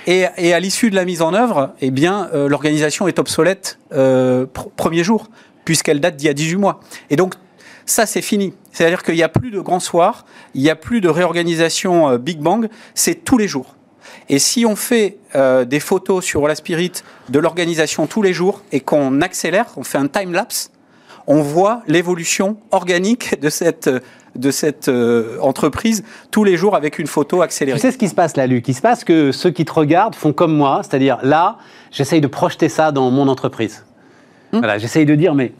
et, 0.08 0.26
et, 0.38 0.53
à 0.53 0.60
l'issue 0.60 0.89
de 0.89 0.95
la 0.95 1.03
mise 1.03 1.22
en 1.22 1.34
œuvre, 1.34 1.74
eh 1.82 1.91
bien, 1.91 2.30
euh, 2.34 2.47
l'organisation 2.47 3.08
est 3.08 3.20
obsolète 3.20 3.80
euh, 3.93 4.45
premier 4.76 5.03
jour 5.03 5.30
puisqu'elle 5.66 5.99
date 5.99 6.16
d'il 6.16 6.28
y 6.28 6.30
a 6.30 6.34
18 6.34 6.55
mois. 6.55 6.80
Et 7.10 7.18
donc, 7.18 7.34
ça, 7.88 8.06
c'est 8.06 8.22
fini. 8.22 8.54
C'est-à-dire 8.72 9.02
qu'il 9.02 9.16
n'y 9.16 9.24
a 9.24 9.30
plus 9.30 9.50
de 9.50 9.60
grands 9.60 9.80
soirs, 9.80 10.26
il 10.54 10.62
n'y 10.62 10.70
a 10.70 10.76
plus 10.76 11.02
de 11.02 11.10
réorganisation 11.10 12.10
euh, 12.10 12.18
Big 12.18 12.40
Bang, 12.40 12.70
c'est 12.94 13.24
tous 13.24 13.38
les 13.38 13.48
jours. 13.48 13.76
Et 14.30 14.40
si 14.40 14.66
on 14.66 14.76
fait 14.76 15.18
euh, 15.36 15.66
des 15.66 15.80
photos 15.80 16.24
sur 16.24 16.48
la 16.48 16.56
Spirit 16.56 16.92
de 17.30 17.40
l'organisation 17.40 18.08
tous 18.08 18.22
les 18.22 18.34
jours 18.34 18.62
et 18.72 18.82
qu'on 18.82 19.22
accélère, 19.22 19.68
on 19.78 19.84
fait 19.84 19.98
un 19.98 20.08
time-lapse, 20.08 20.72
on 21.28 21.42
voit 21.42 21.82
l'évolution 21.88 22.58
organique 22.72 23.40
de 23.42 23.50
cette, 23.50 23.90
de 24.36 24.52
cette 24.52 24.90
euh, 24.90 25.38
entreprise 25.42 26.04
tous 26.32 26.44
les 26.44 26.58
jours 26.58 26.76
avec 26.76 27.00
une 27.00 27.08
photo 27.08 27.42
accélérée. 27.42 27.80
Tu 27.80 27.82
sais 27.82 27.92
ce 27.92 27.98
qui 27.98 28.10
se 28.10 28.16
passe 28.16 28.36
là, 28.38 28.48
Luc? 28.48 28.68
Il 28.68 28.74
se 28.74 28.82
passe 28.82 29.04
que 29.04 29.32
ceux 29.32 29.52
qui 29.52 29.66
te 29.66 29.74
regardent 29.74 30.16
font 30.16 30.34
comme 30.34 30.56
moi, 30.56 30.82
c'est-à-dire 30.84 31.20
là, 31.24 31.58
j'essaye 31.92 32.22
de 32.22 32.28
projeter 32.28 32.70
ça 32.70 32.92
dans 32.92 33.12
mon 33.12 33.28
entreprise. 33.28 33.86
Hmm. 34.52 34.60
Voilà, 34.60 34.78
j'essaye 34.78 35.06
de 35.06 35.16
dire, 35.16 35.36
mais 35.36 35.54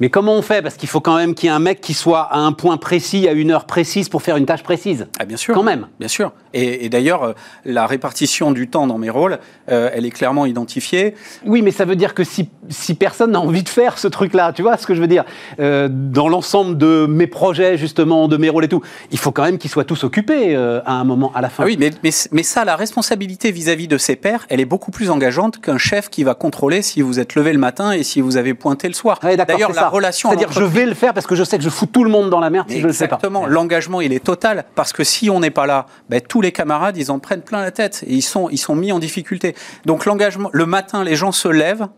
mais 0.00 0.10
comment 0.10 0.34
on 0.34 0.42
fait? 0.42 0.62
Parce 0.62 0.76
qu'il 0.76 0.88
faut 0.88 1.00
quand 1.00 1.16
même 1.16 1.34
qu'il 1.34 1.48
y 1.48 1.52
ait 1.52 1.54
un 1.54 1.58
mec 1.58 1.80
qui 1.80 1.94
soit 1.94 2.22
à 2.22 2.38
un 2.38 2.52
point 2.52 2.76
précis, 2.76 3.28
à 3.28 3.32
une 3.32 3.50
heure 3.50 3.64
précise 3.64 4.08
pour 4.08 4.22
faire 4.22 4.36
une 4.36 4.46
tâche 4.46 4.62
précise. 4.62 5.06
Ah, 5.18 5.24
bien 5.24 5.36
sûr. 5.36 5.54
Quand 5.54 5.62
même. 5.62 5.88
Bien 5.98 6.08
sûr. 6.08 6.32
Et, 6.54 6.88
d'ailleurs, 6.88 7.22
euh, 7.22 7.32
la 7.64 7.86
répartition 7.86 8.52
du 8.52 8.68
temps 8.68 8.86
dans 8.86 8.98
mes 8.98 9.10
rôles, 9.10 9.38
euh, 9.70 9.90
elle 9.92 10.06
est 10.06 10.10
clairement 10.10 10.46
identifiée. 10.46 11.14
Oui, 11.44 11.62
mais 11.62 11.70
ça 11.70 11.84
veut 11.84 11.96
dire 11.96 12.14
que 12.14 12.24
si, 12.24 12.48
si 12.68 12.94
personne 12.94 13.32
n'a 13.32 13.40
envie 13.40 13.62
de 13.62 13.68
faire 13.68 13.98
ce 13.98 14.08
truc-là, 14.08 14.52
tu 14.52 14.62
vois 14.62 14.76
ce 14.76 14.86
que 14.86 14.94
je 14.94 15.00
veux 15.00 15.06
dire? 15.06 15.24
Euh, 15.60 15.88
Dans 15.90 16.28
l'ensemble 16.28 16.78
de 16.78 17.06
mes 17.06 17.26
projets, 17.26 17.76
justement, 17.76 18.28
de 18.28 18.36
mes 18.36 18.48
rôles 18.48 18.64
et 18.64 18.68
tout, 18.68 18.82
il 19.10 19.18
faut 19.18 19.32
quand 19.32 19.44
même 19.44 19.58
qu'ils 19.58 19.70
soient 19.70 19.84
tous 19.84 20.04
occupés 20.04 20.56
à 20.56 20.92
un 20.92 21.04
moment, 21.04 21.32
à 21.34 21.40
la 21.40 21.48
fin. 21.48 21.64
Ah 21.64 21.66
oui, 21.66 21.76
mais, 21.78 21.90
mais, 22.02 22.10
mais 22.32 22.42
ça, 22.42 22.64
la 22.64 22.76
responsabilité 22.76 23.50
vis-à-vis 23.50 23.88
de 23.88 23.98
ses 23.98 24.16
pairs, 24.16 24.46
elle 24.48 24.60
est 24.60 24.64
beaucoup 24.64 24.90
plus 24.90 25.10
engageante 25.10 25.60
qu'un 25.60 25.78
chef 25.78 26.08
qui 26.08 26.24
va 26.24 26.34
contrôler 26.34 26.82
si 26.82 27.02
vous 27.02 27.20
êtes 27.20 27.34
levé 27.34 27.52
le 27.52 27.58
matin 27.58 27.92
et 27.92 28.02
si 28.02 28.20
vous 28.20 28.36
avez 28.36 28.54
pointé 28.54 28.88
le 28.88 28.94
soir. 28.94 29.20
D'ailleurs, 29.22 29.72
la 29.72 29.87
C'est-à-dire, 30.30 30.52
je 30.52 30.64
vais 30.64 30.86
le 30.86 30.94
faire 30.94 31.14
parce 31.14 31.26
que 31.26 31.34
je 31.34 31.44
sais 31.44 31.58
que 31.58 31.64
je 31.64 31.70
fous 31.70 31.86
tout 31.86 32.04
le 32.04 32.10
monde 32.10 32.30
dans 32.30 32.40
la 32.40 32.50
merde 32.50 32.68
si 32.68 32.80
je 32.80 32.86
le 32.86 32.92
pas. 32.92 33.04
Exactement. 33.04 33.46
L'engagement, 33.46 34.00
il 34.00 34.12
est 34.12 34.24
total 34.24 34.64
parce 34.74 34.92
que 34.92 35.04
si 35.04 35.30
on 35.30 35.40
n'est 35.40 35.50
pas 35.50 35.66
là, 35.66 35.86
ben, 36.08 36.20
tous 36.20 36.40
les 36.40 36.52
camarades, 36.52 36.96
ils 36.96 37.10
en 37.10 37.18
prennent 37.18 37.42
plein 37.42 37.60
la 37.60 37.70
tête 37.70 38.04
et 38.06 38.14
ils 38.14 38.22
sont, 38.22 38.48
ils 38.50 38.58
sont 38.58 38.74
mis 38.74 38.92
en 38.92 38.98
difficulté. 38.98 39.54
Donc 39.84 40.04
l'engagement, 40.04 40.50
le 40.52 40.66
matin, 40.66 41.04
les 41.04 41.16
gens 41.16 41.32
se 41.32 41.48
lèvent 41.48 41.88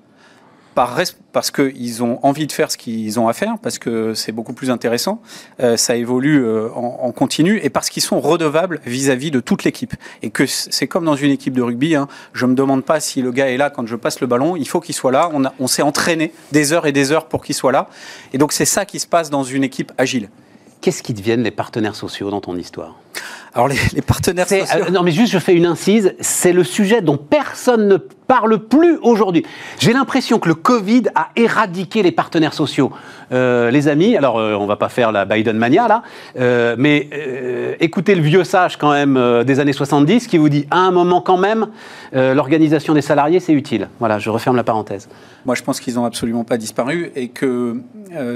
par, 0.81 0.97
parce 1.33 1.51
qu'ils 1.51 2.03
ont 2.03 2.19
envie 2.23 2.47
de 2.47 2.53
faire 2.53 2.71
ce 2.71 2.79
qu'ils 2.79 3.21
ont 3.21 3.29
à 3.29 3.35
faire, 3.35 3.57
parce 3.63 3.79
que 3.79 4.15
c'est 4.15 4.33
beaucoup 4.33 4.55
plus 4.55 4.71
intéressant, 4.71 5.21
euh, 5.61 5.77
ça 5.77 5.95
évolue 5.95 6.43
euh, 6.43 6.71
en, 6.75 7.13
continu, 7.13 7.61
et 7.63 7.69
parce 7.69 7.91
qu'ils 7.91 8.03
sont 8.03 8.19
redevables 8.19 8.81
vis-à-vis 8.87 9.31
de 9.31 9.41
toute 9.41 9.65
l'équipe. 9.65 9.93
Et 10.23 10.31
que 10.31 10.47
c'est 10.47 10.87
comme 10.87 11.05
dans 11.05 11.17
une 11.17 11.33
équipe 11.33 11.53
de 11.53 11.61
rugby, 11.61 11.97
hein, 11.97 12.09
je 12.33 12.47
ne 12.47 12.53
me 12.53 12.57
demande 12.57 12.83
pas 12.83 12.99
si 12.99 13.21
le 13.21 13.31
gars 13.31 13.51
est 13.51 13.59
là 13.59 13.69
quand 13.69 13.87
je 13.87 13.97
passe 13.97 14.21
le 14.21 14.27
ballon, 14.27 14.57
il 14.57 14.67
faut 14.67 14.81
qu'il 14.81 14.95
soit 14.95 15.13
là, 15.13 15.31
on, 15.35 15.43
on 15.59 15.67
s'est 15.67 15.83
entraîné 15.83 16.33
des 16.51 16.73
heures 16.73 16.87
et 16.87 16.93
des 16.93 17.13
heures 17.13 17.27
pour 17.27 17.45
qu'il 17.45 17.55
soit 17.55 17.73
là, 17.73 17.91
et 18.33 18.39
donc 18.39 18.53
c'est 18.55 18.65
ça 18.65 18.87
qui 18.87 19.01
se 19.01 19.07
passe 19.07 19.29
dans 19.29 19.45
une 19.45 19.65
équipe 19.65 19.93
agile. 19.99 20.31
Qu'est-ce 20.81 21.03
qui 21.03 21.13
deviennent 21.13 21.43
les 21.43 21.51
partenaires 21.51 21.95
sociaux 21.95 22.31
dans 22.31 22.41
ton 22.41 22.57
histoire? 22.57 22.97
Alors 23.53 23.69
les, 23.69 24.03
partenaires 24.03 24.49
sociaux. 24.49 24.85
Euh, 24.87 24.91
non 24.91 25.03
mais 25.03 25.11
juste 25.11 25.33
je 25.33 25.39
fais 25.39 25.55
une 25.55 25.67
incise, 25.67 26.15
c'est 26.21 26.53
le 26.53 26.63
sujet 26.63 27.03
dont 27.03 27.17
personne 27.17 27.89
ne 27.89 27.97
parle 27.97 28.61
plus 28.61 28.97
aujourd'hui. 29.03 29.45
J'ai 29.79 29.93
l'impression 29.93 30.39
que 30.39 30.49
le 30.49 30.55
Covid 30.55 31.03
a 31.17 31.31
éradiqué 31.35 32.03
les 32.03 32.13
partenaires 32.13 32.55
sociaux. 32.55 32.93
Euh, 33.33 33.73
les 33.73 33.89
amis, 33.89 34.17
alors 34.17 34.39
euh, 34.39 34.55
on 34.55 34.67
va 34.67 34.77
pas 34.77 34.89
faire 34.89 35.11
la 35.11 35.25
Biden 35.25 35.59
mania 35.59 35.89
là, 35.89 36.03
mais 36.77 37.09
écoutez 37.81 38.15
le 38.15 38.23
vieux 38.23 38.45
sage 38.45 38.79
quand 38.79 38.93
même 38.93 39.45
des 39.45 39.59
années 39.59 39.73
70 39.73 40.29
qui 40.29 40.39
vous 40.39 40.49
dit 40.49 40.67
à 40.71 40.79
un 40.79 40.93
moment 40.93 41.21
quand 41.21 41.39
même 41.39 41.67
l'organisation 42.13 42.95
des 42.95 43.03
salariés 43.03 43.41
c'est 43.41 43.53
utile. 43.53 43.89
Voilà, 43.99 44.19
je 44.19 44.31
referme 44.31 44.57
la 44.57 44.65
parenthèse. 44.65 45.09
Moi 45.45 45.57
je 45.57 45.63
pense 45.63 45.81
qu'ils 45.81 45.95
n'ont 45.95 46.05
absolument 46.05 46.45
pas 46.45 46.57
disparu 46.57 47.11
et 47.17 47.29
que 47.29 47.83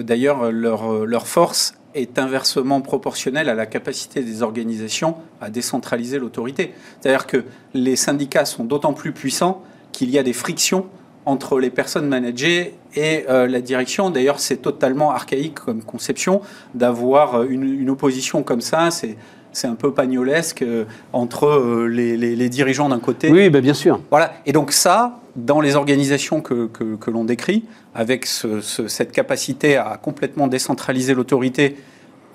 d'ailleurs 0.03 0.51
leur, 0.51 1.07
leur 1.07 1.27
force 1.29 1.75
est 1.95 2.19
inversement 2.19 2.81
proportionnel 2.81 3.49
à 3.49 3.55
la 3.55 3.67
capacité 3.67 4.23
des 4.23 4.43
organisations 4.43 5.17
à 5.41 5.51
décentraliser 5.51 6.19
l'autorité. 6.19 6.75
C'est-à-dire 7.01 7.27
que 7.27 7.45
les 7.73 7.97
syndicats 7.97 8.45
sont 8.45 8.65
d'autant 8.65 8.93
plus 8.93 9.13
puissants 9.13 9.63
qu'il 9.93 10.11
y 10.11 10.19
a 10.19 10.23
des 10.23 10.33
frictions 10.33 10.87
entre 11.27 11.59
les 11.59 11.71
personnes 11.71 12.07
managées 12.07 12.75
et 12.95 13.25
euh, 13.29 13.47
la 13.47 13.61
direction. 13.61 14.11
D'ailleurs, 14.11 14.41
c'est 14.41 14.59
totalement 14.59 15.11
archaïque 15.11 15.55
comme 15.55 15.83
conception 15.83 16.43
d'avoir 16.75 17.45
une, 17.45 17.89
opposition 17.89 18.43
comme 18.43 18.61
ça. 18.61 18.91
C'est 18.91 19.17
c'est 19.55 19.67
un 19.67 19.75
peu 19.75 19.93
pagnolesque 19.93 20.65
entre 21.13 21.87
les, 21.87 22.49
dirigeants 22.49 22.89
d'un 22.89 22.99
côté. 22.99 23.31
Oui, 23.31 23.49
ben 23.51 23.63
bien 23.63 23.75
sûr. 23.75 24.01
Voilà. 24.11 24.35
Et 24.47 24.53
donc 24.53 24.73
ça, 24.73 25.21
dans 25.37 25.61
les 25.61 25.77
organisations 25.77 26.41
que, 26.41 26.67
que, 26.67 27.11
l'on 27.11 27.25
décrit, 27.25 27.65
avec 27.95 28.27
cette 28.27 29.13
capacité 29.13 29.77
à 29.77 29.99
complètement 30.03 30.47
décentraliser 30.47 31.15
l'autorité, 31.15 31.77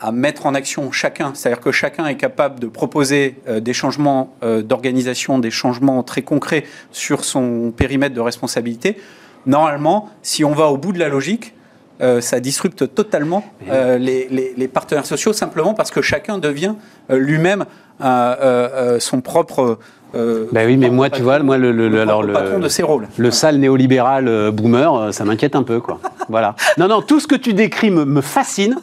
à 0.02 0.12
mettre 0.12 0.46
en 0.46 0.56
action 0.56 0.92
chacun, 0.92 1.34
c'est-à-dire 1.34 1.60
que 1.60 1.72
chacun 1.72 2.06
est 2.08 2.16
capable 2.16 2.60
de 2.60 2.68
proposer 2.68 3.36
euh, 3.48 3.60
des 3.60 3.74
changements 3.74 4.34
euh, 4.44 4.62
d'organisation, 4.62 5.40
des 5.40 5.52
changements 5.52 6.04
très 6.04 6.22
concrets 6.22 6.66
sur 6.92 7.26
son 7.26 7.72
périmètre 7.76 8.16
de 8.16 8.22
responsabilité, 8.22 8.98
normalement, 9.46 10.10
si 10.22 10.44
on 10.44 10.52
va 10.52 10.68
au 10.68 10.78
bout 10.78 10.94
de 10.94 11.00
la 11.00 11.10
logique, 11.10 11.54
euh, 12.02 12.22
ça 12.22 12.40
disrupte 12.40 12.94
totalement 12.94 13.44
les, 13.68 14.28
les, 14.56 14.68
partenaires 14.68 15.06
sociaux 15.06 15.34
simplement 15.34 15.74
parce 15.74 15.92
que 15.92 16.02
chacun 16.02 16.38
devient 16.38 16.76
lui-même 17.10 17.66
son 18.00 19.22
propre 19.22 19.78
euh, 20.16 20.48
ben 20.52 20.66
oui, 20.66 20.78
mais 20.78 20.90
moi, 20.90 21.10
tu 21.10 21.22
vois, 21.22 21.40
moi, 21.40 21.58
le, 21.58 21.72
le, 21.72 22.02
alors, 22.02 22.24
le 22.24 22.34
patron 22.34 22.60
de 22.60 22.68
ses 22.68 22.84
rôles. 22.84 23.08
Le 23.18 23.32
sale 23.32 23.58
néolibéral 23.58 24.28
euh, 24.28 24.52
boomer, 24.52 24.94
euh, 24.94 25.12
ça 25.12 25.24
m'inquiète 25.24 25.56
un 25.56 25.64
peu, 25.64 25.80
quoi. 25.80 26.00
voilà. 26.30 26.56
Non, 26.78 26.88
non, 26.88 27.02
tout 27.02 27.20
ce 27.20 27.28
que 27.28 27.36
tu 27.36 27.54
décris 27.54 27.92
me, 27.92 28.06
me 28.06 28.22
fascine. 28.22 28.76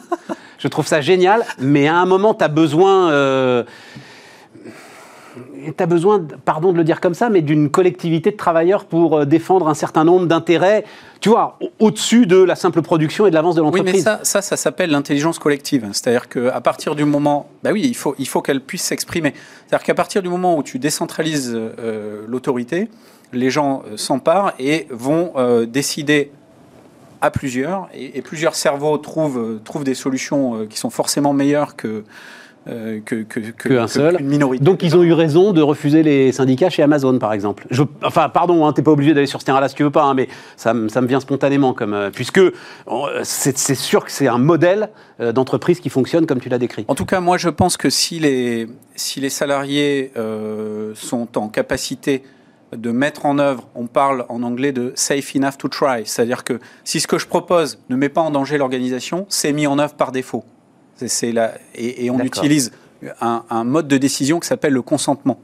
Je 0.57 0.67
trouve 0.67 0.87
ça 0.87 1.01
génial, 1.01 1.43
mais 1.59 1.87
à 1.87 1.95
un 1.95 2.05
moment, 2.05 2.33
tu 2.33 2.43
as 2.43 2.47
besoin. 2.47 3.11
Euh, 3.11 3.63
tu 5.75 5.83
as 5.83 5.85
besoin, 5.85 6.25
pardon 6.45 6.71
de 6.71 6.77
le 6.77 6.83
dire 6.83 7.01
comme 7.01 7.13
ça, 7.13 7.29
mais 7.29 7.41
d'une 7.41 7.69
collectivité 7.69 8.31
de 8.31 8.37
travailleurs 8.37 8.85
pour 8.85 9.17
euh, 9.17 9.25
défendre 9.25 9.67
un 9.67 9.73
certain 9.73 10.03
nombre 10.03 10.25
d'intérêts, 10.25 10.83
tu 11.19 11.29
vois, 11.29 11.57
au-dessus 11.79 12.25
de 12.25 12.37
la 12.37 12.55
simple 12.55 12.81
production 12.81 13.25
et 13.25 13.29
de 13.29 13.35
l'avance 13.35 13.55
de 13.55 13.61
l'entreprise. 13.61 13.93
Oui, 13.93 13.97
mais 13.97 14.03
ça, 14.03 14.19
ça, 14.23 14.41
ça 14.41 14.57
s'appelle 14.57 14.91
l'intelligence 14.91 15.39
collective. 15.39 15.87
C'est-à-dire 15.93 16.29
qu'à 16.29 16.61
partir 16.61 16.95
du 16.95 17.05
moment, 17.05 17.49
bah 17.63 17.71
oui, 17.73 17.81
il 17.83 17.95
faut, 17.95 18.15
il 18.19 18.27
faut 18.27 18.41
qu'elle 18.41 18.61
puisse 18.61 18.83
s'exprimer. 18.83 19.33
C'est-à-dire 19.67 19.85
qu'à 19.85 19.95
partir 19.95 20.21
du 20.21 20.29
moment 20.29 20.57
où 20.57 20.63
tu 20.63 20.79
décentralises 20.79 21.51
euh, 21.53 22.25
l'autorité, 22.27 22.89
les 23.33 23.49
gens 23.49 23.83
euh, 23.87 23.97
s'emparent 23.97 24.53
et 24.59 24.87
vont 24.89 25.33
décider 25.65 26.31
à 27.19 27.31
plusieurs, 27.31 27.89
et, 27.95 28.19
et, 28.19 28.21
plusieurs 28.21 28.53
cerveaux 28.53 28.97
trouvent, 28.99 29.59
trouvent 29.63 29.83
des 29.83 29.95
solutions 29.95 30.67
qui 30.67 30.77
sont 30.77 30.91
forcément 30.91 31.33
meilleures 31.33 31.75
que 31.75 32.03
euh, 32.69 32.99
que, 33.05 33.23
que, 33.23 33.87
seul. 33.87 34.21
minorité. 34.21 34.63
Donc 34.63 34.83
ils 34.83 34.97
ont 34.97 35.03
eu 35.03 35.13
raison 35.13 35.53
de 35.53 35.61
refuser 35.61 36.03
les 36.03 36.31
syndicats 36.33 36.69
chez 36.69 36.83
Amazon, 36.83 37.17
par 37.17 37.31
exemple. 37.31 37.65
Je, 37.71 37.83
enfin, 38.03 38.27
pardon, 38.27 38.65
hein, 38.65 38.73
t'es 38.73 38.81
pas 38.81 38.91
obligé 38.91 39.13
d'aller 39.13 39.27
sur 39.27 39.39
ce 39.39 39.45
terrain-là 39.45 39.69
si 39.69 39.75
tu 39.75 39.83
veux 39.83 39.91
pas, 39.91 40.03
hein, 40.03 40.13
mais 40.13 40.27
ça, 40.57 40.73
ça, 40.89 41.01
me 41.01 41.07
vient 41.07 41.21
spontanément, 41.21 41.73
comme, 41.73 41.93
euh, 41.93 42.09
puisque 42.11 42.41
c'est 43.23 43.75
sûr 43.75 44.03
que 44.03 44.11
c'est 44.11 44.27
un 44.27 44.37
modèle 44.37 44.89
euh, 45.21 45.31
d'entreprise 45.31 45.79
qui 45.79 45.89
fonctionne 45.89 46.25
comme 46.25 46.41
tu 46.41 46.49
l'as 46.49 46.57
décrit. 46.57 46.83
En 46.89 46.95
tout 46.95 47.05
cas, 47.05 47.21
moi 47.21 47.37
je 47.37 47.49
pense 47.49 47.77
que 47.77 47.89
si 47.89 48.19
les, 48.19 48.67
si 48.95 49.21
les 49.21 49.29
salariés 49.29 50.11
sont 50.93 51.37
en 51.37 51.47
capacité 51.47 52.23
de 52.75 52.91
mettre 52.91 53.25
en 53.25 53.39
œuvre, 53.39 53.67
on 53.75 53.87
parle 53.87 54.25
en 54.27 54.43
anglais 54.43 54.73
de 54.73 54.91
safe 54.95 55.35
enough 55.35 55.57
to 55.57 55.69
try, 55.69 56.01
c'est-à-dire 56.05 56.43
que 56.43 56.59
si 56.83 56.99
ce 56.99 57.07
que 57.07 57.17
je 57.17 57.27
propose 57.27 57.79
ne 57.89 57.95
met 57.95 58.09
pas 58.09 58.21
en 58.21 58.31
danger 58.31 58.57
l'organisation, 58.57 59.25
c'est 59.29 59.53
mis 59.53 59.67
en 59.67 59.79
œuvre 59.79 59.93
par 59.93 60.11
défaut. 60.11 60.43
C'est 61.05 61.33
et, 61.75 62.05
et, 62.05 62.09
on 62.09 62.19
utilise 62.19 62.71
un, 63.21 63.63
mode 63.63 63.87
de 63.87 63.97
décision 63.97 64.39
qui 64.39 64.47
s'appelle 64.47 64.73
le 64.73 64.81
consentement, 64.81 65.39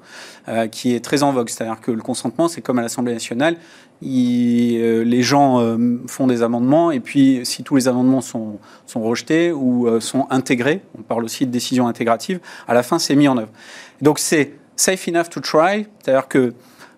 euh, 0.47 0.67
qui 0.67 0.95
est 0.95 1.03
très 1.03 1.23
en 1.23 1.31
vogue. 1.31 1.49
C'est-à-dire 1.49 1.79
que 1.81 1.91
le 1.91 2.01
consentement, 2.01 2.47
c'est 2.47 2.61
comme 2.61 2.79
à 2.79 2.81
l'Assemblée 2.81 3.13
nationale, 3.13 3.57
euh, 4.03 5.03
les 5.03 5.21
gens 5.21 5.61
euh, 5.61 6.01
font 6.07 6.27
des 6.27 6.41
amendements, 6.41 6.91
et 6.91 6.99
puis 6.99 7.41
si 7.43 7.63
tous 7.63 7.75
les 7.75 7.87
amendements 7.87 8.21
sont, 8.21 8.59
sont 8.85 9.01
rejetés 9.01 9.51
ou 9.51 9.99
sont 9.99 10.27
intégrés, 10.29 10.81
on 10.97 11.01
parle 11.01 11.23
aussi 11.23 11.45
de 11.45 11.51
décision 11.51 11.87
intégrative, 11.87 12.39
à 12.67 12.73
la 12.73 12.83
fin, 12.83 12.99
c'est 12.99 13.15
mis 13.15 13.27
en 13.27 13.37
œuvre. 13.37 13.51
Donc 14.01 14.19
c'est 14.19 14.53
safe 14.75 15.07
enough 15.07 15.29
to 15.29 15.39
try, 15.39 15.87
c'est-à-dire 16.03 16.27
que 16.27 16.53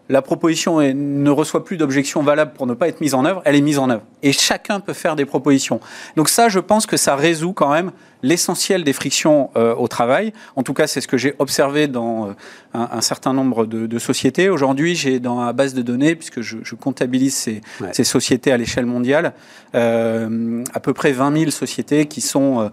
la 0.08 0.22
proposition 0.22 0.80
ne 0.82 1.30
reçoit 1.32 1.66
plus 1.66 1.78
d'objection 1.78 2.22
valable 2.22 2.54
pour 2.54 2.68
ne 2.68 2.76
pas 2.76 2.88
être 2.88 3.02
mise 3.02 3.16
en 3.16 3.26
œuvre, 3.26 3.42
elle 3.44 3.56
est 3.56 3.62
mise 3.62 3.80
en 3.80 3.90
œuvre. 3.90 4.04
Et 4.22 4.32
chacun 4.34 4.80
peut 4.80 4.94
faire 4.94 5.16
des 5.16 5.26
propositions. 5.26 5.80
Donc 6.16 6.30
ça, 6.30 6.48
je 6.48 6.60
pense 6.60 6.86
que 6.86 6.96
ça 6.96 7.16
résout 7.16 7.54
quand 7.54 7.72
même 7.72 7.92
l'essentiel 8.26 8.84
des 8.84 8.94
frictions 8.94 9.52
euh, 9.56 9.76
au 9.76 9.88
travail. 9.88 10.34
En 10.56 10.64
tout 10.64 10.74
cas, 10.74 10.88
c'est 10.88 11.00
ce 11.00 11.08
que 11.08 11.18
j'ai 11.18 11.36
observé 11.40 11.88
dans 11.88 12.28
euh, 12.28 12.32
un, 12.74 13.02
certain 13.02 13.34
nombre 13.34 13.66
de, 13.66 14.00
sociétés. 14.00 14.50
Aujourd'hui, 14.50 14.96
j'ai 14.96 15.20
dans 15.20 15.36
ma 15.36 15.54
base 15.54 15.74
de 15.74 15.82
données, 15.82 16.16
puisque 16.16 16.42
je, 16.42 16.76
comptabilise 16.76 17.34
ces, 17.34 17.62
ces, 17.94 18.04
sociétés 18.04 18.52
à 18.52 18.58
l'échelle 18.58 18.86
mondiale, 18.86 19.34
euh, 19.76 20.64
à 20.74 20.80
peu 20.80 20.94
près 20.94 21.12
20 21.12 21.38
000 21.38 21.52
sociétés 21.52 22.08
qui 22.08 22.22
sont 22.22 22.70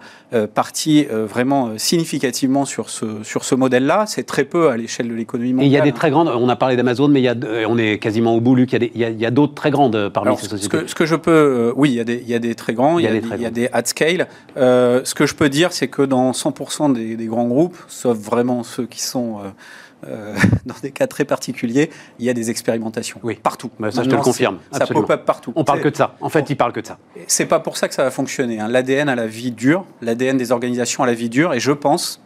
parties 0.54 1.04
vraiment 1.04 1.72
significativement 1.76 2.64
sur 2.64 2.90
ce, 2.90 3.22
sur 3.22 3.44
ce 3.44 3.54
modèle-là. 3.54 4.06
C'est 4.08 4.24
très 4.24 4.44
peu 4.44 4.70
à 4.70 4.76
l'échelle 4.76 5.08
de 5.08 5.14
l'économie 5.14 5.52
mondiale. 5.52 5.66
Et 5.66 5.70
il 5.70 5.72
y 5.72 5.78
a 5.78 5.82
des 5.82 5.92
très 5.92 6.10
grandes, 6.10 6.28
on 6.28 6.48
a 6.48 6.56
parlé 6.56 6.76
d'Amazon, 6.76 7.08
mais 7.08 7.20
il 7.20 7.24
y 7.24 7.28
a, 7.28 7.36
on 7.68 7.78
est 7.78 7.98
quasiment 7.98 8.34
au 8.34 8.40
bout, 8.40 8.54
Luc, 8.54 8.72
il 8.72 8.90
y 8.96 9.26
a, 9.26 9.30
d'autres 9.30 9.54
très 9.54 9.70
grandes 9.70 10.08
parmi 10.08 10.36
ces 10.36 10.48
sociétés. 10.48 10.64
Ce 10.64 10.68
que, 10.68 10.86
ce 10.88 10.94
que 10.94 11.06
je 11.06 11.16
peux, 11.16 11.72
oui, 11.76 11.90
il 11.90 11.96
y, 11.96 12.00
a 12.00 12.04
des, 12.04 12.20
il 12.22 12.28
y 12.28 12.34
a 12.34 12.38
des 12.38 12.54
très 12.54 12.72
grands, 12.72 12.98
il 12.98 13.04
y 13.04 13.08
a, 13.08 13.12
des, 13.12 13.22
il 13.36 13.42
y 13.42 13.46
a 13.46 13.50
des 13.50 13.68
at 13.72 13.84
scale. 13.84 14.26
ce 14.56 15.14
que 15.14 15.26
je 15.26 15.34
peux 15.34 15.41
dire, 15.48 15.72
c'est 15.72 15.88
que 15.88 16.02
dans 16.02 16.32
100% 16.32 16.92
des, 16.92 17.26
grands 17.26 17.46
groupes, 17.46 17.76
sauf 17.88 18.16
vraiment 18.18 18.62
ceux 18.62 18.86
qui 18.86 19.02
sont 19.02 19.38
euh, 19.38 20.08
euh, 20.08 20.36
dans 20.66 20.74
des 20.82 20.90
cas 20.90 21.06
très 21.06 21.24
particuliers, 21.24 21.90
il 22.18 22.24
y 22.24 22.30
a 22.30 22.34
des 22.34 22.50
expérimentations. 22.50 23.20
Oui. 23.22 23.38
Partout. 23.42 23.70
Bah, 23.78 23.90
ça, 23.90 24.02
je 24.02 24.08
te 24.08 24.14
le 24.14 24.20
confirme. 24.20 24.58
Ça 24.72 24.86
pop-up 24.86 25.24
partout. 25.24 25.52
On 25.56 25.64
parle 25.64 25.80
que 25.80 25.88
de 25.88 25.96
ça. 25.96 26.16
En 26.20 26.28
fait, 26.28 26.48
ils 26.50 26.56
parlent 26.56 26.72
que 26.72 26.80
de 26.80 26.86
ça. 26.86 26.98
C'est 27.26 27.46
pas 27.46 27.60
pour 27.60 27.76
ça 27.76 27.88
que 27.88 27.94
ça 27.94 28.04
va 28.04 28.10
fonctionner. 28.10 28.60
Hein. 28.60 28.68
L'ADN 28.68 29.08
à 29.08 29.14
la 29.14 29.26
vie 29.26 29.52
dure, 29.52 29.84
l'ADN 30.00 30.36
des 30.36 30.52
organisations 30.52 31.02
à 31.02 31.06
la 31.06 31.14
vie 31.14 31.28
dure, 31.28 31.54
et 31.54 31.60
je 31.60 31.72
pense. 31.72 32.20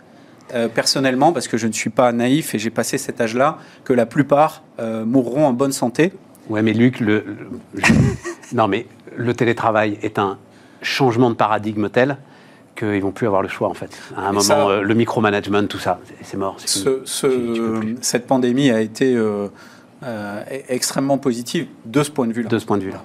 Euh, 0.55 0.69
personnellement, 0.69 1.33
parce 1.33 1.49
que 1.49 1.57
je 1.57 1.67
ne 1.67 1.73
suis 1.73 1.91
pas 1.91 2.13
naïf 2.13 2.55
et 2.55 2.61
j'ai 2.61 2.71
passé 2.71 2.99
cet 2.99 3.21
âge-là, 3.21 3.59
que 3.83 3.93
la 3.93 4.07
plupart 4.07 4.63
mourront 4.79 5.45
en 5.45 5.53
bonne 5.53 5.73
santé. 5.73 6.13
Ouais, 6.49 6.63
mais 6.63 6.73
Luc, 6.73 7.01
le, 7.01 7.25
non, 8.53 8.69
mais 8.69 8.87
le 9.17 9.35
télétravail 9.35 9.99
est 10.03 10.21
un 10.21 10.39
changement 10.83 11.31
de 11.31 11.35
paradigme 11.35 11.89
tel 11.89 12.17
qu'ils 12.77 13.03
vont 13.03 13.11
plus 13.11 13.27
avoir 13.27 13.43
le 13.43 13.49
choix 13.49 13.69
en 13.69 13.75
fait. 13.75 13.91
À 14.17 14.29
un 14.29 14.33
moment, 14.33 14.71
euh, 14.71 14.83
le 14.83 14.95
micromanagement, 14.95 15.67
tout 15.67 15.79
ça, 15.79 15.99
c'est 16.23 16.37
mort. 16.37 16.57
cette 18.01 18.27
pandémie 18.27 18.71
a 18.71 18.81
été 18.81 19.15
euh, 19.15 19.49
euh, 20.05 20.43
extrêmement 20.69 21.19
positive 21.19 21.67
de 21.85 22.03
ce 22.03 22.11
point 22.11 22.27
de 22.27 22.33
vue-là. 22.33 22.49
De 22.49 22.59
ce 22.59 22.67
point 22.67 22.79
de 22.79 22.85
vue-là. 22.85 23.03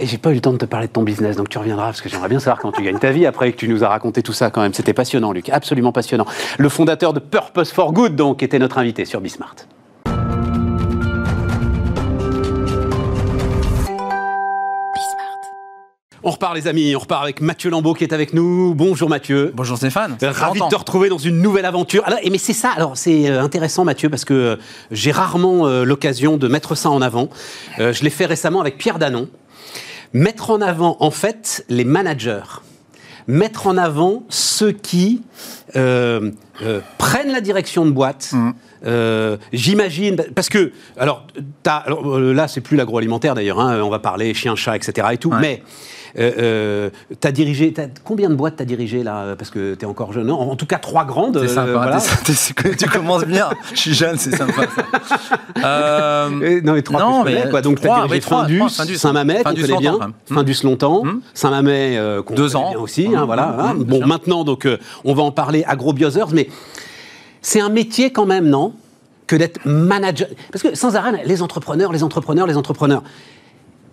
Et 0.00 0.06
j'ai 0.06 0.18
pas 0.18 0.30
eu 0.30 0.34
le 0.34 0.40
temps 0.40 0.52
de 0.52 0.58
te 0.58 0.64
parler 0.64 0.86
de 0.86 0.92
ton 0.92 1.02
business, 1.02 1.36
donc 1.36 1.50
tu 1.50 1.58
reviendras 1.58 1.86
parce 1.86 2.00
que 2.00 2.08
j'aimerais 2.08 2.30
bien 2.30 2.40
savoir 2.40 2.58
comment 2.58 2.72
tu 2.72 2.82
gagnes 2.82 2.98
ta 2.98 3.10
vie 3.10 3.26
après 3.26 3.52
que 3.52 3.58
tu 3.58 3.68
nous 3.68 3.84
as 3.84 3.88
raconté 3.88 4.22
tout 4.22 4.32
ça 4.32 4.50
quand 4.50 4.62
même. 4.62 4.72
C'était 4.72 4.94
passionnant, 4.94 5.32
Luc, 5.32 5.50
absolument 5.50 5.92
passionnant. 5.92 6.24
Le 6.58 6.68
fondateur 6.70 7.12
de 7.12 7.20
Purpose 7.20 7.70
for 7.70 7.92
Good, 7.92 8.16
donc, 8.16 8.42
était 8.42 8.58
notre 8.58 8.78
invité 8.78 9.04
sur 9.04 9.20
Bismart. 9.20 9.56
On 16.22 16.32
repart 16.32 16.54
les 16.54 16.68
amis, 16.68 16.94
on 16.94 16.98
repart 16.98 17.22
avec 17.22 17.40
Mathieu 17.40 17.70
Lambeau 17.70 17.94
qui 17.94 18.04
est 18.04 18.12
avec 18.12 18.34
nous. 18.34 18.74
Bonjour 18.74 19.08
Mathieu. 19.08 19.52
Bonjour 19.54 19.78
Stéphane. 19.78 20.18
Ravi 20.20 20.60
de 20.60 20.68
te 20.68 20.76
retrouver 20.76 21.08
dans 21.08 21.16
une 21.16 21.40
nouvelle 21.40 21.64
aventure. 21.64 22.02
Alors, 22.06 22.18
mais 22.30 22.36
c'est 22.36 22.52
ça, 22.52 22.72
alors 22.76 22.98
c'est 22.98 23.30
euh, 23.30 23.42
intéressant 23.42 23.84
Mathieu 23.84 24.10
parce 24.10 24.26
que 24.26 24.34
euh, 24.34 24.56
j'ai 24.90 25.12
rarement 25.12 25.66
euh, 25.66 25.84
l'occasion 25.84 26.36
de 26.36 26.46
mettre 26.46 26.74
ça 26.74 26.90
en 26.90 27.00
avant. 27.00 27.30
je 27.78 28.02
l'ai 28.02 28.10
fait 28.10 28.26
récemment 28.26 28.60
avec 28.60 28.76
Pierre 28.76 28.98
Danon. 28.98 29.30
Mettre 30.12 30.50
en 30.50 30.60
avant 30.60 30.98
en 31.00 31.10
fait 31.10 31.64
les 31.70 31.84
managers. 31.84 32.60
Mettre 33.26 33.66
en 33.66 33.78
avant 33.78 34.24
ceux 34.28 34.72
qui 34.72 35.22
prennent 35.72 36.34
la 37.32 37.40
direction 37.40 37.86
de 37.86 37.92
boîte. 37.92 38.32
Mmh. 38.32 39.38
J'imagine, 39.54 40.16
parce 40.34 40.50
que, 40.50 40.72
alors, 40.98 41.26
là, 41.64 42.46
c'est 42.46 42.60
plus 42.60 42.76
l'agroalimentaire 42.76 43.34
d'ailleurs, 43.34 43.60
hein, 43.60 43.80
on 43.82 43.88
va 43.88 44.00
parler 44.00 44.34
chien, 44.34 44.54
chat, 44.54 44.76
etc. 44.76 45.08
et 45.12 45.18
tout, 45.18 45.32
mais 45.40 45.62
euh, 46.18 46.32
euh, 46.38 46.90
tu 47.20 47.28
as 47.28 47.32
dirigé, 47.32 47.72
combien 48.04 48.28
de 48.30 48.34
boîtes 48.34 48.56
tu 48.56 48.62
as 48.62 48.66
dirigé 48.66 49.02
là 49.02 49.34
Parce 49.36 49.50
que 49.50 49.74
tu 49.74 49.84
es 49.84 49.88
encore 49.88 50.12
jeune? 50.12 50.30
En, 50.30 50.56
tout 50.56 50.66
cas, 50.66 50.78
trois 50.78 51.04
grandes. 51.04 51.38
C'est 51.40 51.48
sympa, 51.48 51.98
euh, 51.98 52.74
tu 52.78 52.88
commences 52.88 53.24
bien. 53.24 53.50
Je 53.74 53.78
suis 53.78 53.94
jeune, 53.94 54.16
c'est 54.16 54.34
sympa. 54.34 54.62
Euh, 55.62 56.60
non, 56.62 56.74
mais 56.74 56.82
trois 56.82 57.00
non, 57.00 57.24
mais 57.24 57.48
quoi. 57.50 57.62
Donc, 57.62 57.80
tu 57.80 57.88
as 57.88 58.06
dirigé 58.06 58.20
Findus, 58.20 58.96
Saint-Mamet, 58.96 59.42
qu'on 59.42 59.54
connaît 59.54 59.76
bien. 59.78 59.98
Findus 60.26 60.56
longtemps. 60.64 61.04
Hmm. 61.04 61.20
Saint-Mamet, 61.34 61.98
qu'on 62.24 62.34
Deux 62.34 62.56
ans. 62.56 62.70
bien 62.70 62.80
aussi. 62.80 63.08
Hein, 63.14 63.24
voilà. 63.26 63.56
Hein. 63.58 63.74
Bon, 63.76 64.06
maintenant, 64.06 64.44
donc, 64.44 64.66
on 65.04 65.14
va 65.14 65.22
en 65.22 65.32
parler 65.32 65.64
agrobiosers, 65.66 66.32
mais 66.32 66.48
c'est 67.42 67.60
un 67.60 67.68
métier 67.68 68.10
quand 68.12 68.26
même, 68.26 68.48
non 68.48 68.72
que 69.26 69.36
d'être 69.36 69.60
manager. 69.64 70.28
Parce 70.50 70.62
que 70.62 70.74
sans 70.74 70.96
arrêt, 70.96 71.22
les 71.24 71.40
entrepreneurs, 71.40 71.92
les 71.92 72.02
entrepreneurs, 72.02 72.48
les 72.48 72.56
entrepreneurs 72.56 73.04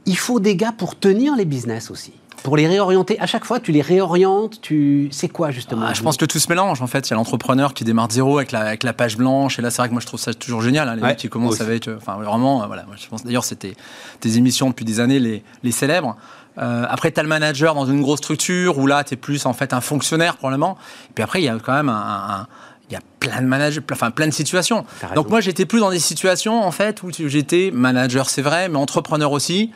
il 0.07 0.17
faut 0.17 0.39
des 0.39 0.55
gars 0.55 0.71
pour 0.71 0.97
tenir 0.97 1.35
les 1.35 1.45
business 1.45 1.91
aussi. 1.91 2.13
Pour 2.43 2.55
les 2.55 2.67
réorienter, 2.67 3.19
à 3.19 3.25
chaque 3.25 3.45
fois, 3.45 3.59
tu 3.59 3.71
les 3.71 3.81
réorientes, 3.81 4.61
tu... 4.61 5.09
c'est 5.11 5.27
quoi 5.27 5.51
justement 5.51 5.87
ah, 5.89 5.93
Je 5.93 6.01
pense 6.01 6.17
que 6.17 6.25
tout 6.25 6.39
se 6.39 6.47
mélange 6.47 6.81
en 6.81 6.87
fait. 6.87 7.07
Il 7.07 7.11
y 7.11 7.13
a 7.13 7.17
l'entrepreneur 7.17 7.73
qui 7.73 7.83
démarre 7.83 8.07
de 8.07 8.13
zéro 8.13 8.37
avec 8.37 8.51
la, 8.51 8.61
avec 8.61 8.83
la 8.83 8.93
page 8.93 9.17
blanche. 9.17 9.59
Et 9.59 9.61
là, 9.61 9.69
c'est 9.69 9.81
vrai 9.81 9.89
que 9.89 9.93
moi, 9.93 10.01
je 10.01 10.07
trouve 10.07 10.19
ça 10.19 10.33
toujours 10.33 10.61
génial. 10.61 10.87
Hein, 10.87 10.95
les 10.95 11.01
mecs 11.01 11.17
qui 11.17 11.29
commencent 11.29 11.61
avec. 11.61 11.89
Enfin, 11.89 12.15
vraiment, 12.15 12.63
euh, 12.63 12.67
voilà. 12.67 12.85
je 12.95 13.07
pense 13.07 13.23
d'ailleurs, 13.23 13.43
c'était 13.43 13.75
tes 14.21 14.37
émissions 14.37 14.69
depuis 14.69 14.85
des 14.85 14.99
années 14.99 15.19
les, 15.19 15.43
les 15.63 15.71
célèbres. 15.71 16.15
après, 16.55 17.11
tu 17.11 17.19
as 17.19 17.23
le 17.23 17.29
manager 17.29 17.73
dans 17.73 17.85
une 17.85 18.01
grosse 18.01 18.19
structure 18.19 18.77
où 18.77 18.87
là, 18.87 19.03
tu 19.03 19.15
es 19.15 19.17
plus 19.17 19.45
en 19.45 19.53
fait 19.53 19.73
un 19.73 19.81
fonctionnaire 19.81 20.37
probablement. 20.37 20.77
Et 21.09 21.13
puis 21.15 21.23
après, 21.23 21.41
il 21.41 21.45
y 21.45 21.49
a 21.49 21.57
quand 21.57 21.73
même 21.73 21.89
un, 21.89 22.47
il 22.89 22.93
y 22.93 22.95
a 22.95 23.01
plein 23.19 23.41
de 23.41 23.47
managers, 23.47 23.81
enfin 23.91 24.11
plein 24.11 24.27
de 24.27 24.33
situations. 24.33 24.85
Donc 25.15 25.29
moi, 25.29 25.41
j'étais 25.41 25.65
plus 25.65 25.79
dans 25.79 25.91
des 25.91 25.99
situations 25.99 26.63
en 26.63 26.71
fait 26.71 27.03
où 27.03 27.09
j'étais 27.11 27.69
manager, 27.73 28.29
c'est 28.29 28.41
vrai, 28.41 28.69
mais 28.69 28.77
entrepreneur 28.77 29.31
aussi. 29.31 29.71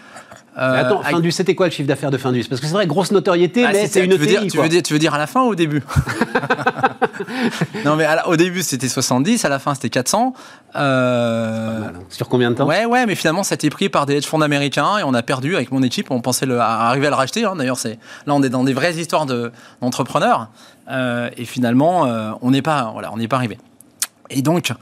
Euh, 0.57 0.81
attends, 0.81 1.01
Findus, 1.01 1.31
c'était 1.31 1.55
quoi 1.55 1.67
le 1.67 1.71
chiffre 1.71 1.87
d'affaires 1.87 2.11
de 2.11 2.17
Findus 2.17 2.43
Parce 2.49 2.59
que 2.59 2.67
c'est 2.67 2.73
vrai, 2.73 2.85
grosse 2.85 3.11
notoriété, 3.11 3.63
bah, 3.63 3.69
mais 3.71 3.87
c'est 3.87 4.03
une 4.03 4.11
tu 4.11 4.17
veux, 4.17 4.25
dire, 4.25 4.41
tu, 4.47 4.57
veux 4.57 4.67
dire, 4.67 4.83
tu 4.83 4.93
veux 4.93 4.99
dire 4.99 5.13
à 5.13 5.17
la 5.17 5.27
fin 5.27 5.43
ou 5.43 5.49
au 5.49 5.55
début? 5.55 5.81
Non, 7.85 7.95
mais 7.95 8.07
au 8.25 8.35
début, 8.35 8.61
c'était 8.61 8.89
70, 8.89 9.45
à 9.45 9.49
la 9.49 9.59
fin, 9.59 9.75
c'était 9.75 9.89
400. 9.89 10.33
Euh... 10.75 11.81
Hein. 11.81 11.91
Sur 12.09 12.29
combien 12.29 12.51
de 12.51 12.55
temps? 12.55 12.65
Ouais, 12.65 12.85
ouais, 12.85 13.05
mais 13.05 13.15
finalement, 13.15 13.43
ça 13.43 13.53
a 13.53 13.55
été 13.55 13.69
pris 13.69 13.89
par 13.89 14.05
des 14.05 14.17
hedge 14.17 14.25
funds 14.25 14.41
américains 14.41 14.97
et 14.97 15.03
on 15.03 15.13
a 15.13 15.21
perdu 15.21 15.55
avec 15.55 15.71
mon 15.71 15.83
équipe. 15.83 16.11
On 16.11 16.21
pensait 16.21 16.45
le, 16.45 16.59
arriver 16.59 17.07
à 17.07 17.09
le 17.09 17.15
racheter. 17.15 17.45
Hein. 17.45 17.55
D'ailleurs, 17.55 17.77
c'est 17.77 17.99
là, 18.25 18.33
on 18.33 18.43
est 18.43 18.49
dans 18.49 18.63
des 18.63 18.73
vraies 18.73 18.95
histoires 18.95 19.25
d'entrepreneurs. 19.25 20.49
Euh, 20.89 21.29
et 21.37 21.45
finalement, 21.45 22.05
euh, 22.05 22.31
on 22.41 22.51
n'est 22.51 22.61
pas, 22.61 22.89
voilà, 22.93 23.11
on 23.13 23.17
n'est 23.17 23.27
pas 23.27 23.37
arrivé. 23.37 23.57
Et 24.29 24.41
donc. 24.41 24.73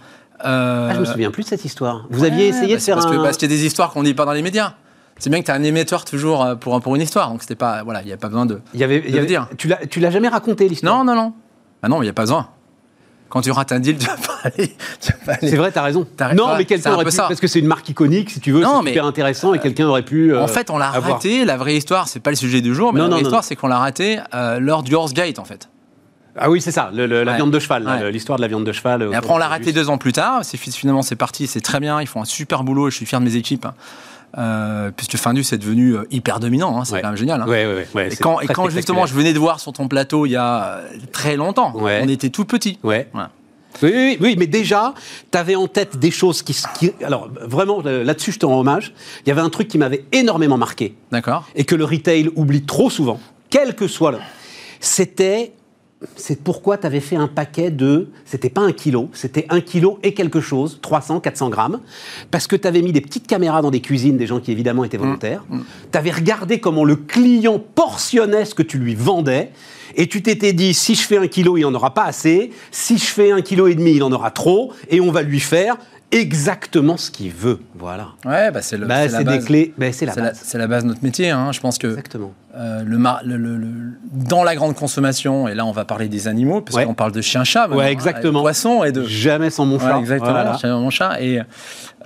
Ah, 0.41 0.91
je 0.93 0.99
me 0.99 1.05
souviens 1.05 1.31
plus 1.31 1.43
de 1.43 1.49
cette 1.49 1.65
histoire. 1.65 2.05
Vous 2.09 2.23
aviez 2.23 2.47
essayé 2.47 2.75
de 2.75 2.81
faire 2.81 2.95
parce 2.95 3.07
un. 3.07 3.11
Que, 3.11 3.21
parce 3.21 3.37
qu'il 3.37 3.51
y 3.51 3.53
a 3.53 3.57
des 3.57 3.65
histoires 3.65 3.91
qu'on 3.91 4.01
ne 4.01 4.05
dit 4.05 4.13
pas 4.13 4.25
dans 4.25 4.31
les 4.31 4.41
médias 4.41 4.73
c'est 5.19 5.29
bien 5.29 5.41
que 5.41 5.45
tu 5.45 5.51
as 5.51 5.55
un 5.55 5.63
émetteur 5.63 6.05
toujours 6.05 6.43
euh, 6.43 6.55
pour, 6.55 6.79
pour 6.81 6.95
une 6.95 7.01
histoire. 7.01 7.29
Donc, 7.29 7.41
c'était 7.41 7.55
pas. 7.55 7.83
Voilà, 7.83 8.01
il 8.01 8.07
n'y 8.07 8.13
a 8.13 8.17
pas 8.17 8.29
besoin 8.29 8.45
de. 8.45 8.61
Il 8.73 8.79
y 8.79 8.83
avait, 8.83 9.03
y 9.09 9.17
avait, 9.17 9.27
dire. 9.27 9.47
Tu 9.57 9.99
l'as 9.99 10.11
jamais 10.11 10.29
raconté, 10.29 10.67
l'histoire 10.67 11.03
Non, 11.03 11.03
non, 11.03 11.21
non. 11.21 11.33
Ah 11.83 11.89
non, 11.89 12.01
il 12.01 12.05
n'y 12.05 12.09
a 12.09 12.13
pas 12.13 12.23
besoin. 12.23 12.49
Quand 13.29 13.41
tu 13.41 13.51
rates 13.51 13.71
un 13.71 13.79
deal, 13.79 13.97
tu 13.99 14.07
vas 14.07 14.15
pas 14.15 14.39
aller. 14.43 14.75
C'est 14.99 15.55
vrai, 15.55 15.71
tu 15.71 15.77
as 15.77 15.83
raison. 15.83 16.07
non, 16.35 16.55
mais 16.57 16.65
quelqu'un 16.65 16.93
aurait 16.93 17.05
pu. 17.05 17.11
Ça. 17.11 17.27
Parce 17.27 17.39
que 17.39 17.47
c'est 17.47 17.59
une 17.59 17.67
marque 17.67 17.87
iconique, 17.87 18.31
si 18.31 18.39
tu 18.39 18.51
veux, 18.51 18.63
c'est 18.63 18.87
super 18.87 19.05
intéressant 19.05 19.53
et 19.53 19.59
quelqu'un 19.59 19.87
aurait 19.87 20.03
pu. 20.03 20.33
Euh, 20.33 20.41
en 20.41 20.47
fait, 20.47 20.69
on 20.69 20.77
l'a 20.77 20.89
raté. 20.89 21.45
La 21.45 21.57
vraie 21.57 21.75
histoire, 21.75 22.07
c'est 22.07 22.19
pas 22.19 22.31
le 22.31 22.35
sujet 22.35 22.61
du 22.61 22.73
jour, 22.73 22.93
mais 22.93 22.99
la 22.99 23.07
vraie 23.07 23.21
histoire, 23.21 23.43
c'est 23.43 23.55
qu'on 23.55 23.67
l'a 23.67 23.79
raté 23.79 24.19
euh, 24.33 24.59
lors 24.59 24.83
du 24.83 24.95
Horse 24.95 25.13
Gate, 25.13 25.39
en 25.39 25.45
fait. 25.45 25.69
Ah 26.41 26.49
oui, 26.49 26.61
c'est 26.61 26.71
ça, 26.71 26.89
la 26.93 27.35
viande 27.35 27.51
de 27.51 27.59
cheval, 27.59 28.09
l'histoire 28.11 28.37
de 28.37 28.41
la 28.41 28.47
viande 28.47 28.65
de 28.65 28.71
cheval. 28.71 29.09
Et 29.11 29.15
après, 29.15 29.33
on 29.33 29.37
l'a 29.37 29.47
raté 29.47 29.73
deux 29.73 29.89
ans 29.89 29.97
plus 29.97 30.13
tard. 30.13 30.41
Finalement, 30.43 31.01
c'est 31.01 31.15
parti, 31.15 31.47
c'est 31.47 31.61
très 31.61 31.79
bien. 31.79 32.01
Ils 32.01 32.07
font 32.07 32.21
un 32.21 32.25
super 32.25 32.63
boulot. 32.63 32.89
Je 32.89 32.95
suis 32.95 33.05
fier 33.05 33.19
de 33.19 33.25
mes 33.25 33.35
équipes. 33.35 33.67
Euh, 34.37 34.91
puisque 34.95 35.17
Findus 35.17 35.45
est 35.51 35.57
devenu 35.57 35.95
euh, 35.95 36.03
hyper 36.11 36.39
dominant, 36.39 36.79
hein, 36.79 36.85
c'est 36.85 37.01
quand 37.01 37.07
même 37.07 37.17
génial. 37.17 37.41
Hein. 37.41 38.09
et 38.11 38.15
quand, 38.15 38.39
et 38.41 38.47
quand 38.47 38.69
justement 38.69 39.07
je 39.07 39.13
venais 39.15 39.33
de 39.33 39.39
voir 39.39 39.59
sur 39.59 39.73
ton 39.73 39.87
plateau 39.87 40.27
il 40.27 40.31
y 40.31 40.35
a 40.35 40.63
euh, 40.63 40.87
très 41.11 41.35
longtemps, 41.35 41.73
on 41.75 42.07
était 42.07 42.29
tout 42.29 42.45
petit. 42.45 42.77
Oui, 42.83 42.97
oui, 43.81 44.17
oui, 44.19 44.35
mais 44.37 44.47
déjà, 44.47 44.93
tu 45.31 45.37
avais 45.37 45.55
en 45.55 45.67
tête 45.67 45.97
des 45.97 46.11
choses 46.11 46.41
qui, 46.41 46.55
Alors, 47.03 47.29
vraiment, 47.41 47.81
là-dessus, 47.81 48.33
je 48.33 48.39
te 48.39 48.45
rends 48.45 48.59
hommage. 48.59 48.93
Il 49.25 49.29
y 49.29 49.31
avait 49.31 49.41
un 49.41 49.49
truc 49.49 49.67
qui 49.67 49.77
m'avait 49.77 50.05
énormément 50.11 50.57
marqué. 50.57 50.95
D'accord. 51.11 51.47
Et 51.55 51.63
que 51.63 51.75
le 51.75 51.85
retail 51.85 52.29
oublie 52.35 52.63
trop 52.63 52.89
souvent, 52.89 53.19
quel 53.49 53.75
que 53.75 53.87
soit 53.87 54.11
le. 54.11 54.17
C'était 54.79 55.53
c'est 56.15 56.41
pourquoi 56.41 56.77
tu 56.77 56.87
avais 56.87 57.01
fait 57.01 57.15
un 57.15 57.27
paquet 57.27 57.71
de. 57.71 58.09
C'était 58.25 58.49
pas 58.49 58.61
un 58.61 58.71
kilo, 58.71 59.09
c'était 59.13 59.45
un 59.49 59.59
kilo 59.59 59.99
et 60.03 60.13
quelque 60.13 60.39
chose, 60.39 60.79
300, 60.81 61.19
400 61.19 61.49
grammes, 61.49 61.79
parce 62.31 62.47
que 62.47 62.55
tu 62.55 62.67
avais 62.67 62.81
mis 62.81 62.93
des 62.93 63.01
petites 63.01 63.27
caméras 63.27 63.61
dans 63.61 63.71
des 63.71 63.81
cuisines, 63.81 64.17
des 64.17 64.27
gens 64.27 64.39
qui 64.39 64.51
évidemment 64.51 64.83
étaient 64.83 64.97
volontaires. 64.97 65.43
Mmh, 65.49 65.57
mmh. 65.57 65.63
Tu 65.91 65.97
avais 65.97 66.11
regardé 66.11 66.59
comment 66.59 66.85
le 66.85 66.95
client 66.95 67.59
portionnait 67.59 68.45
ce 68.45 68.55
que 68.55 68.63
tu 68.63 68.77
lui 68.77 68.95
vendais, 68.95 69.51
et 69.95 70.07
tu 70.07 70.21
t'étais 70.21 70.53
dit 70.53 70.73
si 70.73 70.95
je 70.95 71.01
fais 71.01 71.17
un 71.17 71.27
kilo, 71.27 71.57
il 71.57 71.65
en 71.65 71.73
aura 71.73 71.93
pas 71.93 72.05
assez, 72.05 72.51
si 72.71 72.97
je 72.97 73.05
fais 73.05 73.31
un 73.31 73.41
kilo 73.41 73.67
et 73.67 73.75
demi, 73.75 73.95
il 73.95 74.03
en 74.03 74.11
aura 74.11 74.31
trop, 74.31 74.71
et 74.89 75.01
on 75.01 75.11
va 75.11 75.21
lui 75.21 75.39
faire 75.39 75.77
exactement 76.11 76.97
ce 76.97 77.11
qu'il 77.11 77.31
veut. 77.31 77.59
Voilà. 77.75 78.09
Ouais, 78.25 78.51
bah 78.51 78.61
c'est. 78.61 78.77
Bah, 78.77 79.07
c'est 79.09 79.23
des 79.23 79.39
clés. 79.39 79.73
Bah, 79.77 79.91
c'est 79.91 80.05
la, 80.05 80.15
base. 80.15 80.39
C'est 80.43 80.57
la, 80.57 80.67
base 80.67 80.83
de 80.83 80.89
notre 80.89 81.03
métier. 81.03 81.29
Hein. 81.29 81.51
Je 81.51 81.59
pense 81.59 81.77
que. 81.77 81.87
Exactement. 81.87 82.33
Euh, 82.55 82.83
le, 82.83 83.37
le, 83.37 83.67
dans 84.11 84.43
la 84.43 84.55
grande 84.55 84.75
consommation, 84.75 85.47
et 85.47 85.53
là 85.53 85.65
on 85.65 85.71
va 85.71 85.85
parler 85.85 86.07
des 86.07 86.27
animaux, 86.27 86.61
parce 86.61 86.83
qu'on 86.83 86.95
parle 86.95 87.11
de 87.11 87.21
chien-chat, 87.21 87.69
ouais, 87.69 87.91
exactement. 87.91 88.41
poisson 88.41 88.83
et 88.83 88.91
de. 88.91 89.03
Jamais 89.03 89.49
sans 89.49 89.65
mon 89.65 89.79
chat. 89.79 89.99
exactement. 89.99 90.57
Jamais 90.57 90.73
mon 90.73 90.89
chat. 90.89 91.21
Et 91.21 91.41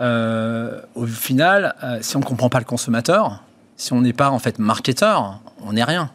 euh, 0.02 0.80
au 0.96 1.06
final, 1.06 1.76
euh, 1.84 2.00
si 2.02 2.16
on 2.18 2.20
ne 2.20 2.26
comprend 2.26 2.50
pas 2.50 2.60
le 2.60 2.66
consommateur, 2.66 3.44
si 3.78 3.94
on 3.94 4.02
n'est 4.02 4.14
pas 4.14 4.30
en 4.30 4.40
fait 4.40 4.60
marketeur, 4.60 5.40
on 5.66 5.74
n'est 5.74 5.84
rien. 5.84 6.10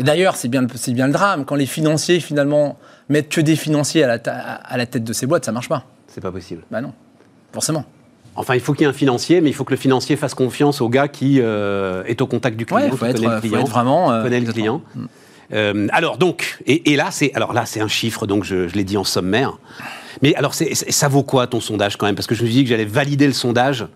Et 0.00 0.04
d'ailleurs, 0.04 0.36
c'est 0.36 0.48
bien, 0.48 0.62
bien 0.62 1.06
le 1.06 1.12
drame. 1.12 1.44
Quand 1.44 1.56
les 1.56 1.66
financiers, 1.66 2.20
finalement, 2.20 2.78
mettent 3.08 3.30
que 3.30 3.40
des 3.40 3.56
financiers 3.56 4.04
à 4.04 4.06
la, 4.06 4.32
à 4.32 4.76
la 4.76 4.86
tête 4.86 5.02
de 5.02 5.12
ces 5.12 5.26
boîtes, 5.26 5.44
ça 5.44 5.50
marche 5.50 5.68
pas. 5.68 5.84
C'est 6.08 6.20
pas 6.20 6.32
possible. 6.32 6.64
Bah 6.70 6.80
non, 6.80 6.92
forcément. 7.52 7.84
Enfin, 8.34 8.54
il 8.54 8.60
faut 8.60 8.72
qu'il 8.72 8.82
y 8.82 8.84
ait 8.84 8.90
un 8.90 8.94
financier, 8.94 9.40
mais 9.40 9.50
il 9.50 9.52
faut 9.52 9.64
que 9.64 9.72
le 9.72 9.78
financier 9.78 10.16
fasse 10.16 10.34
confiance 10.34 10.80
au 10.80 10.88
gars 10.88 11.08
qui 11.08 11.40
euh, 11.40 12.04
est 12.04 12.20
au 12.22 12.26
contact 12.26 12.56
du 12.56 12.66
client, 12.66 12.82
ouais, 12.82 12.96
faut 12.96 13.04
être, 13.04 13.20
le 13.20 13.40
client, 13.40 13.64
vraiment 13.64 14.12
euh, 14.12 14.22
connaît 14.22 14.40
le 14.40 14.52
client. 14.52 14.82
Mm. 14.94 15.04
Euh, 15.54 15.86
alors 15.92 16.18
donc, 16.18 16.58
et, 16.66 16.94
là 16.94 17.08
c'est 17.10 17.32
alors 17.34 17.52
là 17.52 17.64
c'est 17.64 17.80
un 17.80 17.88
chiffre, 17.88 18.26
donc 18.26 18.44
je, 18.44 18.72
l'ai 18.74 18.84
dit 18.84 18.96
en 18.96 19.04
sommaire. 19.04 19.58
Mais 20.22 20.34
alors 20.34 20.54
ça 20.54 21.08
vaut 21.08 21.22
quoi 21.22 21.46
ton 21.46 21.60
sondage 21.60 21.96
quand 21.96 22.06
même? 22.06 22.14
Parce 22.14 22.26
que 22.26 22.34
je 22.34 22.42
me 22.42 22.48
suis 22.48 22.56
dit 22.56 22.64
que 22.64 22.70
j'allais 22.70 22.84
valider 22.84 23.26
le 23.26 23.32
sondage. 23.32 23.86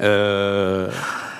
Euh, 0.00 0.90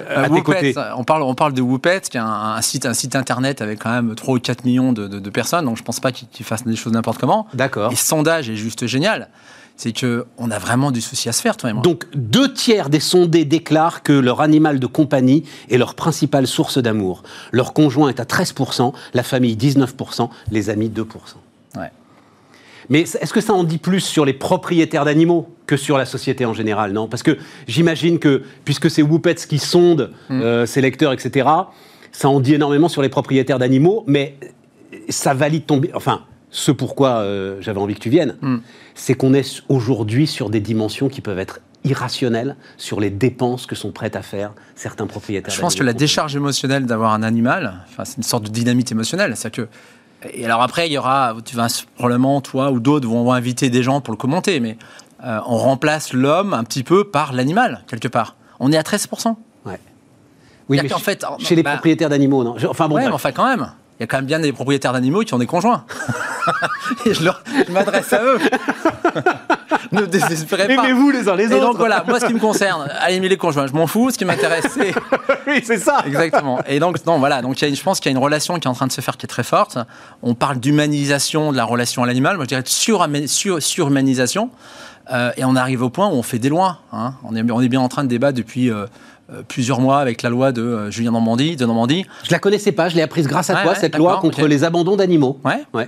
à 0.09 0.29
tes 0.29 0.43
côtés. 0.43 0.75
On 0.97 1.05
parle, 1.05 1.23
on 1.23 1.35
parle 1.35 1.53
de 1.53 1.63
Whoopet, 1.63 2.03
qui 2.03 2.17
est 2.17 2.21
un, 2.21 2.61
site, 2.63 2.87
un 2.87 2.95
site 2.95 3.15
internet 3.15 3.63
avec 3.63 3.81
quand 3.81 3.91
même 3.91 4.15
3 4.15 4.35
ou 4.35 4.41
4 4.41 4.65
millions 4.65 4.93
de, 4.93 5.31
personnes, 5.31 5.65
donc 5.65 5.77
je 5.77 5.83
pense 5.83 6.01
pas 6.01 6.13
qu'ils 6.13 6.47
fassent 6.47 6.65
des 6.65 6.77
choses 6.77 6.93
n'importe 6.93 7.19
comment. 7.19 7.47
D'accord. 7.55 7.93
Et 7.93 7.97
ce 7.97 8.07
sondage 8.07 8.49
est 8.51 8.57
juste 8.57 8.87
génial 8.87 9.29
c'est 9.79 9.93
qu'on 9.93 10.51
a 10.51 10.59
vraiment 10.59 10.91
du 10.91 11.01
souci 11.01 11.29
à 11.29 11.33
se 11.33 11.41
faire, 11.41 11.57
toi 11.57 11.71
et 11.71 11.73
moi. 11.73 11.83
Donc, 11.83 12.05
deux 12.13 12.53
tiers 12.53 12.91
des 12.91 12.99
sondés 12.99 13.45
déclarent 13.45 14.03
que 14.03 14.13
leur 14.13 14.41
animal 14.41 14.81
de 14.81 14.87
compagnie 14.87 15.45
est 15.71 15.79
leur 15.79 15.95
principale 15.95 16.49
source 16.49 16.79
d'amour. 16.79 17.23
Leur 17.53 17.73
conjoint 17.73 18.09
est 18.09 18.19
à 18.19 18.25
13%, 18.25 18.93
la 19.15 19.23
famille 19.23 19.55
19%, 19.57 20.29
les 20.51 20.69
amis 20.69 20.91
2%. 20.91 21.05
Ouais. 21.77 21.93
Mais 22.89 23.03
est-ce 23.03 23.33
que 23.33 23.41
ça 23.41 23.53
en 23.53 23.63
dit 23.63 23.79
plus 23.79 24.01
sur 24.01 24.25
les 24.25 24.33
propriétaires 24.33 25.05
d'animaux 25.05 25.49
que 25.67 25.77
sur 25.77 25.97
la 25.97 26.07
société 26.07 26.45
en 26.45 26.55
général, 26.55 26.93
non? 26.93 27.07
Parce 27.07 27.23
que 27.23 27.39
j'imagine 27.69 28.19
que, 28.19 28.43
puisque 28.65 28.91
c'est 28.91 29.03
Whoopets 29.03 29.47
qui 29.49 29.61
sonde 29.61 30.11
mm. 30.29 30.41
euh, 30.41 30.67
ses 30.67 30.81
lecteurs, 30.81 31.13
etc., 31.13 31.49
ça 32.11 32.29
en 32.29 32.41
dit 32.41 32.55
énormément 32.55 32.89
sur 32.89 33.01
les 33.01 33.09
propriétaires 33.09 33.61
d'animaux, 33.61 34.03
mais 34.09 34.37
ça 35.09 35.35
valide 35.35 35.67
ton... 35.67 35.81
Enfin, 35.95 36.23
ce 36.51 36.73
pourquoi 36.73 37.19
euh, 37.19 37.59
j'avais 37.61 37.81
envie 37.81 37.95
que 37.95 38.01
tu 38.01 38.11
viennes, 38.11 38.37
hmm. 38.41 38.59
c'est 38.95 39.15
qu'on 39.15 39.35
est 39.35 39.63
aujourd'hui 39.69 40.27
sur 40.27 40.51
des 40.51 40.61
dimensions 40.61 41.09
qui 41.09 41.21
peuvent 41.21 41.39
être 41.39 41.61
irrationnelles 41.85 42.57
sur 42.77 43.01
les 43.01 43.11
dépenses 43.11 43.67
que 43.67 43.75
sont 43.75 43.93
prêts 43.93 44.17
à 44.17 44.23
faire 44.23 44.53
certains 44.75 45.07
propriétaires. 45.07 45.55
Je 45.55 45.61
pense 45.61 45.75
que 45.75 45.85
la 45.85 45.93
décharge 45.93 46.35
émotionnelle 46.37 46.87
d'avoir 46.87 47.13
un 47.13 47.23
animal, 47.23 47.85
c'est 48.05 48.17
une 48.17 48.23
sorte 48.23 48.45
de 48.45 48.51
dynamite 48.51 48.91
émotionnelle. 48.93 49.35
C'est 49.37 49.53
que 49.53 49.69
et 50.33 50.45
alors 50.45 50.63
après, 50.63 50.89
il 50.89 50.93
y 50.93 50.99
aura, 50.99 51.37
tu 51.45 51.55
vas 51.55 51.69
probablement 51.95 52.41
toi 52.41 52.73
ou 52.73 52.81
d'autres 52.81 53.07
vont, 53.07 53.33
inviter 53.33 53.71
des 53.71 53.85
gens 53.85 54.01
pour 54.01 54.13
le 54.13 54.19
commenter, 54.19 54.59
mais 54.59 54.77
euh, 55.25 55.39
on 55.47 55.57
remplace 55.57 56.13
l'homme 56.13 56.55
un 56.55 56.65
petit 56.65 56.83
peu 56.83 57.05
par 57.05 57.33
l'animal 57.33 57.85
quelque 57.87 58.09
part. 58.09 58.35
On 58.59 58.73
est 58.73 58.77
à 58.77 58.83
13 58.83 59.09
Ouais. 59.65 59.79
Oui, 60.69 60.81
mais 60.83 60.89
fait, 60.89 61.25
chez 61.39 61.55
les 61.55 61.63
bah 61.63 61.73
propriétaires 61.73 62.09
d'animaux, 62.09 62.43
non 62.43 62.57
Enfin 62.69 62.89
bon. 62.89 62.97
Ouais, 62.97 63.07
mais 63.07 63.13
enfin 63.13 63.33
quand 63.33 63.47
même 63.47 63.71
il 63.99 64.03
y 64.03 64.05
a 64.05 64.07
quand 64.07 64.19
même 64.19 64.27
bien 64.27 64.39
des 64.39 64.53
propriétaires 64.53 64.93
d'animaux 64.93 65.23
qui 65.23 65.35
ont 65.35 65.39
des 65.39 65.47
conjoints. 65.47 65.85
et 67.07 67.15
je, 67.15 67.23
m'adresse 67.73 68.13
à 68.13 68.23
eux. 68.23 68.39
ne 69.93 70.03
désespérez 70.03 70.69
pas. 70.69 70.85
Aimez-vous 70.85 71.11
les 71.11 71.29
uns 71.29 71.35
les 71.35 71.47
autres. 71.47 71.57
Et 71.57 71.61
donc 71.61 71.77
voilà, 71.79 72.05
moi 72.07 72.21
ce 72.21 72.27
qui 72.27 72.35
me 72.35 72.39
concerne, 72.39 72.89
allez 73.01 73.17
aimer 73.17 73.29
les 73.29 73.37
conjoints, 73.37 73.67
je 73.67 73.73
m'en 73.73 73.89
fous. 73.89 74.11
Ce 74.13 74.19
qui 74.19 74.25
m'intéresse, 74.25 74.67
c'est. 74.73 74.95
oui, 75.49 75.63
c'est 75.65 75.79
ça. 75.79 76.05
Exactement. 76.07 76.61
Et 76.69 76.79
donc, 76.79 77.05
non, 77.07 77.19
voilà. 77.19 77.43
Donc, 77.43 77.57
je 77.59 77.83
pense 77.83 77.99
qu'il 77.99 78.13
y 78.13 78.15
a 78.15 78.17
une 78.17 78.23
relation 78.23 78.61
qui 78.61 78.69
est 78.69 78.71
en 78.71 78.75
train 78.75 78.87
de 78.87 78.93
se 78.93 79.01
faire 79.01 79.17
qui 79.17 79.27
est 79.27 79.29
très 79.29 79.43
forte. 79.43 79.79
On 80.23 80.35
parle 80.35 80.61
d'humanisation 80.61 81.51
de 81.51 81.57
la 81.57 81.65
relation 81.65 82.05
à 82.05 82.07
l'animal. 82.07 82.37
Moi, 82.37 82.45
je 82.45 82.49
dirais 82.49 82.63
sur, 83.27 83.63
surhumanisation. 83.63 84.51
Euh, 85.11 85.31
et 85.37 85.45
on 85.45 85.57
arrive 85.57 85.83
au 85.83 85.91
point 85.91 86.09
où 86.09 86.13
on 86.13 86.23
fait 86.23 86.39
des 86.39 86.49
lois. 86.49 86.81
Hein. 86.93 87.15
On, 87.25 87.35
est, 87.35 87.51
on 87.51 87.61
est 87.61 87.69
bien 87.69 87.81
en 87.81 87.89
train 87.89 88.05
de 88.05 88.09
débattre 88.09 88.37
depuis. 88.37 88.71
Euh, 88.71 88.87
euh, 89.31 89.43
plusieurs 89.47 89.79
mois 89.79 89.99
avec 89.99 90.23
la 90.23 90.31
loi 90.31 90.53
de 90.53 90.63
euh, 90.63 90.91
Julien 90.91 91.11
Normandie, 91.11 91.55
de 91.55 91.67
Normandie. 91.67 92.07
Je 92.25 92.31
la 92.31 92.39
connaissais 92.39 92.73
pas, 92.73 92.89
je 92.89 92.97
l'ai 92.97 93.03
apprise 93.03 93.27
grâce 93.27 93.51
à 93.51 93.63
toi, 93.63 93.75
cette 93.75 93.95
loi 93.95 94.21
contre 94.23 94.47
les 94.47 94.65
abandons 94.65 94.97
d'animaux. 94.97 95.39
Ouais. 95.45 95.67
Ouais. 95.75 95.87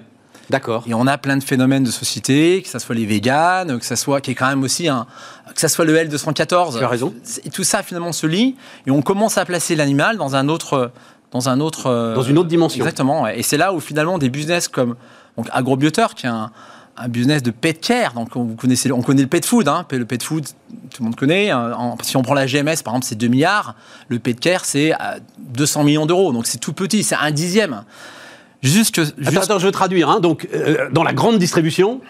D'accord. 0.50 0.84
Et 0.86 0.92
on 0.92 1.06
a 1.06 1.16
plein 1.16 1.38
de 1.38 1.42
phénomènes 1.42 1.84
de 1.84 1.90
société, 1.90 2.60
que 2.60 2.68
ce 2.68 2.78
soit 2.78 2.94
les 2.94 3.06
véganes, 3.06 3.78
que 3.78 3.86
ce 3.86 3.96
soit, 3.96 4.20
qui 4.20 4.32
est 4.32 4.34
quand 4.34 4.48
même 4.48 4.62
aussi 4.62 4.88
un, 4.88 5.06
que 5.54 5.60
ça 5.60 5.68
soit 5.68 5.86
le 5.86 5.96
L214. 5.96 6.76
Tu 6.76 6.84
as 6.84 6.88
raison. 6.88 7.14
Tout 7.54 7.64
ça 7.64 7.82
finalement 7.82 8.12
se 8.12 8.26
lie 8.26 8.56
et 8.86 8.90
on 8.90 9.00
commence 9.00 9.38
à 9.38 9.46
placer 9.46 9.74
l'animal 9.74 10.18
dans 10.18 10.36
un 10.36 10.50
autre, 10.50 10.90
dans 11.30 11.48
un 11.48 11.60
autre, 11.60 12.14
dans 12.14 12.22
une 12.22 12.36
autre 12.36 12.48
dimension. 12.48 12.84
Exactement. 12.84 13.26
Et 13.26 13.42
c'est 13.42 13.56
là 13.56 13.72
où 13.72 13.80
finalement 13.80 14.18
des 14.18 14.28
business 14.28 14.68
comme 14.68 14.96
donc 15.38 15.48
Agrobioteur, 15.52 16.14
qui 16.14 16.26
est 16.26 16.30
un, 16.30 16.50
un 17.00 17.08
business 17.08 17.42
de 17.42 17.50
pet 17.50 17.74
care. 17.74 18.12
Donc, 18.12 18.36
on, 18.36 18.44
vous 18.44 18.54
connaissez, 18.54 18.92
on 18.92 19.02
connaît 19.02 19.22
le 19.22 19.28
pet 19.28 19.44
food. 19.44 19.68
Hein. 19.68 19.86
Le 19.90 20.04
pet 20.04 20.22
food, 20.22 20.44
tout 20.44 21.02
le 21.02 21.04
monde 21.04 21.16
connaît. 21.16 21.50
Hein. 21.50 21.96
si 22.02 22.16
on 22.16 22.22
prend 22.22 22.34
la 22.34 22.46
GMS, 22.46 22.82
par 22.84 22.94
exemple, 22.94 23.06
c'est 23.06 23.18
2 23.18 23.28
milliards. 23.28 23.74
Le 24.08 24.18
pet 24.18 24.38
care, 24.38 24.64
c'est 24.64 24.92
200 25.38 25.84
millions 25.84 26.06
d'euros. 26.06 26.32
Donc, 26.32 26.46
c'est 26.46 26.58
tout 26.58 26.72
petit. 26.72 27.02
C'est 27.02 27.16
un 27.16 27.30
dixième. 27.30 27.82
Juste 28.62 29.00
Attends, 29.24 29.58
je 29.58 29.66
veux 29.66 29.72
traduire. 29.72 30.10
Hein. 30.10 30.20
Donc, 30.20 30.46
euh, 30.54 30.90
dans 30.92 31.02
la 31.02 31.14
grande 31.14 31.38
distribution, 31.38 32.00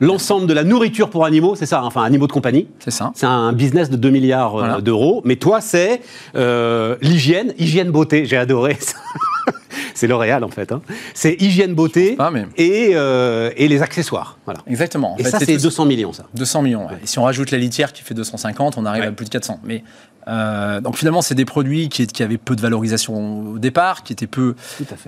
l'ensemble 0.00 0.46
de 0.46 0.52
la 0.52 0.64
nourriture 0.64 1.08
pour 1.08 1.24
animaux, 1.24 1.54
c'est 1.54 1.66
ça, 1.66 1.80
hein, 1.80 1.84
enfin 1.84 2.02
animaux 2.02 2.26
de 2.26 2.32
compagnie. 2.32 2.66
C'est 2.80 2.90
ça. 2.90 3.12
C'est 3.14 3.26
un 3.26 3.52
business 3.52 3.90
de 3.90 3.96
2 3.96 4.10
milliards 4.10 4.56
euh, 4.56 4.80
d'euros. 4.80 5.22
Mais 5.24 5.36
toi, 5.36 5.60
c'est 5.60 6.00
euh, 6.34 6.96
l'hygiène, 7.00 7.54
hygiène 7.58 7.90
beauté. 7.90 8.26
J'ai 8.26 8.36
adoré 8.36 8.76
ça. 8.80 8.96
c'est 9.94 10.06
L'Oréal 10.06 10.44
en 10.44 10.48
fait. 10.48 10.72
Hein. 10.72 10.82
C'est 11.14 11.40
hygiène 11.40 11.74
beauté 11.74 12.16
et, 12.56 12.90
euh, 12.94 13.50
et, 13.56 13.68
les 13.68 13.82
accessoires. 13.82 14.38
Voilà. 14.44 14.60
Exactement. 14.66 15.16
et 15.18 15.24
ça, 15.24 15.38
c'est 15.38 15.56
200 15.56 15.86
millions, 15.86 16.12
ça. 16.12 16.24
200 16.34 16.62
millions. 16.62 16.88
Et 17.02 17.06
si 17.06 17.18
on 17.18 17.24
rajoute 17.24 17.50
la 17.50 17.58
litière 17.58 17.92
qui 17.92 18.02
fait 18.02 18.14
250, 18.14 18.76
on 18.76 18.86
arrive 18.86 19.04
à 19.04 19.12
plus 19.12 19.24
de 19.24 19.30
400. 19.30 19.60
Mais 19.64 19.82
euh, 20.26 20.80
donc 20.80 20.96
finalement, 20.96 21.22
c'est 21.22 21.34
des 21.34 21.44
produits 21.44 21.88
qui, 21.88 22.06
qui, 22.06 22.22
avaient 22.22 22.38
peu 22.38 22.56
de 22.56 22.60
valorisation 22.60 23.50
au 23.52 23.58
départ, 23.58 24.02
qui 24.02 24.12
étaient 24.12 24.26
peu, 24.26 24.54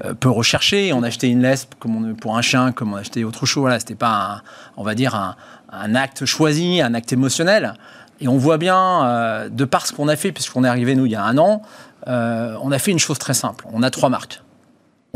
euh, 0.05 0.15
peu 0.15 0.29
recherchés. 0.29 0.93
On 0.93 1.03
achetait 1.03 1.29
une 1.29 1.43
lespe 1.43 1.75
comme 1.79 2.11
on, 2.11 2.15
pour 2.15 2.37
un 2.37 2.43
chien, 2.43 2.73
comme 2.73 2.93
on 2.93 2.97
achetait 2.97 3.25
autre 3.25 3.47
chose. 3.47 3.63
Voilà, 3.63 3.81
c'était 3.81 3.95
pas, 3.95 4.43
on 4.77 4.83
va 4.83 4.95
dire, 4.95 5.15
un, 5.15 5.37
un, 5.73 5.95
acte 5.95 6.25
choisi, 6.25 6.81
un 6.81 6.95
acte 6.95 7.13
émotionnel. 7.13 7.75
Et 8.19 8.29
on 8.29 8.39
voit 8.39 8.57
bien, 8.57 9.47
de 9.51 9.65
par 9.67 9.87
ce 9.87 9.93
qu'on 9.93 10.09
a 10.09 10.17
fait, 10.17 10.33
puisqu'on 10.33 10.65
est 10.65 10.69
arrivé, 10.69 10.95
nous, 10.95 11.05
il 11.05 11.13
y 11.13 11.17
a 11.17 11.23
un 11.23 11.37
an, 11.37 11.61
on 12.07 12.73
a 12.73 12.79
fait 12.79 12.93
une 12.93 12.99
chose 12.99 13.19
très 13.19 13.35
simple. 13.35 13.67
On 13.73 13.83
a 13.83 13.91
trois 13.91 14.09
marques 14.09 14.41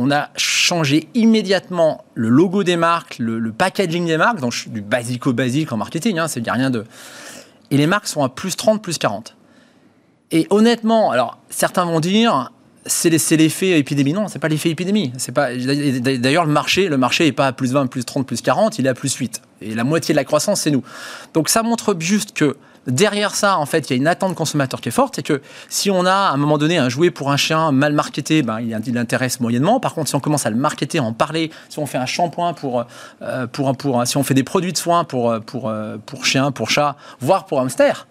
on 0.03 0.11
a 0.11 0.31
changé 0.35 1.11
immédiatement 1.13 2.05
le 2.15 2.31
logo 2.31 2.65
des 2.65 2.77
marques, 2.77 3.19
le, 3.19 3.53
packaging 3.53 4.07
des 4.07 4.17
marques, 4.17 4.41
donc 4.41 4.55
du 4.69 4.81
basico-basique 4.81 5.73
en 5.73 5.77
marketing, 5.77 6.19
hein, 6.19 6.27
c'est 6.27 6.49
rien 6.51 6.71
de... 6.71 6.87
Et 7.71 7.77
les 7.77 7.87
marques 7.87 8.07
sont 8.07 8.25
à 8.25 8.31
plus 8.31 8.57
30, 8.57 8.83
plus 8.83 8.97
40. 8.97 9.37
Et 10.31 10.47
honnêtement, 10.49 11.11
alors 11.11 11.39
certains 11.51 11.85
vont 11.85 12.01
dire, 12.01 12.51
c'est 12.87 13.37
l'effet 13.37 13.79
épidémie. 13.79 14.13
Non, 14.13 14.29
c'est 14.29 14.39
pas 14.39 14.49
l'effet 14.49 14.71
épidémie. 14.71 15.13
C'est 15.19 15.33
pas. 15.33 15.55
D'ailleurs, 15.55 16.47
le 16.47 16.53
marché, 16.53 16.89
le 16.89 16.97
marché 16.97 17.27
est 17.27 17.33
pas 17.33 17.49
à 17.49 17.53
plus 17.53 17.73
20, 17.73 17.87
plus 17.87 18.05
30, 18.05 18.27
plus 18.27 18.41
40, 18.41 18.79
il 18.79 18.87
est 18.87 18.89
à 18.89 18.95
plus 18.95 19.15
8. 19.15 19.43
Et 19.63 19.75
la 19.75 19.85
moitié 19.85 20.15
de 20.15 20.17
la 20.17 20.25
croissance, 20.25 20.63
c'est 20.63 20.71
nous. 20.71 20.83
Donc 21.35 21.49
ça 21.49 21.63
montre 21.63 21.95
juste 21.99 22.33
que 22.33 22.57
derrière 22.87 23.35
ça, 23.35 23.59
en 23.59 23.67
fait, 23.67 23.91
il 23.91 23.93
y 23.93 23.95
a 23.95 23.97
une 23.97 24.07
attente 24.07 24.35
consommateur 24.35 24.81
qui 24.81 24.89
est 24.89 24.93
forte. 24.93 25.17
C'est 25.17 25.23
que 25.23 25.43
si 25.69 25.91
on 25.91 26.07
a 26.07 26.13
à 26.13 26.33
un 26.33 26.39
moment 26.39 26.57
donné 26.57 26.79
un 26.79 26.89
jouet 26.89 27.11
pour 27.11 27.31
un 27.31 27.37
chien 27.37 27.71
mal 27.71 27.93
marketé, 27.93 28.43
ben, 28.43 28.61
il, 28.61 28.99
intéresse 28.99 29.41
moyennement. 29.41 29.79
Par 29.79 29.93
contre, 29.93 30.09
si 30.09 30.15
on 30.15 30.21
commence 30.21 30.47
à 30.47 30.51
le 30.51 30.57
marketer, 30.57 31.01
en 31.01 31.13
parler, 31.13 31.51
si 31.69 31.79
on 31.79 31.87
fait 31.87 31.99
un 31.99 32.07
shampoing 32.07 32.55
pour, 32.55 32.87
euh, 33.21 33.47
pour, 33.47 33.77
pour, 33.77 34.07
si 34.07 34.17
on 34.17 34.23
fait 34.23 34.35
des 34.35 34.45
produits 34.45 34.73
de 34.73 34.79
soins 34.79 35.05
pour, 35.05 35.39
pour, 35.41 35.69
euh, 35.69 35.99
pour 36.07 36.25
chien, 36.25 36.51
pour 36.51 36.71
chat, 36.71 36.97
voire 37.21 37.45
pour 37.45 37.61
hamster. 37.61 38.07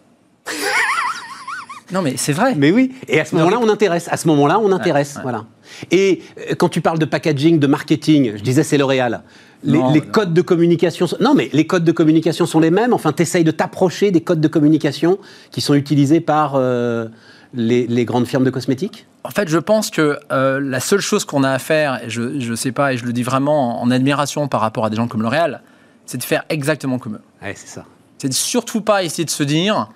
Non, 1.92 2.02
mais 2.02 2.16
c'est 2.18 2.34
vrai. 2.34 2.56
Mais 2.56 2.72
oui. 2.72 2.92
Et 3.08 3.20
à 3.20 3.26
ce 3.26 3.36
moment-là, 3.36 3.60
on 3.62 3.70
intéresse. 3.70 4.08
À 4.12 4.18
ce 4.18 4.28
moment-là, 4.28 4.60
on 4.60 4.72
intéresse. 4.72 5.18
Voilà. 5.22 5.46
Et 5.92 6.22
euh, 6.38 6.56
quand 6.56 6.70
tu 6.70 6.82
parles 6.82 7.00
de 7.00 7.06
packaging, 7.06 7.60
de 7.60 7.68
marketing, 7.68 8.34
je 8.38 8.44
disais 8.44 8.64
c'est 8.64 8.78
L'Oréal. 8.78 9.24
Les, 9.64 10.02
codes 10.02 10.34
de 10.34 10.42
communication. 10.42 11.06
Non, 11.20 11.34
mais 11.34 11.50
les 11.52 11.68
codes 11.68 11.84
de 11.84 11.92
communication 11.92 12.46
sont 12.46 12.60
les 12.60 12.72
mêmes. 12.72 12.94
Enfin, 12.94 13.12
tu 13.12 13.24
essayes 13.24 13.44
de 13.44 13.52
t'approcher 13.52 14.12
des 14.12 14.22
codes 14.22 14.40
de 14.40 14.48
communication 14.48 15.20
qui 15.52 15.60
sont 15.60 15.74
utilisés 15.74 16.22
par 16.22 16.54
euh, 16.56 17.08
les, 17.54 18.06
grandes 18.06 18.26
firmes 18.26 18.46
de 18.46 18.50
cosmétiques? 18.50 19.06
En 19.24 19.32
fait, 19.32 19.50
je 19.50 19.58
pense 19.58 19.90
que 19.90 20.18
euh, 20.32 20.62
la 20.62 20.80
seule 20.80 21.02
chose 21.02 21.26
qu'on 21.26 21.44
a 21.44 21.52
à 21.52 21.60
faire, 21.60 22.02
et 22.06 22.10
je 22.10 22.22
ne 22.22 22.56
sais 22.56 22.72
pas, 22.72 22.94
et 22.94 22.98
je 22.98 23.06
le 23.06 23.12
dis 23.12 23.24
vraiment 23.24 23.82
en, 23.82 23.92
admiration 23.92 24.48
par 24.48 24.62
rapport 24.62 24.86
à 24.86 24.90
des 24.90 24.96
gens 24.96 25.08
comme 25.08 25.22
L'Oréal, 25.22 25.62
c'est 26.06 26.18
de 26.18 26.24
faire 26.24 26.46
exactement 26.50 26.98
comme 26.98 27.16
eux. 27.16 27.22
Ouais, 27.42 27.54
c'est 27.56 27.68
ça. 27.68 27.84
C'est 28.18 28.30
de 28.30 28.34
surtout 28.34 28.82
pas 28.82 29.04
essayer 29.04 29.26
de 29.26 29.30
se 29.30 29.44
dire 29.44 29.90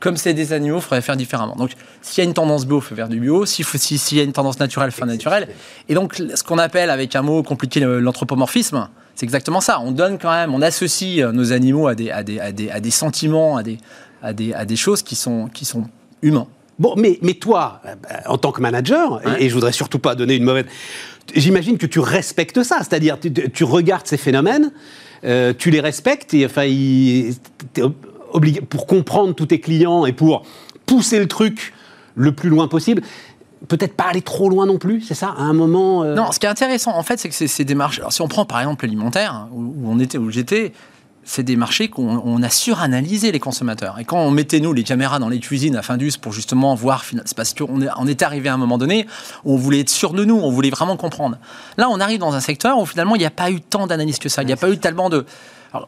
comme 0.00 0.16
c'est 0.16 0.34
des 0.34 0.52
animaux, 0.52 0.76
il 0.76 0.82
faudrait 0.82 1.02
faire 1.02 1.16
différemment. 1.16 1.56
Donc, 1.56 1.70
s'il 2.02 2.22
y 2.22 2.26
a 2.26 2.28
une 2.28 2.34
tendance 2.34 2.66
bio, 2.66 2.78
il 2.78 2.82
faut 2.82 2.94
faire 2.94 3.08
du 3.08 3.18
bio. 3.18 3.44
S'il 3.46 4.16
y 4.16 4.20
a 4.20 4.24
une 4.24 4.32
tendance 4.32 4.60
naturelle, 4.60 4.88
il 4.88 4.92
faut 4.92 4.98
faire 4.98 5.06
naturel. 5.06 5.48
Et 5.88 5.94
donc, 5.94 6.14
ce 6.14 6.42
qu'on 6.44 6.58
appelle 6.58 6.90
avec 6.90 7.16
un 7.16 7.22
mot 7.22 7.42
compliqué 7.42 7.80
l'anthropomorphisme, 7.80 8.88
c'est 9.18 9.24
exactement 9.24 9.60
ça. 9.60 9.80
On 9.80 9.90
donne 9.90 10.18
quand 10.18 10.30
même, 10.30 10.54
on 10.54 10.62
associe 10.62 11.24
euh, 11.24 11.32
nos 11.32 11.52
animaux 11.52 11.88
à 11.88 11.96
des, 11.96 12.10
à 12.10 12.22
des, 12.22 12.38
à 12.38 12.52
des, 12.52 12.70
à 12.70 12.78
des 12.78 12.92
sentiments, 12.92 13.56
à 13.56 13.64
des, 13.64 13.78
à 14.22 14.32
des, 14.32 14.52
à 14.54 14.64
des 14.64 14.76
choses 14.76 15.02
qui 15.02 15.16
sont, 15.16 15.48
qui 15.52 15.64
sont 15.64 15.84
humains. 16.22 16.46
Bon, 16.78 16.94
mais, 16.96 17.18
mais 17.22 17.34
toi, 17.34 17.82
euh, 17.84 17.94
en 18.26 18.38
tant 18.38 18.52
que 18.52 18.60
manager, 18.60 19.20
et, 19.40 19.48
je 19.48 19.54
voudrais 19.54 19.72
surtout 19.72 19.98
pas 19.98 20.14
donner 20.14 20.36
une 20.36 20.44
mauvaise. 20.44 20.66
J'imagine 21.34 21.78
que 21.78 21.86
tu 21.86 21.98
respectes 21.98 22.62
ça, 22.62 22.78
c'est-à-dire 22.78 23.18
tu, 23.18 23.32
tu, 23.32 23.64
regardes 23.64 24.06
ces 24.06 24.16
phénomènes, 24.16 24.70
euh, 25.24 25.52
tu 25.56 25.70
les 25.72 25.80
respectes, 25.80 26.32
et 26.34 26.46
enfin, 26.46 26.66
pour 28.68 28.86
comprendre 28.86 29.34
tous 29.34 29.46
tes 29.46 29.60
clients 29.60 30.06
et 30.06 30.12
pour 30.12 30.44
pousser 30.86 31.18
le 31.18 31.28
truc 31.28 31.72
le 32.14 32.32
plus 32.32 32.50
loin 32.50 32.68
possible. 32.68 33.02
Peut-être 33.66 33.94
pas 33.94 34.04
aller 34.04 34.22
trop 34.22 34.48
loin 34.48 34.66
non 34.66 34.78
plus, 34.78 35.02
c'est 35.02 35.14
ça, 35.14 35.34
à 35.36 35.42
un 35.42 35.52
moment. 35.52 36.04
Euh 36.04 36.14
non, 36.14 36.30
ce 36.30 36.38
qui 36.38 36.46
est 36.46 36.48
intéressant, 36.48 36.96
en 36.96 37.02
fait, 37.02 37.18
c'est 37.18 37.28
que 37.28 37.34
ces 37.34 37.64
démarches. 37.64 37.98
Alors, 37.98 38.12
si 38.12 38.22
on 38.22 38.28
prend 38.28 38.44
par 38.44 38.60
exemple 38.60 38.84
l'alimentaire, 38.84 39.48
où, 39.52 39.74
on 39.84 39.98
était, 39.98 40.16
où 40.16 40.30
j'étais, 40.30 40.72
c'est 41.28 41.42
des 41.42 41.56
marchés 41.56 41.88
qu'on 41.88 42.42
a 42.42 42.48
suranalysé 42.48 43.32
les 43.32 43.40
consommateurs. 43.40 43.98
Et 43.98 44.04
quand 44.04 44.18
on 44.18 44.30
mettait, 44.30 44.60
nous, 44.60 44.72
les 44.72 44.82
caméras 44.82 45.18
dans 45.18 45.28
les 45.28 45.40
cuisines 45.40 45.76
à 45.76 45.82
Findus 45.82 46.12
pour 46.20 46.32
justement 46.32 46.74
voir, 46.74 47.04
c'est 47.04 47.36
parce 47.36 47.52
qu'on 47.52 47.80
on 47.96 48.06
était 48.06 48.24
arrivé 48.24 48.48
à 48.48 48.54
un 48.54 48.56
moment 48.56 48.78
donné 48.78 49.06
où 49.44 49.54
on 49.54 49.56
voulait 49.56 49.80
être 49.80 49.90
sûr 49.90 50.14
de 50.14 50.24
nous, 50.24 50.36
on 50.36 50.50
voulait 50.50 50.70
vraiment 50.70 50.96
comprendre. 50.96 51.36
Là, 51.76 51.88
on 51.90 52.00
arrive 52.00 52.18
dans 52.18 52.34
un 52.34 52.40
secteur 52.40 52.78
où 52.78 52.86
finalement, 52.86 53.14
il 53.14 53.18
n'y 53.18 53.26
a 53.26 53.30
pas 53.30 53.50
eu 53.50 53.60
tant 53.60 53.86
d'analyse 53.86 54.18
que 54.18 54.30
ça. 54.30 54.42
Il 54.42 54.46
n'y 54.46 54.52
a 54.52 54.56
pas 54.56 54.70
eu 54.70 54.78
tellement 54.78 55.10
de. 55.10 55.26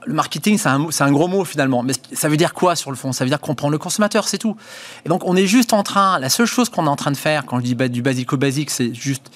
Le 0.07 0.14
marketing, 0.14 0.59
c'est 0.59 1.03
un, 1.03 1.12
gros 1.12 1.28
mot 1.28 1.45
finalement, 1.45 1.82
mais 1.82 1.93
ça 2.12 2.28
veut 2.28 2.36
dire 2.36 2.55
quoi 2.55 2.76
sur 2.76 2.91
le 2.91 2.97
fond? 2.97 3.12
Ça 3.12 3.24
veut 3.24 3.30
dire 3.30 3.41
comprendre 3.41 3.72
le 3.72 3.78
consommateur, 3.78 4.28
c'est 4.28 4.38
tout. 4.38 4.57
Et 5.05 5.09
donc, 5.09 5.24
on 5.24 5.36
est 5.36 5.47
juste 5.47 5.72
en 5.72 5.82
train, 5.82 6.18
la 6.18 6.28
seule 6.28 6.47
chose 6.47 6.68
qu'on 6.68 6.86
est 6.86 6.91
en 6.91 6.97
train 6.97 7.11
de 7.11 7.16
faire, 7.16 7.47
quand 7.47 7.59
je 7.59 7.64
dis 7.64 7.74
du 7.91 8.03
basico-basique, 8.03 8.70
c'est 8.70 8.95
juste 8.95 9.30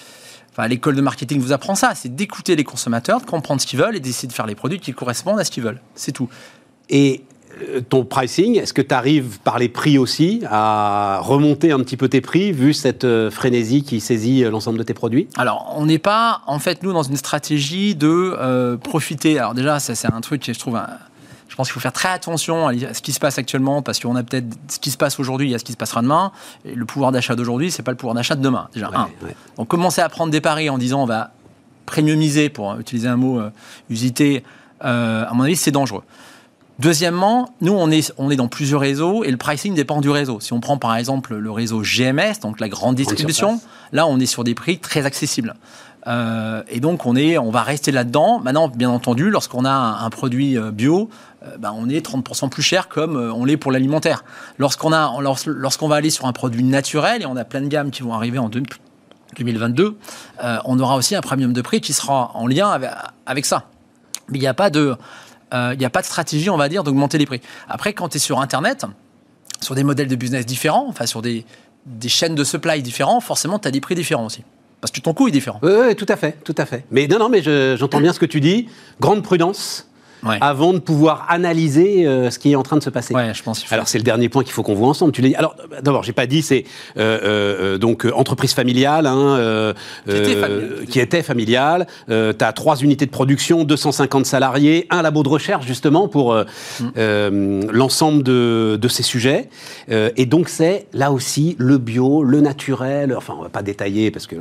Enfin, 0.56 0.68
l'école 0.68 0.94
de 0.94 1.00
marketing 1.00 1.40
vous 1.40 1.50
apprend 1.50 1.74
ça, 1.74 1.94
c'est 1.96 2.14
d'écouter 2.14 2.54
les 2.54 2.62
consommateurs, 2.62 3.20
de 3.20 3.26
comprendre 3.26 3.60
ce 3.60 3.66
qu'ils 3.66 3.80
veulent 3.80 3.96
et 3.96 4.00
d'essayer 4.00 4.28
de 4.28 4.32
faire 4.32 4.46
les 4.46 4.54
produits 4.54 4.78
qui 4.78 4.92
correspondent 4.92 5.40
à 5.40 5.44
ce 5.44 5.50
qu'ils 5.50 5.64
veulent. 5.64 5.80
C'est 5.96 6.12
tout. 6.12 6.28
Et 6.88 7.24
ton 7.88 8.04
pricing, 8.04 8.58
est-ce 8.58 8.72
que 8.72 8.82
tu 8.82 8.94
arrives 8.94 9.38
par 9.40 9.58
les 9.58 9.68
prix 9.68 9.98
aussi 9.98 10.42
à 10.48 11.20
remonter 11.22 11.72
un 11.72 11.78
petit 11.80 11.96
peu 11.96 12.08
tes 12.08 12.20
prix 12.20 12.52
vu 12.52 12.74
cette 12.74 13.04
euh, 13.04 13.30
frénésie 13.30 13.82
qui 13.82 14.00
saisit 14.00 14.44
euh, 14.44 14.50
l'ensemble 14.50 14.78
de 14.78 14.82
tes 14.82 14.94
produits? 14.94 15.28
Alors, 15.36 15.74
on 15.76 15.86
n'est 15.86 15.98
pas, 15.98 16.42
en 16.46 16.58
fait, 16.58 16.82
nous, 16.82 16.92
dans 16.92 17.02
une 17.02 17.16
stratégie 17.16 17.94
de 17.94 18.76
profiter. 18.76 19.38
Alors 19.38 19.54
déjà, 19.54 19.78
ça 19.78 19.94
c'est 19.94 20.12
un 20.12 20.20
truc 20.20 20.42
que 20.42 20.52
je 20.52 20.58
trouve 20.58 20.78
je 21.54 21.56
pense 21.56 21.68
qu'il 21.68 21.74
faut 21.74 21.80
faire 21.80 21.92
très 21.92 22.08
attention 22.08 22.66
à 22.66 22.94
ce 22.94 23.00
qui 23.00 23.12
se 23.12 23.20
passe 23.20 23.38
actuellement, 23.38 23.80
parce 23.80 24.00
qu'on 24.00 24.16
a 24.16 24.24
peut-être 24.24 24.46
ce 24.66 24.80
qui 24.80 24.90
se 24.90 24.96
passe 24.96 25.20
aujourd'hui, 25.20 25.46
il 25.46 25.50
y 25.52 25.54
a 25.54 25.60
ce 25.60 25.64
qui 25.64 25.70
se 25.70 25.76
passera 25.76 26.02
demain. 26.02 26.32
Et 26.64 26.74
le 26.74 26.84
pouvoir 26.84 27.12
d'achat 27.12 27.36
d'aujourd'hui, 27.36 27.70
c'est 27.70 27.84
pas 27.84 27.92
le 27.92 27.96
pouvoir 27.96 28.16
d'achat 28.16 28.34
de 28.34 28.42
demain, 28.42 28.68
déjà. 28.74 28.90
Donc 29.56 29.68
commencer 29.68 30.00
à 30.00 30.08
prendre 30.08 30.32
des 30.32 30.40
paris 30.40 30.68
en 30.68 30.78
disant 30.78 31.04
on 31.04 31.06
va 31.06 31.30
premiumiser, 31.86 32.48
pour 32.48 32.76
utiliser 32.80 33.06
un 33.06 33.16
mot 33.16 33.38
euh, 33.38 33.50
usité, 33.88 34.42
euh, 34.84 35.24
à 35.28 35.32
mon 35.34 35.44
avis, 35.44 35.54
c'est 35.54 35.70
dangereux. 35.70 36.02
Deuxièmement, 36.80 37.54
nous, 37.60 37.72
on 37.72 37.90
est, 37.90 38.12
on 38.18 38.30
est 38.30 38.36
dans 38.36 38.48
plusieurs 38.48 38.80
réseaux 38.80 39.22
et 39.22 39.30
le 39.30 39.36
pricing 39.36 39.74
dépend 39.74 40.00
du 40.00 40.10
réseau. 40.10 40.40
Si 40.40 40.52
on 40.52 40.60
prend 40.60 40.76
par 40.76 40.96
exemple 40.96 41.36
le 41.36 41.50
réseau 41.50 41.82
GMS, 41.82 42.40
donc 42.42 42.58
la 42.58 42.68
grande 42.68 42.96
distribution, 42.96 43.60
là, 43.92 44.06
on 44.06 44.18
est 44.18 44.26
sur 44.26 44.42
des 44.42 44.54
prix 44.54 44.78
très 44.78 45.06
accessibles. 45.06 45.54
Euh, 46.06 46.62
et 46.68 46.80
donc, 46.80 47.06
on, 47.06 47.16
est, 47.16 47.38
on 47.38 47.50
va 47.50 47.62
rester 47.62 47.92
là-dedans. 47.92 48.40
Maintenant, 48.40 48.68
bien 48.68 48.90
entendu, 48.90 49.30
lorsqu'on 49.30 49.64
a 49.64 49.70
un, 49.70 50.10
produit 50.10 50.58
euh, 50.58 50.70
bio, 50.70 51.08
euh, 51.44 51.56
ben, 51.58 51.72
on 51.74 51.88
est 51.88 52.04
30% 52.04 52.50
plus 52.50 52.62
cher 52.62 52.88
comme 52.88 53.16
on 53.16 53.44
l'est 53.44 53.56
pour 53.56 53.72
l'alimentaire. 53.72 54.24
Lorsqu'on 54.58 54.92
a, 54.92 55.12
lorsqu'on 55.46 55.88
va 55.88 55.96
aller 55.96 56.10
sur 56.10 56.26
un 56.26 56.32
produit 56.32 56.62
naturel, 56.62 57.22
et 57.22 57.26
on 57.26 57.36
a 57.36 57.44
plein 57.44 57.62
de 57.62 57.68
gammes 57.68 57.90
qui 57.90 58.02
vont 58.02 58.12
arriver 58.12 58.38
en 58.38 58.48
2022, 58.48 59.96
on 60.64 60.78
aura 60.78 60.96
aussi 60.96 61.14
un 61.14 61.20
premium 61.20 61.52
de 61.52 61.62
prix 61.62 61.80
qui 61.80 61.92
sera 61.92 62.32
en 62.34 62.46
lien 62.46 62.78
avec, 63.26 63.46
ça. 63.46 63.64
Mais 64.28 64.38
il 64.38 64.40
n'y 64.40 64.46
a 64.46 64.54
pas 64.54 64.70
de... 64.70 64.96
il 65.54 65.78
n'y 65.78 65.84
a 65.84 65.90
pas 65.90 66.00
de 66.00 66.06
stratégie, 66.06 66.50
on 66.50 66.56
va 66.56 66.68
dire, 66.68 66.84
d'augmenter 66.84 67.16
les 67.18 67.26
prix. 67.26 67.40
Après, 67.68 67.92
quand 67.92 68.08
tu 68.08 68.16
es 68.16 68.20
sur 68.20 68.40
Internet, 68.40 68.84
sur 69.60 69.74
des 69.74 69.84
modèles 69.84 70.08
de 70.08 70.16
business 70.16 70.44
différents, 70.44 70.86
enfin 70.88 71.06
sur 71.06 71.22
des, 71.22 71.46
des 71.86 72.08
chaînes 72.08 72.34
de 72.34 72.44
supply 72.44 72.82
différents, 72.82 73.20
forcément, 73.20 73.58
tu 73.58 73.68
as 73.68 73.70
des 73.70 73.80
prix 73.80 73.94
différents 73.94 74.26
aussi. 74.26 74.42
Parce 74.80 74.92
que 74.92 75.00
ton 75.00 75.14
coût 75.14 75.28
est 75.28 75.30
différent. 75.30 75.60
Oui, 75.62 75.96
tout 75.96 76.06
à 76.08 76.16
fait, 76.16 76.36
tout 76.44 76.54
à 76.58 76.66
fait. 76.66 76.84
Mais 76.90 77.06
non, 77.06 77.18
non, 77.18 77.30
mais 77.30 77.42
j'entends 77.76 78.00
bien 78.00 78.12
ce 78.12 78.18
que 78.18 78.26
tu 78.26 78.40
dis. 78.40 78.68
Grande 79.00 79.22
prudence 79.22 79.88
avant 80.40 80.72
de 80.72 80.78
pouvoir 80.78 81.26
analyser 81.28 82.06
euh, 82.06 82.30
ce 82.30 82.38
qui 82.38 82.52
est 82.52 82.56
en 82.56 82.62
train 82.62 82.76
de 82.76 82.82
se 82.82 82.90
passer. 82.90 83.14
Ouais, 83.14 83.32
je 83.34 83.42
pense. 83.42 83.64
Alors 83.70 83.88
c'est 83.88 83.98
le 83.98 84.04
dernier 84.04 84.28
point 84.28 84.42
qu'il 84.42 84.52
faut 84.52 84.62
qu'on 84.62 84.74
voit 84.74 84.88
ensemble. 84.88 85.12
Tu 85.12 85.22
l'as 85.22 85.36
Alors 85.38 85.56
d'abord, 85.82 86.02
j'ai 86.02 86.12
pas 86.12 86.26
dit, 86.26 86.42
c'est 86.42 86.64
euh, 86.96 87.18
euh, 87.22 87.78
donc 87.78 88.06
entreprise 88.14 88.54
familiale, 88.54 89.06
hein, 89.06 89.74
qui 90.88 91.00
était 91.00 91.22
familiale. 91.22 91.86
tu 92.08 92.14
as 92.14 92.52
trois 92.52 92.76
unités 92.76 93.06
de 93.06 93.10
production, 93.10 93.64
250 93.64 94.26
salariés, 94.26 94.86
un 94.90 95.02
labo 95.02 95.22
de 95.22 95.28
recherche 95.28 95.66
justement 95.66 96.08
pour 96.08 96.34
mm. 96.34 97.70
l'ensemble 97.70 98.22
de, 98.22 98.78
de, 98.80 98.88
ces 98.88 99.02
sujets. 99.02 99.48
et 99.88 100.26
donc 100.26 100.48
c'est 100.48 100.86
là 100.92 101.12
aussi 101.12 101.56
le 101.58 101.78
bio, 101.78 102.22
le 102.22 102.40
naturel. 102.40 103.14
Enfin, 103.16 103.34
on 103.38 103.42
va 103.42 103.48
pas 103.48 103.62
détailler 103.62 104.10
parce 104.10 104.26
que 104.26 104.36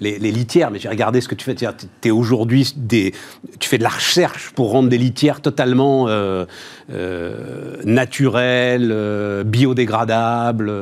les, 0.00 0.18
les, 0.18 0.32
litières, 0.32 0.70
mais 0.70 0.78
j'ai 0.78 0.88
regardé 0.88 1.20
ce 1.20 1.28
que 1.28 1.34
tu 1.34 1.44
fais. 1.44 1.54
Tu 1.54 1.66
es 2.04 2.10
aujourd'hui 2.10 2.72
des, 2.76 3.12
tu 3.58 3.68
fais 3.68 3.78
de 3.78 3.82
la 3.82 3.88
recherche 3.88 4.50
pour 4.54 4.70
rendre 4.70 4.88
des 4.88 4.98
litières 4.98 5.25
totalement 5.34 6.08
euh, 6.08 6.44
euh, 6.92 7.76
naturelle, 7.84 8.90
euh, 8.92 9.44
biodégradable. 9.44 10.72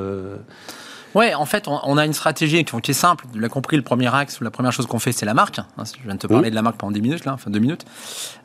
Ouais, 1.14 1.32
en 1.32 1.47
fait, 1.47 1.68
on, 1.68 1.97
a 1.97 2.05
une 2.05 2.12
stratégie 2.12 2.64
qui, 2.64 2.90
est 2.90 2.92
simple. 2.92 3.24
Tu 3.32 3.38
l'as 3.38 3.49
compris, 3.49 3.76
le 3.76 3.82
premier 3.82 4.12
axe, 4.12 4.40
la 4.40 4.51
première 4.51 4.72
chose 4.72 4.86
qu'on 4.86 4.99
fait, 4.99 5.12
c'est 5.12 5.26
la 5.26 5.34
marque. 5.34 5.61
Hein, 5.61 5.84
je 5.84 6.05
viens 6.05 6.14
de 6.14 6.18
te 6.18 6.26
parler 6.26 6.51
de 6.51 6.57
la 6.57 6.62
marque 6.62 6.76
pendant 6.76 6.90
10 6.90 7.03
minutes, 7.03 7.24
là, 7.24 7.34
enfin 7.34 7.53
2 7.53 7.59
minutes. 7.61 7.84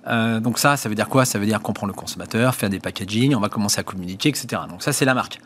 Euh, 0.08 0.40
donc 0.40 0.60
ça, 0.60 0.78
ça 0.78 0.88
veut 0.88 0.94
dire 0.94 1.10
quoi? 1.10 1.26
Ça 1.26 1.40
veut 1.40 1.48
dire 1.48 1.62
qu'on 1.62 1.74
prend 1.74 1.88
le 1.88 1.94
consommateur, 1.94 2.54
faire 2.54 2.70
des 2.70 2.80
packaging, 2.80 3.34
on 3.34 3.40
va 3.40 3.50
commencer 3.50 3.80
à 3.80 3.84
communiquer, 3.84 4.30
etc. 4.30 4.62
Donc 4.70 4.84
ça, 4.84 4.94
c'est 4.94 5.06
la 5.06 5.16
marque. 5.16 5.40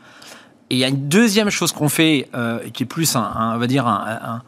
Et 0.70 0.76
il 0.76 0.80
y 0.80 0.84
a 0.84 0.90
une 0.90 1.08
deuxième 1.08 1.50
chose 1.50 1.72
qu'on 1.72 1.88
fait, 1.88 2.28
euh, 2.36 2.60
qui 2.74 2.84
est 2.84 2.86
plus, 2.86 3.16
un, 3.16 3.54
on 3.56 3.58
va 3.58 3.68
dire, 3.68 3.88
un 3.88 4.42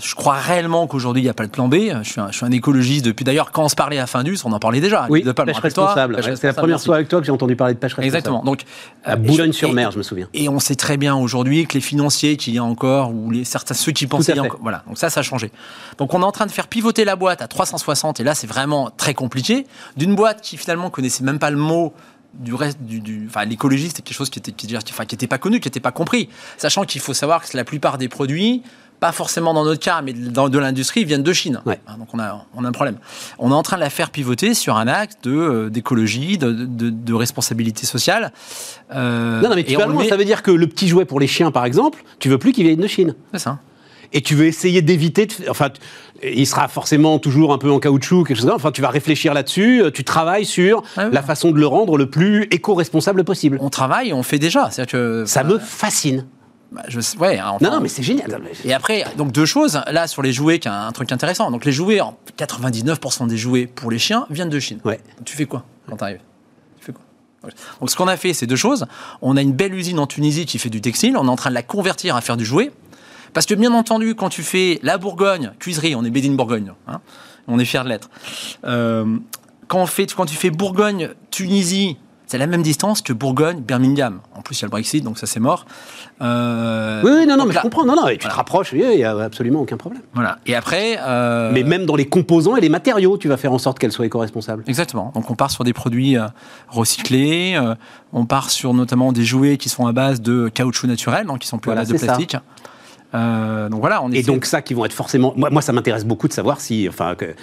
je 0.00 0.14
crois 0.14 0.34
réellement 0.34 0.86
qu'aujourd'hui, 0.86 1.22
il 1.22 1.24
n'y 1.24 1.30
a 1.30 1.34
pas 1.34 1.46
de 1.46 1.50
plan 1.50 1.68
B. 1.68 1.76
Je 2.02 2.08
suis 2.08 2.20
un, 2.20 2.30
je 2.30 2.36
suis 2.36 2.46
un 2.46 2.50
écologiste 2.50 3.04
depuis. 3.04 3.24
D'ailleurs, 3.24 3.50
quand 3.52 3.64
on 3.64 3.68
se 3.68 3.74
parlait 3.74 3.98
à 3.98 4.06
Findus, 4.06 4.38
on 4.44 4.52
en 4.52 4.58
parlait 4.58 4.80
déjà. 4.80 5.06
Oui, 5.08 5.22
de 5.22 5.32
pêche 5.32 5.58
responsable. 5.58 6.20
C'est 6.22 6.44
la 6.44 6.52
première 6.52 6.80
fois 6.80 6.96
avec 6.96 7.08
toi 7.08 7.20
que 7.20 7.26
j'ai 7.26 7.32
entendu 7.32 7.56
parler 7.56 7.74
de 7.74 7.78
pêche 7.78 7.94
responsable. 7.94 8.06
Exactement. 8.06 8.42
Donc, 8.42 8.62
à 9.04 9.16
Boulogne-sur-Mer, 9.16 9.90
je 9.90 9.98
me 9.98 10.02
souviens. 10.02 10.28
Et 10.34 10.48
on 10.48 10.60
sait 10.60 10.76
très 10.76 10.96
bien 10.96 11.16
aujourd'hui 11.16 11.66
que 11.66 11.74
les 11.74 11.80
financiers 11.80 12.36
qu'il 12.36 12.54
y 12.54 12.58
a 12.58 12.64
encore, 12.64 13.12
ou 13.12 13.30
les, 13.30 13.44
certains, 13.44 13.74
ceux 13.74 13.92
qui 13.92 14.06
pensaient 14.06 14.38
encore. 14.38 14.60
Voilà. 14.62 14.82
Donc 14.86 14.98
ça, 14.98 15.10
ça 15.10 15.20
a 15.20 15.22
changé. 15.22 15.50
Donc 15.98 16.14
on 16.14 16.22
est 16.22 16.24
en 16.24 16.32
train 16.32 16.46
de 16.46 16.50
faire 16.50 16.68
pivoter 16.68 17.04
la 17.04 17.16
boîte 17.16 17.42
à 17.42 17.48
360. 17.48 18.20
Et 18.20 18.24
là, 18.24 18.34
c'est 18.34 18.46
vraiment 18.46 18.90
très 18.96 19.14
compliqué. 19.14 19.66
D'une 19.96 20.14
boîte 20.14 20.40
qui 20.40 20.56
finalement 20.56 20.90
connaissait 20.90 21.24
même 21.24 21.38
pas 21.38 21.50
le 21.50 21.56
mot 21.56 21.92
du 22.34 22.54
reste 22.54 22.80
du, 22.82 23.00
du 23.00 23.26
enfin 23.26 23.44
l'écologie 23.46 23.88
c'était 23.88 24.02
quelque 24.02 24.16
chose 24.16 24.30
qui 24.30 24.38
était 24.38 24.52
qui, 24.52 24.76
enfin, 24.76 25.06
qui 25.06 25.14
était 25.14 25.26
pas 25.26 25.38
connu 25.38 25.60
qui 25.60 25.68
était 25.68 25.80
pas 25.80 25.92
compris 25.92 26.28
sachant 26.58 26.84
qu'il 26.84 27.00
faut 27.00 27.14
savoir 27.14 27.42
que 27.42 27.56
la 27.56 27.64
plupart 27.64 27.96
des 27.96 28.08
produits 28.08 28.62
pas 29.00 29.12
forcément 29.12 29.54
dans 29.54 29.64
notre 29.64 29.82
cas, 29.82 30.02
mais 30.02 30.12
dans 30.12 30.48
de 30.48 30.58
l'industrie, 30.58 31.04
viennent 31.04 31.22
de 31.22 31.32
Chine. 31.32 31.60
Hein, 31.66 31.76
donc 31.98 32.08
on 32.12 32.18
a, 32.18 32.46
on 32.54 32.64
a 32.64 32.68
un 32.68 32.72
problème. 32.72 32.96
On 33.38 33.50
est 33.50 33.54
en 33.54 33.62
train 33.62 33.76
de 33.76 33.82
la 33.82 33.90
faire 33.90 34.10
pivoter 34.10 34.54
sur 34.54 34.76
un 34.76 34.88
de, 35.22 35.30
euh, 35.30 35.70
d'écologie, 35.70 36.38
de, 36.38 36.52
de, 36.52 37.14
responsabilité 37.14 37.84
sociale. 37.86 38.32
Euh, 38.94 39.40
non, 39.40 39.50
non, 39.50 39.54
mais 39.54 39.64
tu 39.64 39.74
ça 39.74 40.16
veut 40.16 40.24
dire 40.24 40.42
que 40.42 40.50
le 40.50 40.66
petit 40.66 40.88
jouet 40.88 41.04
pour 41.04 41.20
les 41.20 41.26
chiens, 41.26 41.50
par 41.50 41.64
exemple, 41.64 42.02
tu 42.18 42.28
veux 42.28 42.38
plus 42.38 42.52
qu'il 42.52 42.66
vienne 42.66 42.80
de 42.80 42.86
Chine. 42.86 43.14
C'est 43.32 43.40
ça. 43.40 43.58
Et 44.12 44.22
tu 44.22 44.34
veux 44.34 44.46
essayer 44.46 44.80
d'éviter. 44.80 45.28
Enfin, 45.50 45.68
il 46.22 46.46
sera 46.46 46.66
forcément 46.68 47.18
toujours 47.18 47.52
un 47.52 47.58
peu 47.58 47.70
en 47.70 47.78
caoutchouc, 47.78 48.24
quelque 48.24 48.38
chose 48.38 48.50
Enfin, 48.50 48.72
tu 48.72 48.80
vas 48.80 48.88
réfléchir 48.88 49.34
là-dessus. 49.34 49.82
Euh, 49.82 49.90
tu 49.90 50.04
travailles 50.04 50.46
sur 50.46 50.82
ah 50.96 51.08
la 51.10 51.22
façon 51.22 51.50
de 51.50 51.58
le 51.58 51.66
rendre 51.66 51.98
le 51.98 52.08
plus 52.08 52.44
éco-responsable 52.50 53.24
possible. 53.24 53.58
On 53.60 53.68
travaille, 53.68 54.12
on 54.12 54.22
fait 54.22 54.38
déjà. 54.38 54.70
Que, 54.88 55.24
ça 55.26 55.44
me 55.44 55.58
fascine. 55.58 56.24
Bah, 56.70 56.82
je, 56.86 57.00
ouais, 57.18 57.38
hein, 57.38 57.56
non, 57.62 57.70
non, 57.70 57.80
mais 57.80 57.88
c'est 57.88 58.02
génial. 58.02 58.40
Et 58.64 58.74
après, 58.74 59.04
donc 59.16 59.32
deux 59.32 59.46
choses. 59.46 59.80
Là, 59.90 60.06
sur 60.06 60.20
les 60.20 60.32
jouets, 60.32 60.58
qui 60.58 60.68
un 60.68 60.92
truc 60.92 61.10
intéressant. 61.12 61.50
Donc 61.50 61.64
les 61.64 61.72
jouets, 61.72 62.00
99% 62.36 63.26
des 63.26 63.38
jouets 63.38 63.66
pour 63.66 63.90
les 63.90 63.98
chiens 63.98 64.26
viennent 64.28 64.50
de 64.50 64.60
Chine. 64.60 64.80
Ouais. 64.84 65.00
Tu 65.24 65.36
fais 65.36 65.46
quoi 65.46 65.64
quand 65.88 65.96
t'arrives? 65.96 66.20
Tu 66.78 66.84
fais 66.84 66.92
quoi? 66.92 67.02
Donc 67.80 67.90
ce 67.90 67.96
qu'on 67.96 68.08
a 68.08 68.18
fait, 68.18 68.34
c'est 68.34 68.46
deux 68.46 68.56
choses. 68.56 68.86
On 69.22 69.36
a 69.36 69.42
une 69.42 69.52
belle 69.52 69.74
usine 69.74 69.98
en 69.98 70.06
Tunisie 70.06 70.44
qui 70.44 70.58
fait 70.58 70.68
du 70.68 70.82
textile. 70.82 71.16
On 71.16 71.26
est 71.26 71.30
en 71.30 71.36
train 71.36 71.50
de 71.50 71.54
la 71.54 71.62
convertir 71.62 72.16
à 72.16 72.20
faire 72.20 72.36
du 72.36 72.44
jouet. 72.44 72.70
Parce 73.32 73.46
que 73.46 73.54
bien 73.54 73.72
entendu, 73.72 74.14
quand 74.14 74.28
tu 74.28 74.42
fais 74.42 74.78
la 74.82 74.98
Bourgogne, 74.98 75.52
cuiserie, 75.58 75.94
on 75.94 76.04
est 76.04 76.10
Made 76.10 76.36
Bourgogne. 76.36 76.72
Hein, 76.86 77.00
on 77.46 77.58
est 77.58 77.64
fiers 77.64 77.82
de 77.84 77.88
l'être. 77.88 78.10
Euh, 78.64 79.16
quand, 79.68 79.80
on 79.80 79.86
fait, 79.86 80.12
quand 80.12 80.26
tu 80.26 80.34
fais 80.34 80.50
Bourgogne, 80.50 81.10
Tunisie, 81.30 81.96
c'est 82.28 82.36
la 82.36 82.46
même 82.46 82.62
distance 82.62 83.00
que 83.00 83.14
Bourgogne-Birmingham. 83.14 84.20
En 84.34 84.42
plus, 84.42 84.58
il 84.58 84.62
y 84.62 84.64
a 84.64 84.66
le 84.66 84.70
Brexit, 84.70 85.02
donc 85.02 85.18
ça 85.18 85.26
c'est 85.26 85.40
mort. 85.40 85.64
Euh, 86.20 87.00
oui, 87.02 87.26
non, 87.26 87.38
non, 87.38 87.46
mais 87.46 87.54
je 87.54 87.60
comprends. 87.60 87.86
Non, 87.86 87.96
non, 87.96 88.06
tu 88.06 88.18
te 88.18 88.28
rapproches, 88.28 88.72
il 88.74 88.86
n'y 88.86 89.02
a 89.02 89.18
absolument 89.18 89.62
aucun 89.62 89.78
problème. 89.78 90.02
Voilà. 90.12 90.38
Et 90.44 90.54
après. 90.54 90.98
Euh, 91.00 91.50
mais 91.54 91.62
même 91.62 91.86
dans 91.86 91.96
les 91.96 92.06
composants 92.06 92.56
et 92.56 92.60
les 92.60 92.68
matériaux, 92.68 93.16
tu 93.16 93.28
vas 93.28 93.38
faire 93.38 93.52
en 93.52 93.58
sorte 93.58 93.78
qu'elles 93.78 93.92
soient 93.92 94.04
éco-responsables. 94.04 94.62
Exactement. 94.66 95.10
Donc 95.14 95.30
on 95.30 95.34
part 95.36 95.50
sur 95.50 95.64
des 95.64 95.72
produits 95.72 96.18
euh, 96.18 96.26
recyclés. 96.68 97.58
on 98.12 98.26
part 98.26 98.50
sur 98.50 98.74
notamment 98.74 99.10
des 99.12 99.24
jouets 99.24 99.56
qui 99.56 99.70
sont 99.70 99.86
à 99.86 99.92
base 99.92 100.20
de 100.20 100.50
caoutchouc 100.50 100.86
naturel, 100.86 101.26
donc 101.26 101.38
qui 101.38 101.48
sont 101.48 101.58
plus 101.58 101.72
à 101.72 101.76
base 101.76 101.88
de 101.88 101.96
plastique. 101.96 102.36
donc 103.14 103.80
voilà. 103.80 104.02
On 104.02 104.12
et 104.12 104.22
donc 104.22 104.44
ça, 104.44 104.60
qui 104.60 104.74
vont 104.74 104.84
être 104.84 104.92
forcément. 104.92 105.32
Moi, 105.34 105.48
moi 105.48 105.62
ça 105.62 105.72
m'intéresse 105.72 106.04
beaucoup 106.04 106.28
de 106.28 106.34
savoir 106.34 106.60
si, 106.60 106.86
enfin, 106.90 107.14
que, 107.14 107.34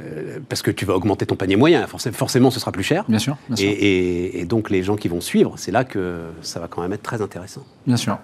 euh, 0.00 0.38
parce 0.48 0.62
que 0.62 0.70
tu 0.70 0.84
vas 0.84 0.94
augmenter 0.94 1.26
ton 1.26 1.36
panier 1.36 1.56
moyen. 1.56 1.86
Forcément, 1.86 2.50
ce 2.50 2.60
sera 2.60 2.72
plus 2.72 2.82
cher. 2.82 3.04
Bien 3.08 3.18
sûr. 3.18 3.36
Et, 3.58 4.44
donc, 4.46 4.70
les 4.70 4.82
gens 4.82 4.96
qui 4.96 5.08
vont 5.08 5.20
suivre, 5.20 5.54
c'est 5.56 5.70
là 5.70 5.84
que 5.84 6.20
ça 6.40 6.60
va 6.60 6.68
quand 6.68 6.82
même 6.82 6.92
être 6.92 7.02
très 7.02 7.20
intéressant. 7.20 7.64
Bien 7.86 7.96
sûr. 7.96 8.18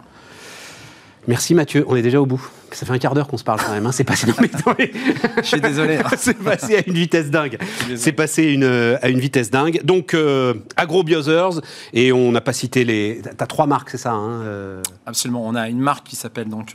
Merci 1.27 1.55
Mathieu, 1.55 1.85
on 1.89 1.95
est 1.95 2.01
déjà 2.01 2.23
au 2.23 2.25
bout. 2.25 2.41
Ça 2.73 2.87
fait 2.87 2.93
un 2.93 2.99
quart 2.99 3.13
d'heure 3.15 3.29
qu'on 3.29 3.37
se 3.37 3.45
parle 3.45 3.61
quand 3.61 3.73
même. 3.73 3.85
Hein. 3.85 3.93
C'est 3.93 4.05
passé 4.05 4.27
Je 4.27 5.43
suis 5.43 5.61
désolé. 5.61 5.99
c'est 6.17 6.39
passé 6.39 6.77
à 6.77 6.83
une 6.87 6.95
vitesse 6.95 7.31
dingue. 7.31 7.59
C'est 7.97 8.13
passé 8.13 8.45
une, 8.45 8.65
à 8.65 9.09
une 9.11 9.19
vitesse 9.19 9.51
dingue. 9.51 9.83
Donc, 9.85 10.15
euh, 10.15 10.55
AgroBiothers, 10.77 11.61
et 11.93 12.13
on 12.13 12.33
n'a 12.33 12.41
pas 12.41 12.55
cité 12.55 12.85
les. 12.85 13.21
Tu 13.23 13.29
as 13.45 13.47
trois 13.47 13.67
marques, 13.67 13.91
c'est 13.91 13.99
ça 13.99 14.13
hein, 14.13 14.41
euh? 14.43 14.83
Absolument. 15.05 15.47
On 15.47 15.55
a 15.55 15.69
une 15.69 15.81
marque 15.81 16.07
qui 16.07 16.17
s'appelle 16.17 16.49
donc. 16.49 16.75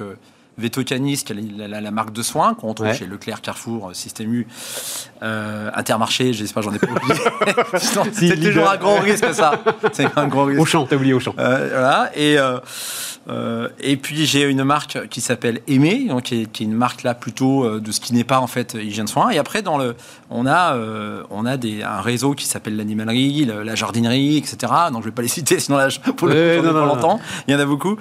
Vetocanis, 0.58 1.24
qui 1.26 1.34
est 1.34 1.68
la, 1.68 1.92
marque 1.92 2.14
de 2.14 2.22
soins 2.22 2.54
qu'on 2.54 2.74
trouve 2.74 2.94
chez 2.94 3.06
Leclerc, 3.06 3.42
Carrefour, 3.42 3.90
euh, 3.90 3.94
Système 3.94 4.34
U, 4.34 4.48
euh, 5.24 5.72
Intermarché, 5.74 6.34
j'espère 6.34 6.64
j'en 6.64 6.74
ai 6.74 6.80
pas 6.80 6.88
oublié. 6.92 7.14
c'est 8.14 8.40
toujours 8.40 8.70
un 8.70 8.78
grand 8.78 9.00
risque 9.00 9.34
ça. 9.34 9.64
C'est 9.94 10.18
un 10.18 10.28
grand 10.28 10.46
risque. 10.46 10.60
Auchan, 10.60 10.86
t'as 10.86 10.98
oublié 10.98 11.14
Auchan. 11.14 11.34
Euh, 11.40 11.70
voilà. 11.72 12.12
Et, 12.16 12.38
euh, 13.30 13.70
et 13.80 13.96
puis 13.96 14.26
j'ai 14.26 14.44
une 14.44 14.66
marque 14.66 15.08
qui 15.08 15.22
s'appelle 15.22 15.62
Aimé, 15.68 16.08
donc 16.10 16.24
qui 16.24 16.42
est, 16.42 16.60
une 16.60 16.76
marque 16.76 17.04
là 17.04 17.16
plutôt 17.16 17.80
de 17.80 17.92
ce 17.92 18.02
qui 18.02 18.14
n'est 18.14 18.26
pas 18.26 18.40
en 18.40 18.48
fait 18.48 18.74
hygiène 18.74 19.08
soins. 19.08 19.30
Et 19.30 19.38
après 19.40 19.62
dans 19.62 19.78
le, 19.78 19.96
on 20.30 20.46
a, 20.46 20.78
on 21.30 21.46
a 21.46 21.56
des, 21.56 21.84
un 21.84 22.02
réseau 22.02 22.34
qui 22.34 22.46
s'appelle 22.46 22.76
l'animalerie, 22.76 23.46
la 23.46 23.76
jardinerie, 23.76 24.38
etc. 24.38 24.74
Donc 24.92 25.04
je 25.04 25.08
vais 25.08 25.16
pas 25.16 25.22
les 25.22 25.30
citer, 25.30 25.60
sinon 25.60 25.78
là 25.78 25.88
pour 26.18 26.28
le 26.28 26.62
non, 26.62 26.86
longtemps. 26.86 27.20
Il 27.48 27.54
y 27.54 27.56
en 27.56 27.60
a 27.60 27.66
beaucoup. 27.66 27.98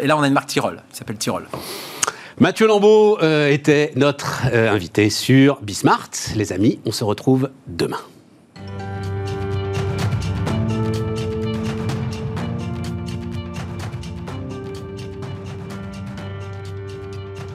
et 0.00 0.06
là 0.06 0.16
on 0.16 0.22
a 0.22 0.26
une 0.26 0.32
marque 0.32 0.48
Tyrol 0.48 0.80
qui 0.90 0.96
s'appelle 0.96 1.18
Tyrol. 1.18 1.46
Mathieu 2.42 2.66
Lambeau 2.66 3.20
euh, 3.22 3.52
était 3.52 3.92
notre 3.94 4.46
euh, 4.52 4.68
invité 4.68 5.10
sur 5.10 5.60
Bismart. 5.62 6.10
Les 6.34 6.52
amis, 6.52 6.80
on 6.84 6.90
se 6.90 7.04
retrouve 7.04 7.50
demain. 7.68 8.00